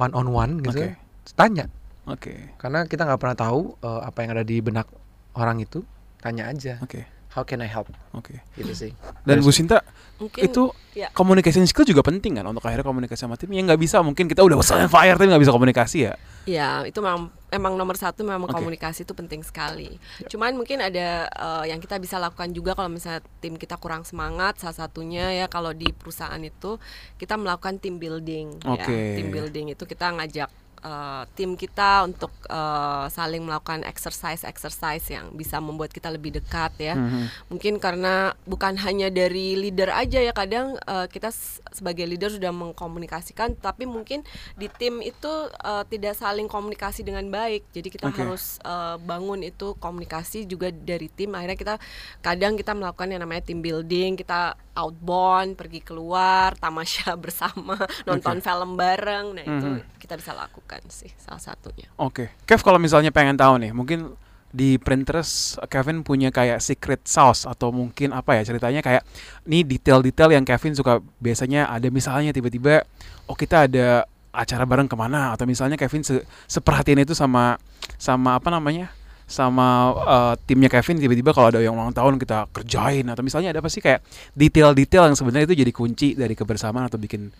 one 0.00 0.12
on 0.16 0.32
one 0.32 0.52
gitu 0.64 0.80
Oke. 0.80 0.96
tanya 1.36 1.68
Oke. 2.08 2.56
karena 2.56 2.88
kita 2.88 3.04
nggak 3.04 3.20
pernah 3.20 3.36
tahu 3.36 3.76
eh, 3.84 4.00
apa 4.00 4.18
yang 4.24 4.30
ada 4.32 4.44
di 4.44 4.56
benak 4.64 4.88
orang 5.36 5.60
itu 5.60 5.84
tanya 6.24 6.48
aja 6.48 6.80
Oke. 6.80 7.04
how 7.36 7.44
can 7.44 7.60
I 7.60 7.68
help 7.68 7.92
Oke. 8.16 8.40
gitu 8.56 8.72
sih 8.72 8.92
Dan 9.28 9.44
Bu 9.44 9.52
Sinta, 9.52 9.84
Mungkin 10.20 10.40
itu 10.44 10.62
ya. 10.92 11.08
communication 11.16 11.64
skill 11.64 11.88
juga 11.88 12.04
penting 12.04 12.36
kan 12.40 12.44
untuk 12.44 12.60
akhirnya 12.60 12.84
komunikasi 12.84 13.24
sama 13.24 13.40
tim. 13.40 13.48
Ya 13.56 13.64
nggak 13.64 13.80
bisa 13.80 14.04
mungkin 14.04 14.28
kita 14.28 14.44
udah 14.44 14.60
fire 14.84 15.16
tapi 15.16 15.32
nggak 15.32 15.40
bisa 15.40 15.52
komunikasi 15.52 15.98
ya. 16.04 16.12
Ya, 16.44 16.84
itu 16.84 17.00
memang 17.00 17.32
emang 17.50 17.74
nomor 17.74 17.98
satu 17.98 18.22
memang 18.22 18.48
Oke. 18.48 18.56
komunikasi 18.56 19.02
itu 19.02 19.14
penting 19.14 19.42
sekali. 19.42 19.98
Cuman 20.30 20.54
mungkin 20.54 20.80
ada 20.80 21.26
eh, 21.26 21.64
yang 21.74 21.82
kita 21.82 21.98
bisa 21.98 22.16
lakukan 22.16 22.50
juga 22.54 22.78
kalau 22.78 22.90
misalnya 22.90 23.22
tim 23.42 23.58
kita 23.58 23.76
kurang 23.76 24.06
semangat. 24.06 24.58
Salah 24.62 24.86
satunya 24.86 25.34
ya 25.34 25.46
kalau 25.50 25.74
di 25.74 25.90
perusahaan 25.90 26.40
itu 26.40 26.78
kita 27.18 27.34
melakukan 27.34 27.82
team 27.82 27.98
building. 27.98 28.62
Oke. 28.64 28.86
Ya, 28.86 29.18
team 29.18 29.28
building 29.34 29.74
itu 29.74 29.84
kita 29.84 30.14
ngajak 30.14 30.48
eh, 30.80 31.22
tim 31.34 31.54
kita 31.54 32.04
untuk 32.04 32.32
eh, 32.46 33.06
saling 33.08 33.42
melakukan 33.42 33.84
exercise 33.84 34.42
exercise 34.42 35.04
yang 35.06 35.30
bisa 35.32 35.58
membuat 35.58 35.90
kita 35.90 36.08
lebih 36.08 36.34
dekat 36.34 36.72
ya. 36.78 36.94
Mhm. 36.94 37.48
Mungkin 37.48 37.74
karena 37.76 38.32
bukan 38.44 38.76
hanya 38.80 39.08
dari 39.08 39.54
leader 39.54 39.90
aja 39.90 40.20
ya 40.20 40.32
kadang 40.32 40.76
eh, 40.80 41.06
kita 41.06 41.28
sebagai 41.70 42.04
leader 42.04 42.30
sudah 42.30 42.50
mengkomunikasikan 42.50 43.56
tapi 43.56 43.84
mungkin 43.84 44.24
di 44.56 44.66
tim 44.68 45.00
itu 45.00 45.32
eh, 45.50 45.84
tidak 45.86 46.14
saling 46.14 46.46
komunikasi 46.46 47.02
dengan 47.02 47.26
baik. 47.28 47.68
Jadi 47.70 47.88
kita 47.90 48.08
Oke. 48.08 48.20
harus 48.22 48.56
eh, 48.62 48.96
bangun 49.00 49.40
itu 49.42 49.76
komunikasi 49.76 50.44
juga 50.44 50.70
dari 50.70 51.08
tim. 51.08 51.32
Akhirnya 51.34 51.58
kita 51.58 51.74
kadang 52.20 52.54
kita 52.54 52.72
melakukan 52.72 53.10
yang 53.10 53.20
namanya 53.20 53.42
team 53.44 53.60
building, 53.60 54.16
kita 54.16 54.54
outbound, 54.70 55.58
pergi 55.58 55.82
keluar, 55.82 56.54
tamasya 56.56 57.12
bersama, 57.22 57.76
nonton 58.06 58.38
film 58.40 58.78
bareng. 58.78 59.36
Nah, 59.36 59.44
itu 59.44 59.68
Mhm. 59.70 59.98
kita 59.98 60.14
bisa 60.16 60.32
lakukan 60.32 60.69
sih 60.86 61.10
salah 61.18 61.42
satunya. 61.42 61.90
Oke. 61.98 62.30
Kev 62.46 62.62
kalau 62.62 62.78
misalnya 62.78 63.10
pengen 63.10 63.34
tahu 63.34 63.58
nih, 63.58 63.74
mungkin 63.74 64.14
di 64.50 64.82
Pinterest 64.82 65.62
Kevin 65.70 66.02
punya 66.02 66.34
kayak 66.34 66.58
secret 66.58 67.06
sauce 67.06 67.46
atau 67.46 67.70
mungkin 67.70 68.10
apa 68.10 68.34
ya 68.34 68.42
ceritanya 68.42 68.82
kayak 68.82 69.06
nih 69.46 69.62
detail-detail 69.62 70.34
yang 70.34 70.42
Kevin 70.42 70.74
suka 70.74 70.98
biasanya 71.22 71.70
ada 71.70 71.86
misalnya 71.86 72.34
tiba-tiba 72.34 72.82
oh 73.30 73.38
kita 73.38 73.70
ada 73.70 74.10
acara 74.34 74.66
bareng 74.66 74.90
ke 74.90 74.98
mana 74.98 75.34
atau 75.38 75.46
misalnya 75.46 75.78
Kevin 75.78 76.02
se 76.02 76.26
seperhatian 76.50 76.98
itu 76.98 77.14
sama 77.14 77.62
sama 77.94 78.42
apa 78.42 78.50
namanya 78.50 78.90
sama 79.30 79.94
eh, 79.94 80.34
timnya 80.42 80.66
Kevin 80.66 80.98
tiba-tiba 80.98 81.30
kalau 81.30 81.54
ada 81.54 81.62
yang 81.62 81.78
ulang 81.78 81.94
tahun 81.94 82.18
kita 82.18 82.50
kerjain 82.50 83.06
atau 83.06 83.22
misalnya 83.22 83.54
ada 83.54 83.62
apa 83.62 83.70
sih 83.70 83.78
kayak 83.78 84.02
detail-detail 84.34 85.06
yang 85.06 85.14
sebenarnya 85.14 85.46
itu 85.46 85.62
jadi 85.62 85.70
kunci 85.70 86.08
dari 86.18 86.34
kebersamaan 86.34 86.90
atau 86.90 86.98
bikin 86.98 87.30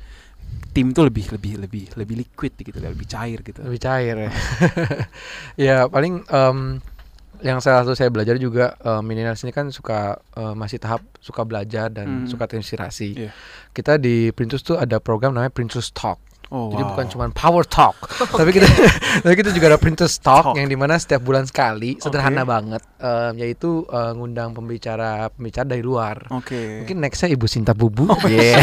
tim 0.71 0.91
itu 0.91 1.01
lebih 1.01 1.27
lebih 1.31 1.53
lebih 1.59 1.85
lebih 1.95 2.15
liquid 2.19 2.53
gitu 2.57 2.79
lebih 2.79 3.05
cair 3.05 3.39
gitu 3.41 3.59
lebih 3.61 3.79
cair 3.79 4.15
ya 4.17 4.31
ya 5.67 5.77
paling 5.87 6.23
em, 6.23 6.79
yang 7.41 7.57
salah 7.59 7.83
satu 7.83 7.95
saya 7.95 8.07
belajar 8.07 8.37
juga 8.37 8.77
em, 8.79 9.01
millennials 9.01 9.41
ini 9.41 9.51
kan 9.51 9.69
suka 9.69 10.01
em, 10.33 10.55
masih 10.55 10.77
tahap 10.77 11.01
suka 11.19 11.43
belajar 11.43 11.89
dan 11.89 12.07
Hmm. 12.07 12.27
suka 12.27 12.47
terinspirasi 12.47 13.09
Iya. 13.19 13.31
kita 13.71 13.97
di 13.97 14.31
Princess 14.31 14.63
tuh 14.63 14.77
ada 14.77 14.99
program 14.99 15.33
namanya 15.33 15.51
Princess 15.51 15.91
Talk 15.91 16.21
Oh, 16.51 16.67
Jadi 16.69 16.83
wow. 16.83 16.91
bukan 16.91 17.07
cuma 17.07 17.25
power 17.31 17.63
talk, 17.63 17.95
tapi 18.35 18.51
kita 18.51 18.67
tapi 19.23 19.39
kita 19.39 19.55
juga 19.55 19.71
ada 19.71 19.79
Princess 19.79 20.19
talk, 20.19 20.51
Talk. 20.51 20.59
yang 20.59 20.67
di 20.67 20.75
mana 20.75 20.99
setiap 20.99 21.23
bulan 21.23 21.47
sekali, 21.47 21.95
sederhana 21.95 22.43
Oke. 22.43 22.51
banget, 22.51 22.83
em, 22.99 23.33
yaitu 23.39 23.87
eh, 23.87 24.11
ngundang 24.11 24.51
pembicara 24.51 25.31
pembicara 25.31 25.63
dari 25.69 25.79
luar. 25.81 26.27
Oke. 26.29 26.83
Mungkin 26.83 26.99
nextnya 26.99 27.31
Ibu 27.31 27.47
Sinta 27.47 27.71
Bubu, 27.71 28.11
Yeah. 28.27 28.59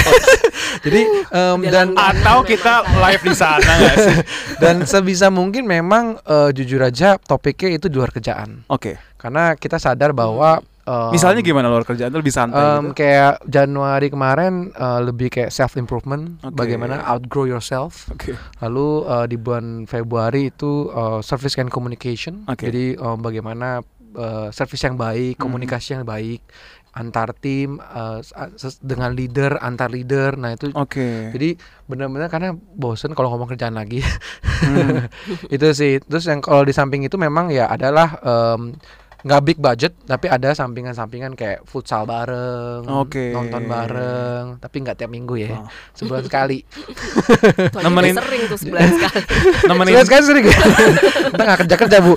Jadi 0.80 1.02
Udah 1.28 1.58
dan 1.64 1.88
atau 1.94 2.42
kita 2.42 2.74
live 2.98 3.24
di 3.24 3.34
sana 3.34 3.60
nggak 3.62 3.96
sih? 3.98 4.18
dan 4.64 4.76
sebisa 4.84 5.28
mungkin 5.28 5.64
memang 5.64 6.20
eh, 6.20 6.50
jujur 6.52 6.80
aja 6.80 7.16
topiknya 7.18 7.76
itu 7.76 7.86
di 7.86 7.96
luar 7.96 8.10
kerjaan, 8.10 8.64
Oke. 8.68 8.98
karena 9.16 9.54
kita 9.54 9.78
sadar 9.78 10.12
bahwa 10.12 10.60
em, 10.84 11.12
Misalnya 11.12 11.42
gimana 11.42 11.68
luar 11.68 11.84
kerjaan 11.84 12.10
lebih 12.10 12.30
santai 12.30 12.58
em, 12.58 12.84
gitu? 12.88 12.98
kayak 12.98 13.44
Januari 13.44 14.08
kemarin 14.08 14.54
eh, 14.70 15.00
lebih 15.04 15.28
kayak 15.30 15.50
self 15.50 15.76
improvement, 15.76 16.40
Oke. 16.42 16.56
bagaimana 16.56 17.04
outgrow 17.06 17.44
yourself. 17.44 18.08
Oke. 18.10 18.34
Lalu 18.60 18.88
eh, 19.06 19.26
di 19.28 19.36
bulan 19.36 19.66
Februari 19.84 20.48
itu 20.48 20.88
eh, 20.90 21.20
service 21.22 21.56
and 21.56 21.68
communication. 21.68 22.46
Oke. 22.46 22.68
Jadi 22.68 22.96
eh, 22.96 23.18
bagaimana 23.18 23.84
eh, 24.10 24.48
service 24.50 24.82
yang 24.82 24.96
baik, 24.96 25.36
Mhm. 25.36 25.44
komunikasi 25.44 25.88
yang 25.94 26.04
baik 26.04 26.42
antar 26.98 27.38
tim 27.38 27.78
ses- 28.58 28.82
dengan 28.82 29.14
leader, 29.14 29.62
antar 29.62 29.94
leader. 29.94 30.34
Nah, 30.34 30.58
itu 30.58 30.74
Oke. 30.74 31.30
jadi 31.30 31.54
benar-benar 31.86 32.34
karena 32.34 32.58
bosen 32.58 33.14
kalau 33.14 33.30
ngomong 33.38 33.54
kerjaan 33.54 33.78
lagi. 33.78 34.02
Hmm. 34.66 35.06
itu 35.54 35.68
sih. 35.78 36.02
Terus 36.02 36.26
yang 36.26 36.42
kalau 36.42 36.66
di 36.66 36.74
samping 36.74 37.06
itu 37.06 37.16
memang 37.22 37.54
ya 37.54 37.70
adalah 37.70 38.18
em, 38.26 38.74
nggak 39.28 39.42
big 39.44 39.60
budget 39.60 39.92
tapi 40.02 40.26
ada 40.26 40.50
sampingan-sampingan 40.50 41.36
kayak 41.36 41.62
futsal 41.64 42.04
bareng, 42.04 42.88
Oke. 42.88 43.30
nonton 43.30 43.68
bareng, 43.68 44.46
tapi 44.58 44.76
nggak 44.80 44.98
tiap 44.98 45.12
minggu 45.12 45.36
ya, 45.38 45.52
Oh. 45.54 45.68
sebulan 45.94 46.24
sekali. 46.24 46.64
Nemenin- 47.84 48.16
sering 48.18 48.42
tuh 48.48 48.58
sebulan 48.58 48.88
sekali. 48.90 49.22
nemenin 49.68 49.92
Sebulan 49.94 50.06
sekali 50.08 50.24
sering. 50.24 50.46
Kita 51.28 51.44
nggak 51.44 51.60
kerja 51.66 51.76
kerja 51.78 51.98
bu. 52.00 52.14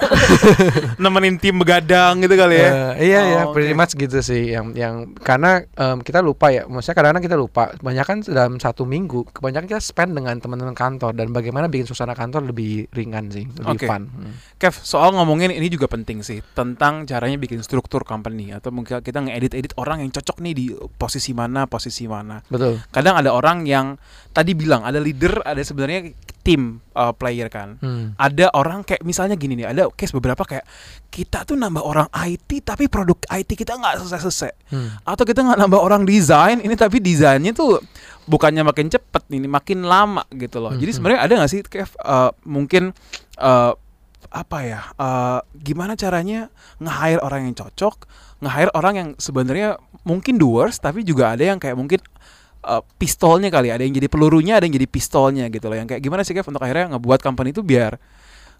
nemenin 1.02 1.36
tim 1.36 1.56
begadang 1.56 2.20
gitu 2.20 2.34
kali 2.34 2.56
ya. 2.56 2.70
Eh, 2.96 3.10
iya 3.10 3.20
iya, 3.26 3.42
Oh, 3.42 3.52
pretty 3.52 3.74
much 3.74 3.92
gitu 3.92 4.20
sih. 4.20 4.52
Yang 4.52 4.66
yang 4.76 4.94
karena 5.16 5.64
em, 5.66 5.98
kita 6.00 6.20
lupa 6.20 6.48
ya, 6.48 6.64
maksudnya 6.66 6.96
kadang-kadang 6.96 7.24
kita 7.24 7.36
lupa. 7.36 7.74
Kebanyakan 7.74 8.22
dalam 8.26 8.54
satu 8.56 8.84
minggu, 8.84 9.26
kebanyakan 9.32 9.66
kita 9.66 9.80
spend 9.80 10.14
dengan 10.14 10.36
teman-teman 10.38 10.72
kantor 10.72 11.12
dan 11.12 11.32
bagaimana 11.32 11.66
bikin 11.66 11.84
suasana 11.84 12.12
kantor 12.12 12.46
lebih 12.46 12.86
ringan 12.92 13.28
sih, 13.28 13.48
lebih 13.48 13.80
Oke. 13.80 13.86
fun. 13.88 14.02
Hmm. 14.06 14.32
Kev, 14.56 14.74
soal 14.76 15.16
ngomongin 15.16 15.50
ini 15.50 15.66
juga 15.66 15.88
penting 15.88 16.20
sih 16.20 16.44
tentang 16.52 16.99
kadang 17.00 17.08
caranya 17.08 17.38
bikin 17.40 17.64
struktur 17.64 18.04
company 18.04 18.52
atau 18.52 18.68
mungkin 18.68 19.00
kita 19.00 19.24
ngedit-edit 19.24 19.72
orang 19.80 20.04
yang 20.04 20.12
cocok 20.12 20.36
nih 20.44 20.52
di 20.52 20.64
posisi 21.00 21.32
mana, 21.32 21.64
posisi 21.64 22.04
mana. 22.04 22.44
Betul. 22.44 22.76
Kadang 22.92 23.16
ada 23.16 23.32
orang 23.32 23.64
yang 23.64 23.96
tadi 24.36 24.52
bilang 24.52 24.84
ada 24.84 25.00
leader, 25.00 25.40
ada 25.40 25.64
sebenarnya 25.64 26.12
tim 26.44 26.84
uh, 26.92 27.16
player 27.16 27.48
kan. 27.48 27.80
Hmm. 27.80 28.12
Ada 28.20 28.52
orang 28.52 28.84
kayak 28.84 29.00
misalnya 29.00 29.40
gini 29.40 29.56
nih, 29.56 29.72
ada 29.72 29.88
case 29.96 30.12
beberapa 30.12 30.44
kayak 30.44 30.68
kita 31.08 31.48
tuh 31.48 31.56
nambah 31.56 31.80
orang 31.80 32.08
IT 32.12 32.68
tapi 32.68 32.92
produk 32.92 33.16
IT 33.32 33.56
kita 33.56 33.80
nggak 33.80 34.04
selesai-selesai. 34.04 34.52
Hmm. 34.68 35.00
Atau 35.08 35.24
kita 35.24 35.40
nggak 35.40 35.56
nambah 35.56 35.80
orang 35.80 36.04
desain 36.04 36.60
ini 36.60 36.76
tapi 36.76 37.00
desainnya 37.00 37.56
tuh 37.56 37.80
bukannya 38.28 38.60
makin 38.60 38.92
cepet 38.92 39.24
ini 39.32 39.48
makin 39.48 39.88
lama 39.88 40.28
gitu 40.36 40.60
loh. 40.60 40.76
Jadi 40.76 40.92
Mhm. 40.92 40.96
sebenarnya 41.00 41.20
ada 41.24 41.32
nggak 41.40 41.50
sih 41.50 41.60
Kev 41.64 41.90
uh, 42.04 42.30
mungkin 42.44 42.92
uh, 43.40 43.72
apa 44.30 44.58
ya 44.62 44.80
uh, 44.94 45.42
gimana 45.58 45.98
caranya 45.98 46.48
nge-hire 46.78 47.18
orang 47.20 47.50
yang 47.50 47.54
cocok, 47.58 48.06
nge-hire 48.40 48.72
orang 48.78 48.94
yang 48.94 49.08
sebenarnya 49.18 49.76
mungkin 50.06 50.38
doers 50.38 50.78
tapi 50.78 51.02
juga 51.02 51.34
ada 51.34 51.42
yang 51.42 51.58
kayak 51.58 51.74
mungkin 51.74 51.98
uh, 52.64 52.82
pistolnya 52.96 53.50
kali 53.50 53.74
ada 53.74 53.82
yang 53.82 53.92
jadi 53.92 54.06
pelurunya 54.06 54.56
ada 54.56 54.64
yang 54.70 54.76
jadi 54.78 54.88
pistolnya 54.88 55.50
gitu 55.50 55.66
loh 55.66 55.76
yang 55.76 55.88
kayak 55.90 56.00
gimana 56.00 56.22
sih 56.22 56.32
Kev 56.32 56.46
untuk 56.46 56.62
akhirnya 56.62 56.96
ngebuat 56.96 57.20
company 57.20 57.50
itu 57.52 57.60
biar 57.66 57.98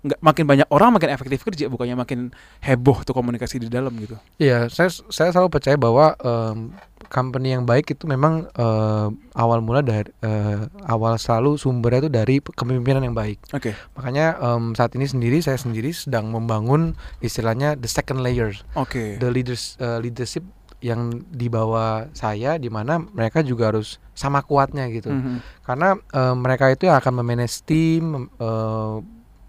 nggak 0.00 0.20
makin 0.24 0.44
banyak 0.48 0.68
orang 0.72 0.96
makin 0.96 1.12
efektif 1.12 1.44
kerja 1.44 1.68
bukannya 1.68 1.92
makin 1.92 2.32
heboh 2.64 3.04
tuh 3.04 3.12
komunikasi 3.12 3.60
di 3.60 3.68
dalam 3.68 3.92
gitu. 4.00 4.16
Iya, 4.40 4.72
saya 4.72 4.88
saya 4.88 5.28
selalu 5.28 5.52
percaya 5.52 5.76
bahwa 5.76 6.16
em, 6.16 6.72
company 7.10 7.52
yang 7.52 7.66
baik 7.66 7.90
itu 7.92 8.06
memang 8.06 8.46
eh, 8.54 9.08
awal 9.34 9.58
mula 9.60 9.82
dari 9.82 10.08
eh, 10.22 10.64
awal 10.86 11.18
selalu 11.18 11.58
sumbernya 11.58 12.06
itu 12.06 12.10
dari 12.10 12.34
kepemimpinan 12.38 13.02
yang 13.02 13.16
baik. 13.18 13.42
Oke. 13.50 13.74
Makanya 13.98 14.38
em, 14.38 14.72
saat 14.78 14.94
ini 14.94 15.10
sendiri 15.10 15.42
saya 15.42 15.58
sendiri 15.58 15.90
sedang 15.90 16.30
membangun 16.30 16.94
istilahnya 17.18 17.74
the 17.74 17.90
second 17.90 18.22
layer, 18.22 18.54
Oke. 18.78 19.18
the 19.18 19.28
leaders 19.28 19.74
eh, 19.82 19.98
leadership 19.98 20.46
yang 20.80 21.12
di 21.28 21.52
bawah 21.52 22.08
saya 22.16 22.56
di 22.56 22.72
mana 22.72 22.96
mereka 23.12 23.44
juga 23.44 23.68
harus 23.74 24.00
sama 24.16 24.40
kuatnya 24.40 24.88
gitu. 24.88 25.12
Mhm. 25.12 25.66
Karena 25.66 25.98
eh, 25.98 26.34
mereka 26.38 26.72
itu 26.72 26.88
yang 26.88 26.96
akan 26.96 27.20
memanage 27.20 27.60
tim, 27.66 28.30
eh, 28.40 28.94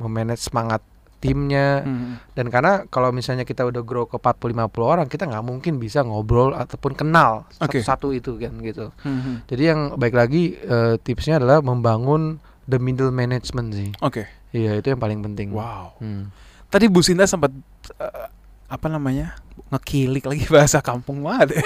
memanage 0.01 0.43
semangat 0.43 0.81
timnya 1.21 1.85
Mhm. 1.85 2.33
dan 2.33 2.45
karena 2.49 2.73
kalau 2.85 3.09
misalnya 3.09 3.45
kita 3.45 3.61
udah 3.61 3.79
grow 3.79 4.03
ke 4.03 4.17
40 4.17 4.49
50 4.49 4.83
orang, 4.83 5.05
kita 5.05 5.23
nggak 5.23 5.45
mungkin 5.45 5.77
bisa 5.77 6.01
ngobrol 6.01 6.51
ataupun 6.51 6.91
kenal 6.91 7.45
Oke. 7.55 7.79
satu-satu 7.79 8.09
itu 8.11 8.35
kan 8.35 8.57
gitu. 8.59 8.89
Mhm. 8.99 9.45
Jadi 9.45 9.63
yang 9.63 9.79
baik 9.95 10.11
lagi 10.11 10.57
eh, 10.57 10.97
tipsnya 10.97 11.37
adalah 11.37 11.61
membangun 11.61 12.41
the 12.65 12.75
middle 12.75 13.09
management 13.09 13.71
sih. 13.71 13.89
Oke. 13.99 14.25
Iya, 14.49 14.75
itu 14.75 14.89
yang 14.89 14.99
paling 14.99 15.21
penting. 15.21 15.53
Wow. 15.53 15.95
Hmm. 15.97 16.33
Tadi 16.67 16.89
Bu 16.89 16.99
Sinta 16.99 17.23
sempat 17.23 17.53
eh, 17.95 18.27
apa 18.65 18.87
namanya? 18.87 19.37
ngekilik 19.69 20.25
lagi 20.25 20.45
bahasa 20.51 20.81
kampung 20.81 21.21
banget. 21.21 21.53
ya. 21.55 21.63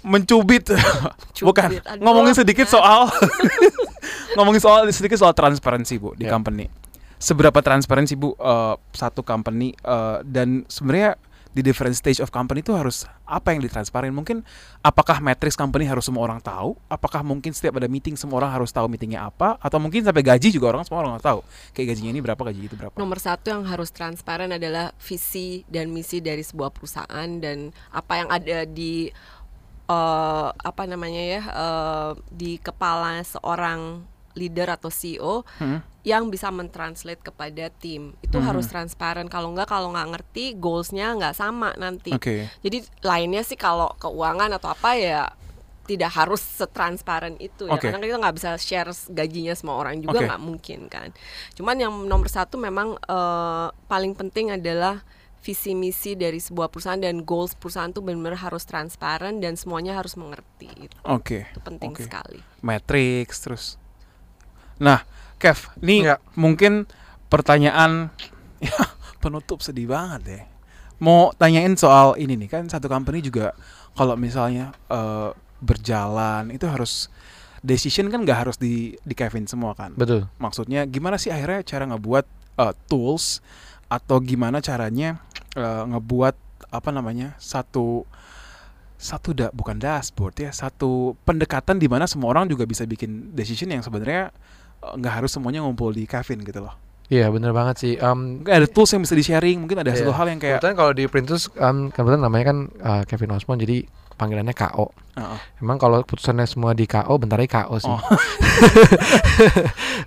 Mencubit. 0.00 0.64
Bukan. 1.38 1.68
Aduh, 1.76 2.00
Ngomongin 2.00 2.32
sedikit 2.32 2.64
soal 2.66 3.12
ngomongin 4.36 4.58
soal 4.58 4.88
sedikit 4.88 5.16
soal 5.16 5.32
transparansi, 5.32 5.94
Bu, 5.96 6.16
di 6.16 6.24
Ya. 6.24 6.32
company. 6.32 6.72
Seberapa 7.20 7.60
transparansi, 7.60 8.16
Bu, 8.16 8.32
eh, 8.40 8.74
satu 8.96 9.20
company 9.20 9.76
eh, 9.76 10.18
dan 10.24 10.64
sebenarnya 10.72 11.20
di 11.50 11.66
different 11.66 11.98
stage 11.98 12.22
of 12.22 12.30
company 12.30 12.62
itu 12.62 12.70
harus 12.70 13.04
apa 13.26 13.50
yang 13.50 13.60
ditransparin? 13.62 14.14
Mungkin 14.14 14.46
apakah 14.86 15.18
matrix 15.18 15.58
company 15.58 15.86
harus 15.86 16.06
semua 16.06 16.22
orang 16.22 16.38
tahu? 16.38 16.78
Apakah 16.86 17.26
mungkin 17.26 17.50
setiap 17.50 17.82
ada 17.82 17.90
meeting 17.90 18.14
semua 18.14 18.42
orang 18.42 18.54
harus 18.54 18.70
tahu 18.70 18.86
meetingnya 18.86 19.26
apa? 19.26 19.58
Atau 19.58 19.82
mungkin 19.82 20.06
sampai 20.06 20.22
gaji 20.22 20.54
juga 20.54 20.70
orang 20.70 20.86
semua 20.86 21.02
orang 21.02 21.18
nggak 21.18 21.26
tahu? 21.26 21.40
Kayak 21.74 21.86
gajinya 21.94 22.10
ini 22.14 22.20
berapa, 22.22 22.40
gaji 22.40 22.60
itu 22.70 22.76
berapa? 22.78 22.94
Nomor 22.96 23.18
satu 23.18 23.50
yang 23.50 23.66
harus 23.66 23.90
transparan 23.90 24.54
adalah 24.54 24.94
visi 25.02 25.66
dan 25.66 25.90
misi 25.90 26.22
dari 26.22 26.46
sebuah 26.46 26.70
perusahaan 26.70 27.28
dan 27.42 27.74
apa 27.90 28.12
yang 28.14 28.28
ada 28.30 28.58
di 28.64 29.10
eh, 29.90 30.48
apa 30.54 30.82
namanya 30.86 31.22
ya 31.22 31.42
eh, 31.42 32.10
di 32.30 32.62
kepala 32.62 33.26
seorang 33.26 34.06
leader 34.34 34.70
atau 34.70 34.88
CEO 34.88 35.42
Hmm. 35.58 35.82
yang 36.00 36.28
bisa 36.28 36.48
mentranslate 36.48 37.20
kepada 37.20 37.68
tim 37.70 38.16
itu 38.20 38.36
Mhm. 38.36 38.44
harus 38.46 38.66
transparan 38.66 39.26
kalau 39.26 39.52
nggak 39.52 39.66
kalau 39.66 39.92
nggak 39.92 40.08
ngerti 40.10 40.56
goalsnya 40.56 41.12
nggak 41.12 41.34
sama 41.34 41.76
nanti 41.76 42.12
Oke. 42.12 42.48
jadi 42.60 42.80
lainnya 43.02 43.42
sih 43.42 43.54
kalau 43.54 43.92
keuangan 43.98 44.54
atau 44.54 44.70
apa 44.70 44.96
ya 44.96 45.28
tidak 45.84 46.14
harus 46.14 46.38
setransparan 46.38 47.34
itu 47.36 47.66
ya 47.66 47.74
karena 47.74 47.98
kita 47.98 48.16
nggak 48.16 48.36
bisa 48.38 48.54
share 48.56 48.94
gajinya 49.10 49.50
semua 49.52 49.74
orang 49.74 49.98
juga 49.98 50.22
nggak 50.22 50.38
mungkin 50.40 50.86
kan 50.86 51.10
cuman 51.52 51.76
yang 51.76 51.92
nomor 52.06 52.30
satu 52.30 52.54
memang 52.56 52.94
eh, 52.96 53.66
paling 53.84 54.14
penting 54.14 54.54
adalah 54.54 55.02
visi 55.40 55.72
misi 55.72 56.14
dari 56.14 56.36
sebuah 56.36 56.68
perusahaan 56.68 57.00
dan 57.00 57.24
goals 57.24 57.56
perusahaan 57.56 57.88
tuh 57.88 58.04
benar-benar 58.04 58.36
harus 58.38 58.68
transparan 58.68 59.40
dan 59.40 59.56
semuanya 59.56 59.96
harus 59.96 60.12
mengerti 60.14 60.68
itu, 60.76 60.96
Oke. 61.02 61.48
itu 61.48 61.60
penting 61.64 61.96
Oke. 61.96 62.04
sekali 62.04 62.44
Matrix 62.60 63.40
terus. 63.40 63.79
Nah, 64.80 65.04
Kev, 65.36 65.72
ini 65.80 66.04
Ya. 66.04 66.16
mungkin 66.36 66.84
pertanyaan 67.28 68.10
ya 68.64 68.76
penutup 69.20 69.60
sedih 69.60 69.88
banget 69.88 70.20
deh. 70.24 70.42
Mau 71.00 71.32
tanyain 71.32 71.72
soal 71.76 72.16
ini 72.20 72.36
nih 72.36 72.48
kan 72.50 72.64
satu 72.68 72.88
company 72.88 73.24
juga 73.24 73.56
kalau 73.96 74.16
misalnya 74.16 74.72
eh, 74.88 75.30
berjalan 75.60 76.52
itu 76.52 76.64
harus 76.68 77.08
decision 77.60 78.08
kan 78.08 78.24
nggak 78.24 78.48
harus 78.48 78.56
di 78.56 78.96
di 79.00 79.14
Kevin 79.16 79.44
semua 79.48 79.72
kan. 79.72 79.92
Betul. 79.96 80.28
Maksudnya 80.36 80.84
gimana 80.84 81.16
sih 81.16 81.32
akhirnya 81.32 81.64
cara 81.64 81.84
ngebuat 81.88 82.24
eh, 82.60 82.74
tools 82.88 83.40
atau 83.88 84.20
gimana 84.20 84.60
caranya 84.60 85.20
eh, 85.56 85.84
ngebuat 85.88 86.36
apa 86.70 86.90
namanya 86.92 87.34
satu 87.40 88.04
satu 89.00 89.32
da, 89.32 89.48
bukan 89.50 89.80
dashboard 89.80 90.36
ya 90.36 90.52
satu 90.52 91.16
pendekatan 91.24 91.80
di 91.80 91.88
mana 91.88 92.04
semua 92.04 92.36
orang 92.36 92.44
juga 92.44 92.68
bisa 92.68 92.84
bikin 92.84 93.32
decision 93.32 93.72
yang 93.72 93.80
sebenarnya 93.80 94.28
nggak 94.80 95.12
harus 95.22 95.30
semuanya 95.30 95.60
ngumpul 95.60 95.92
di 95.92 96.04
Kevin 96.04 96.40
gitu 96.40 96.64
loh. 96.64 96.74
Iya, 97.10 97.26
bener 97.28 97.50
banget 97.50 97.76
sih. 97.76 97.92
Em, 97.98 98.38
Mungkin 98.38 98.54
ada 98.54 98.66
tools 98.70 98.94
yang 98.94 99.02
bisa 99.02 99.18
di 99.18 99.24
sharing, 99.26 99.58
mungkin 99.66 99.82
ada 99.82 99.90
Iya. 99.90 100.06
satu 100.06 100.14
hal 100.14 100.30
yang 100.30 100.38
kayak 100.38 100.62
kebetulan 100.62 100.76
kalau 100.78 100.92
di 100.94 101.04
Printus 101.10 101.50
em, 101.58 101.90
kebetulan 101.90 102.22
namanya 102.22 102.44
kan 102.54 102.58
eh, 102.70 103.02
Kevin 103.04 103.34
Osmond 103.34 103.58
jadi 103.60 103.82
panggilannya 104.14 104.54
KO. 104.54 104.86
Heeh. 105.18 105.38
Emang 105.58 105.76
kalau 105.76 106.06
putusannya 106.06 106.46
semua 106.46 106.70
di 106.70 106.86
KO, 106.86 107.10
bentar 107.18 107.34
lagi 107.34 107.50
KO 107.50 107.76
sih. 107.76 107.90
Oh. 107.90 107.98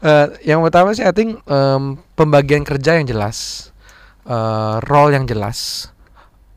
Eh, 0.04 0.28
yang 0.46 0.60
pertama 0.60 0.92
sih 0.92 1.02
I 1.02 1.16
think 1.16 1.40
em, 1.46 1.96
pembagian 2.14 2.62
kerja 2.62 3.00
yang 3.00 3.08
jelas, 3.08 3.70
eh, 4.26 4.76
role 4.84 5.16
yang 5.16 5.24
jelas, 5.24 5.90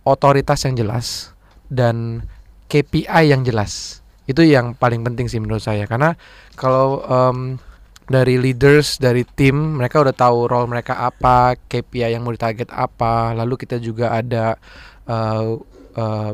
otoritas 0.03 0.67
yang 0.67 0.75
jelas, 0.75 1.31
dan 1.69 2.27
KPI 2.67 3.31
yang 3.31 3.47
jelas. 3.47 4.03
Itu 4.27 4.43
yang 4.43 4.75
paling 4.75 5.07
penting 5.07 5.31
sih 5.31 5.39
menurut 5.39 5.63
saya 5.63 5.87
karena 5.87 6.19
kalau 6.55 7.07
em, 7.07 7.63
dari 8.07 8.39
leaders 8.39 9.03
dari 9.03 9.27
tim 9.27 9.79
mereka 9.79 10.03
udah 10.03 10.15
tahu 10.15 10.47
role 10.47 10.71
mereka 10.71 11.03
apa, 11.03 11.59
KPI 11.59 12.15
yang 12.15 12.23
mau 12.23 12.35
ditarget 12.35 12.71
apa, 12.71 13.35
lalu 13.35 13.59
kita 13.59 13.83
juga 13.83 14.15
ada 14.15 14.55
eh, 15.11 15.47
eh, 15.99 16.33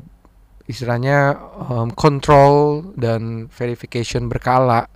istilahnya 0.69 1.37
em, 1.69 1.89
control 1.93 2.87
dan 2.97 3.51
verification 3.51 4.31
berkala 4.31 4.87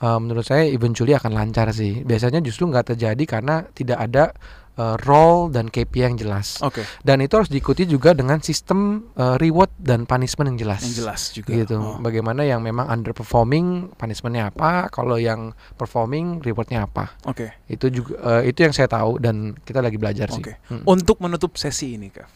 Uh, 0.00 0.16
menurut 0.16 0.48
saya 0.48 0.64
eventually 0.64 1.12
akan 1.12 1.36
lancar 1.36 1.68
sih. 1.76 2.00
Biasanya 2.08 2.40
justru 2.40 2.64
nggak 2.72 2.96
terjadi 2.96 3.20
karena 3.28 3.68
tidak 3.76 4.00
ada 4.00 4.32
uh, 4.76 4.94
role 5.02 5.50
dan 5.50 5.66
KPI 5.66 6.12
yang 6.12 6.16
jelas. 6.20 6.60
Oke, 6.62 6.84
Dan 7.02 7.24
itu 7.24 7.34
harus 7.34 7.50
diikuti 7.50 7.88
juga 7.88 8.14
dengan 8.14 8.38
sistem 8.38 9.10
uh, 9.16 9.34
reward 9.40 9.72
dan 9.80 10.04
punishment 10.04 10.54
yang 10.54 10.58
jelas. 10.68 10.80
yang 10.84 10.96
jelas 11.06 11.32
juga. 11.34 11.50
Gitu. 11.56 11.76
Oh. 11.80 11.98
Bagaimana 11.98 12.46
yang 12.46 12.60
memang 12.62 12.86
underperforming 12.86 13.96
punishmentnya 13.96 14.52
apa, 14.52 14.92
kalau 14.92 15.16
yang 15.18 15.56
performing 15.74 16.38
rewardnya 16.44 16.86
apa. 16.86 17.16
Oke. 17.26 17.50
Itu 17.66 17.90
juga 17.90 18.12
uh, 18.20 18.42
itu 18.44 18.62
yang 18.62 18.74
saya 18.76 18.86
tahu 18.86 19.18
dan 19.18 19.56
kita 19.64 19.80
lagi 19.82 19.96
belajar 19.98 20.30
sih. 20.30 20.42
Oke. 20.42 20.60
Hmm. 20.70 20.82
Untuk 20.86 21.18
menutup 21.18 21.56
sesi 21.56 21.96
ini, 21.98 22.12
Kev. 22.12 22.28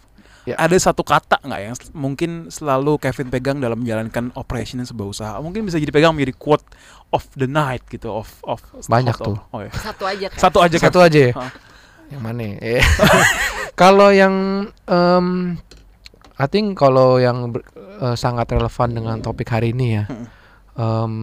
Ya. 0.45 0.61
Ada 0.61 0.93
satu 0.93 1.01
kata 1.01 1.41
nggak 1.41 1.61
yang 1.64 1.74
mungkin 1.97 2.30
selalu 2.53 3.01
Kevin 3.01 3.32
pegang 3.32 3.64
dalam 3.64 3.80
menjalankan 3.80 4.28
operation 4.37 4.85
sebuah 4.85 5.09
usaha? 5.09 5.35
Mungkin 5.41 5.64
bisa 5.64 5.80
jadi 5.80 5.89
pegang 5.89 6.12
menjadi 6.12 6.37
quote 6.37 6.68
of 7.16 7.24
the 7.32 7.49
night 7.49 7.80
gitu, 7.89 8.12
of 8.12 8.28
of 8.45 8.61
Banyak 8.85 9.16
of- 9.16 9.24
tuh. 9.24 9.37
Oh, 9.57 9.64
ya. 9.64 9.72
satu 9.72 10.05
aja 10.05 10.28
kan 10.28 10.37
Satu 10.37 10.59
aja. 10.61 10.76
Satu 10.76 10.99
aja 11.01 11.20
ya. 11.32 11.32
Yang 12.11 12.23
mana? 12.23 12.43
ya? 12.43 12.57
Eh. 12.81 12.85
kalau 13.81 14.09
yang 14.13 14.67
em, 14.89 15.27
I 16.35 16.47
think 16.51 16.75
kalau 16.75 17.23
yang 17.23 17.55
ber- 17.55 17.67
eh, 17.77 18.17
sangat 18.19 18.51
relevan 18.51 18.91
dengan 18.93 19.17
topik 19.23 19.49
hari 19.49 19.71
ini 19.73 19.87
ya. 20.01 20.05
Em, 20.75 21.15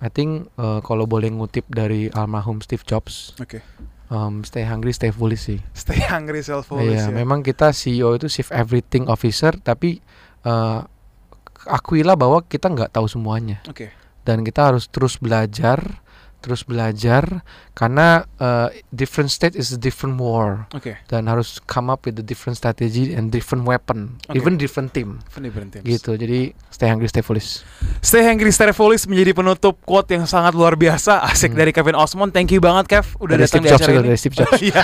I 0.00 0.08
think 0.12 0.48
eh, 0.56 0.80
kalau 0.84 1.04
boleh 1.04 1.28
ngutip 1.32 1.68
dari 1.68 2.08
almarhum 2.12 2.60
Steve 2.60 2.84
Jobs, 2.84 3.36
Oke. 3.40 3.60
em, 4.08 4.44
stay 4.44 4.64
hungry, 4.64 4.92
stay 4.92 5.12
foolish 5.12 5.48
sih. 5.48 5.60
Stay 5.72 6.00
hungry, 6.04 6.40
self 6.44 6.68
Iya, 6.74 7.08
memang 7.12 7.44
kita 7.44 7.72
CEO 7.72 8.16
itu 8.16 8.28
chief 8.28 8.48
everything 8.52 9.08
officer, 9.08 9.52
tapi 9.60 10.00
eh, 10.44 10.80
akuilah 11.68 12.16
bahwa 12.16 12.44
kita 12.44 12.68
nggak 12.68 12.92
tahu 12.92 13.08
semuanya 13.08 13.60
Oke. 13.68 13.90
dan 14.24 14.44
kita 14.44 14.72
harus 14.72 14.88
terus 14.88 15.16
belajar 15.16 16.03
terus 16.44 16.60
belajar 16.62 17.40
karena 17.72 18.28
uh, 18.36 18.68
different 18.90 19.26
state 19.26 19.56
is 19.56 19.72
a 19.72 19.80
different 19.80 20.14
war 20.14 20.68
Oke. 20.70 21.00
dan 21.08 21.24
harus 21.24 21.56
come 21.64 21.88
up 21.88 22.04
with 22.04 22.14
the 22.14 22.22
different 22.22 22.54
strategy 22.54 23.10
and 23.10 23.32
different 23.32 23.64
weapon, 23.64 24.20
Oke. 24.28 24.36
even 24.36 24.54
different 24.54 24.92
team 24.92 25.24
Teams. 25.32 25.80
gitu. 25.80 26.14
Jadi 26.14 26.52
stay 26.68 26.86
hungry, 26.86 27.08
stay 27.08 27.20
foolish. 27.20 27.64
Stay 27.98 28.20
Hungry 28.20 28.52
Stay 28.52 28.68
Foolish 28.70 29.08
menjadi 29.08 29.32
penutup 29.32 29.80
quote 29.80 30.12
yang 30.12 30.24
sangat 30.24 30.52
luar 30.52 30.76
biasa 30.76 31.24
asik 31.24 31.56
dari 31.56 31.72
Kevin 31.72 31.96
Osmond. 31.96 32.30
Thank 32.30 32.52
you 32.52 32.60
banget 32.60 32.84
Kev 32.86 33.16
udah 33.16 33.32
Hmm. 33.32 33.32
Dari 33.32 33.40
datang 33.40 33.48
Steve 33.48 33.64
di 33.64 33.70
Jobs 33.70 33.80
acara 33.80 33.88
juga, 33.88 33.98
ini. 33.98 34.06
dari 34.06 34.18
Steve 34.20 34.36
Jobs. 34.36 34.52
Iya. 34.68 34.82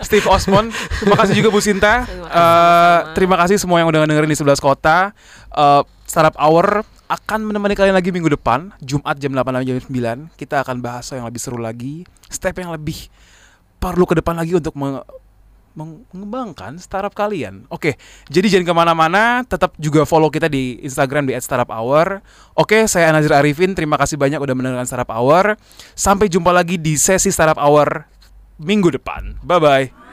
Steve 0.00 0.26
Osmond. 0.26 0.66
Terima 0.72 1.16
kasih 1.16 1.34
juga 1.34 1.48
Bu 1.48 1.60
Sinta. 1.60 1.94
Terima 2.02 2.24
kasih 2.24 2.24
Eh, 2.24 2.32
sama-sama. 2.32 3.12
terima 3.12 3.36
kasih 3.36 3.56
semua 3.58 3.76
yang 3.78 3.88
udah 3.88 4.00
dengerin 4.02 4.26
di 4.26 4.38
11 4.38 4.58
kota. 4.58 5.12
Eh, 5.50 5.82
Startup 6.04 6.36
Hour 6.36 6.84
akan 7.14 7.46
menemani 7.46 7.78
kalian 7.78 7.94
lagi 7.94 8.10
minggu 8.10 8.34
depan, 8.34 8.74
Jumat 8.82 9.14
jam 9.22 9.30
8 9.30 9.54
sampai 9.54 9.66
jam 9.70 9.78
9. 9.78 10.34
Kita 10.34 10.66
akan 10.66 10.76
bahas 10.82 11.06
yang 11.14 11.26
lebih 11.26 11.40
seru 11.40 11.58
lagi, 11.62 12.02
step 12.26 12.58
yang 12.58 12.74
lebih 12.74 13.06
perlu 13.78 14.04
ke 14.04 14.18
depan 14.18 14.34
lagi 14.34 14.58
untuk 14.58 14.74
menge- 14.74 15.06
mengembangkan 15.74 16.78
startup 16.78 17.10
kalian. 17.12 17.66
Oke, 17.66 17.98
jadi 18.30 18.46
jangan 18.58 18.66
ke 18.66 18.74
mana-mana, 18.74 19.22
tetap 19.42 19.74
juga 19.78 20.06
follow 20.06 20.30
kita 20.30 20.46
di 20.46 20.78
Instagram 20.86 21.26
di 21.26 21.34
@startuphour. 21.34 22.22
Oke, 22.54 22.86
saya 22.86 23.10
Nazir 23.10 23.34
Arifin, 23.34 23.74
terima 23.74 23.98
kasih 23.98 24.14
banyak 24.14 24.38
udah 24.38 24.54
mendengarkan 24.54 24.86
Startup 24.86 25.10
Hour. 25.10 25.58
Sampai 25.98 26.30
jumpa 26.30 26.54
lagi 26.54 26.78
di 26.78 26.94
sesi 26.94 27.34
Startup 27.34 27.58
Hour 27.58 28.06
minggu 28.62 28.94
depan. 28.94 29.42
Bye-bye. 29.42 30.03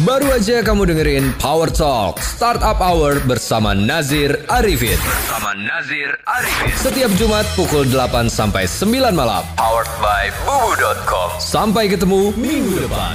Baru 0.00 0.32
aja 0.32 0.64
kamu 0.64 0.88
dengerin 0.88 1.36
Power 1.36 1.68
Talk 1.68 2.24
Startup 2.24 2.78
Hour 2.80 3.20
bersama 3.28 3.76
Nazir 3.76 4.32
Arifin. 4.48 4.96
Bersama 4.96 5.52
Nazir 5.52 6.16
Arifin. 6.24 6.72
Setiap 6.72 7.12
Jumat 7.20 7.44
pukul 7.52 7.84
8 7.84 8.32
sampai 8.32 8.64
9 8.64 9.12
malam. 9.12 9.44
Powered 9.60 9.92
by 10.00 10.32
bubu.com. 10.48 11.36
Sampai 11.36 11.92
ketemu 11.92 12.32
minggu 12.32 12.80
depan. 12.88 13.12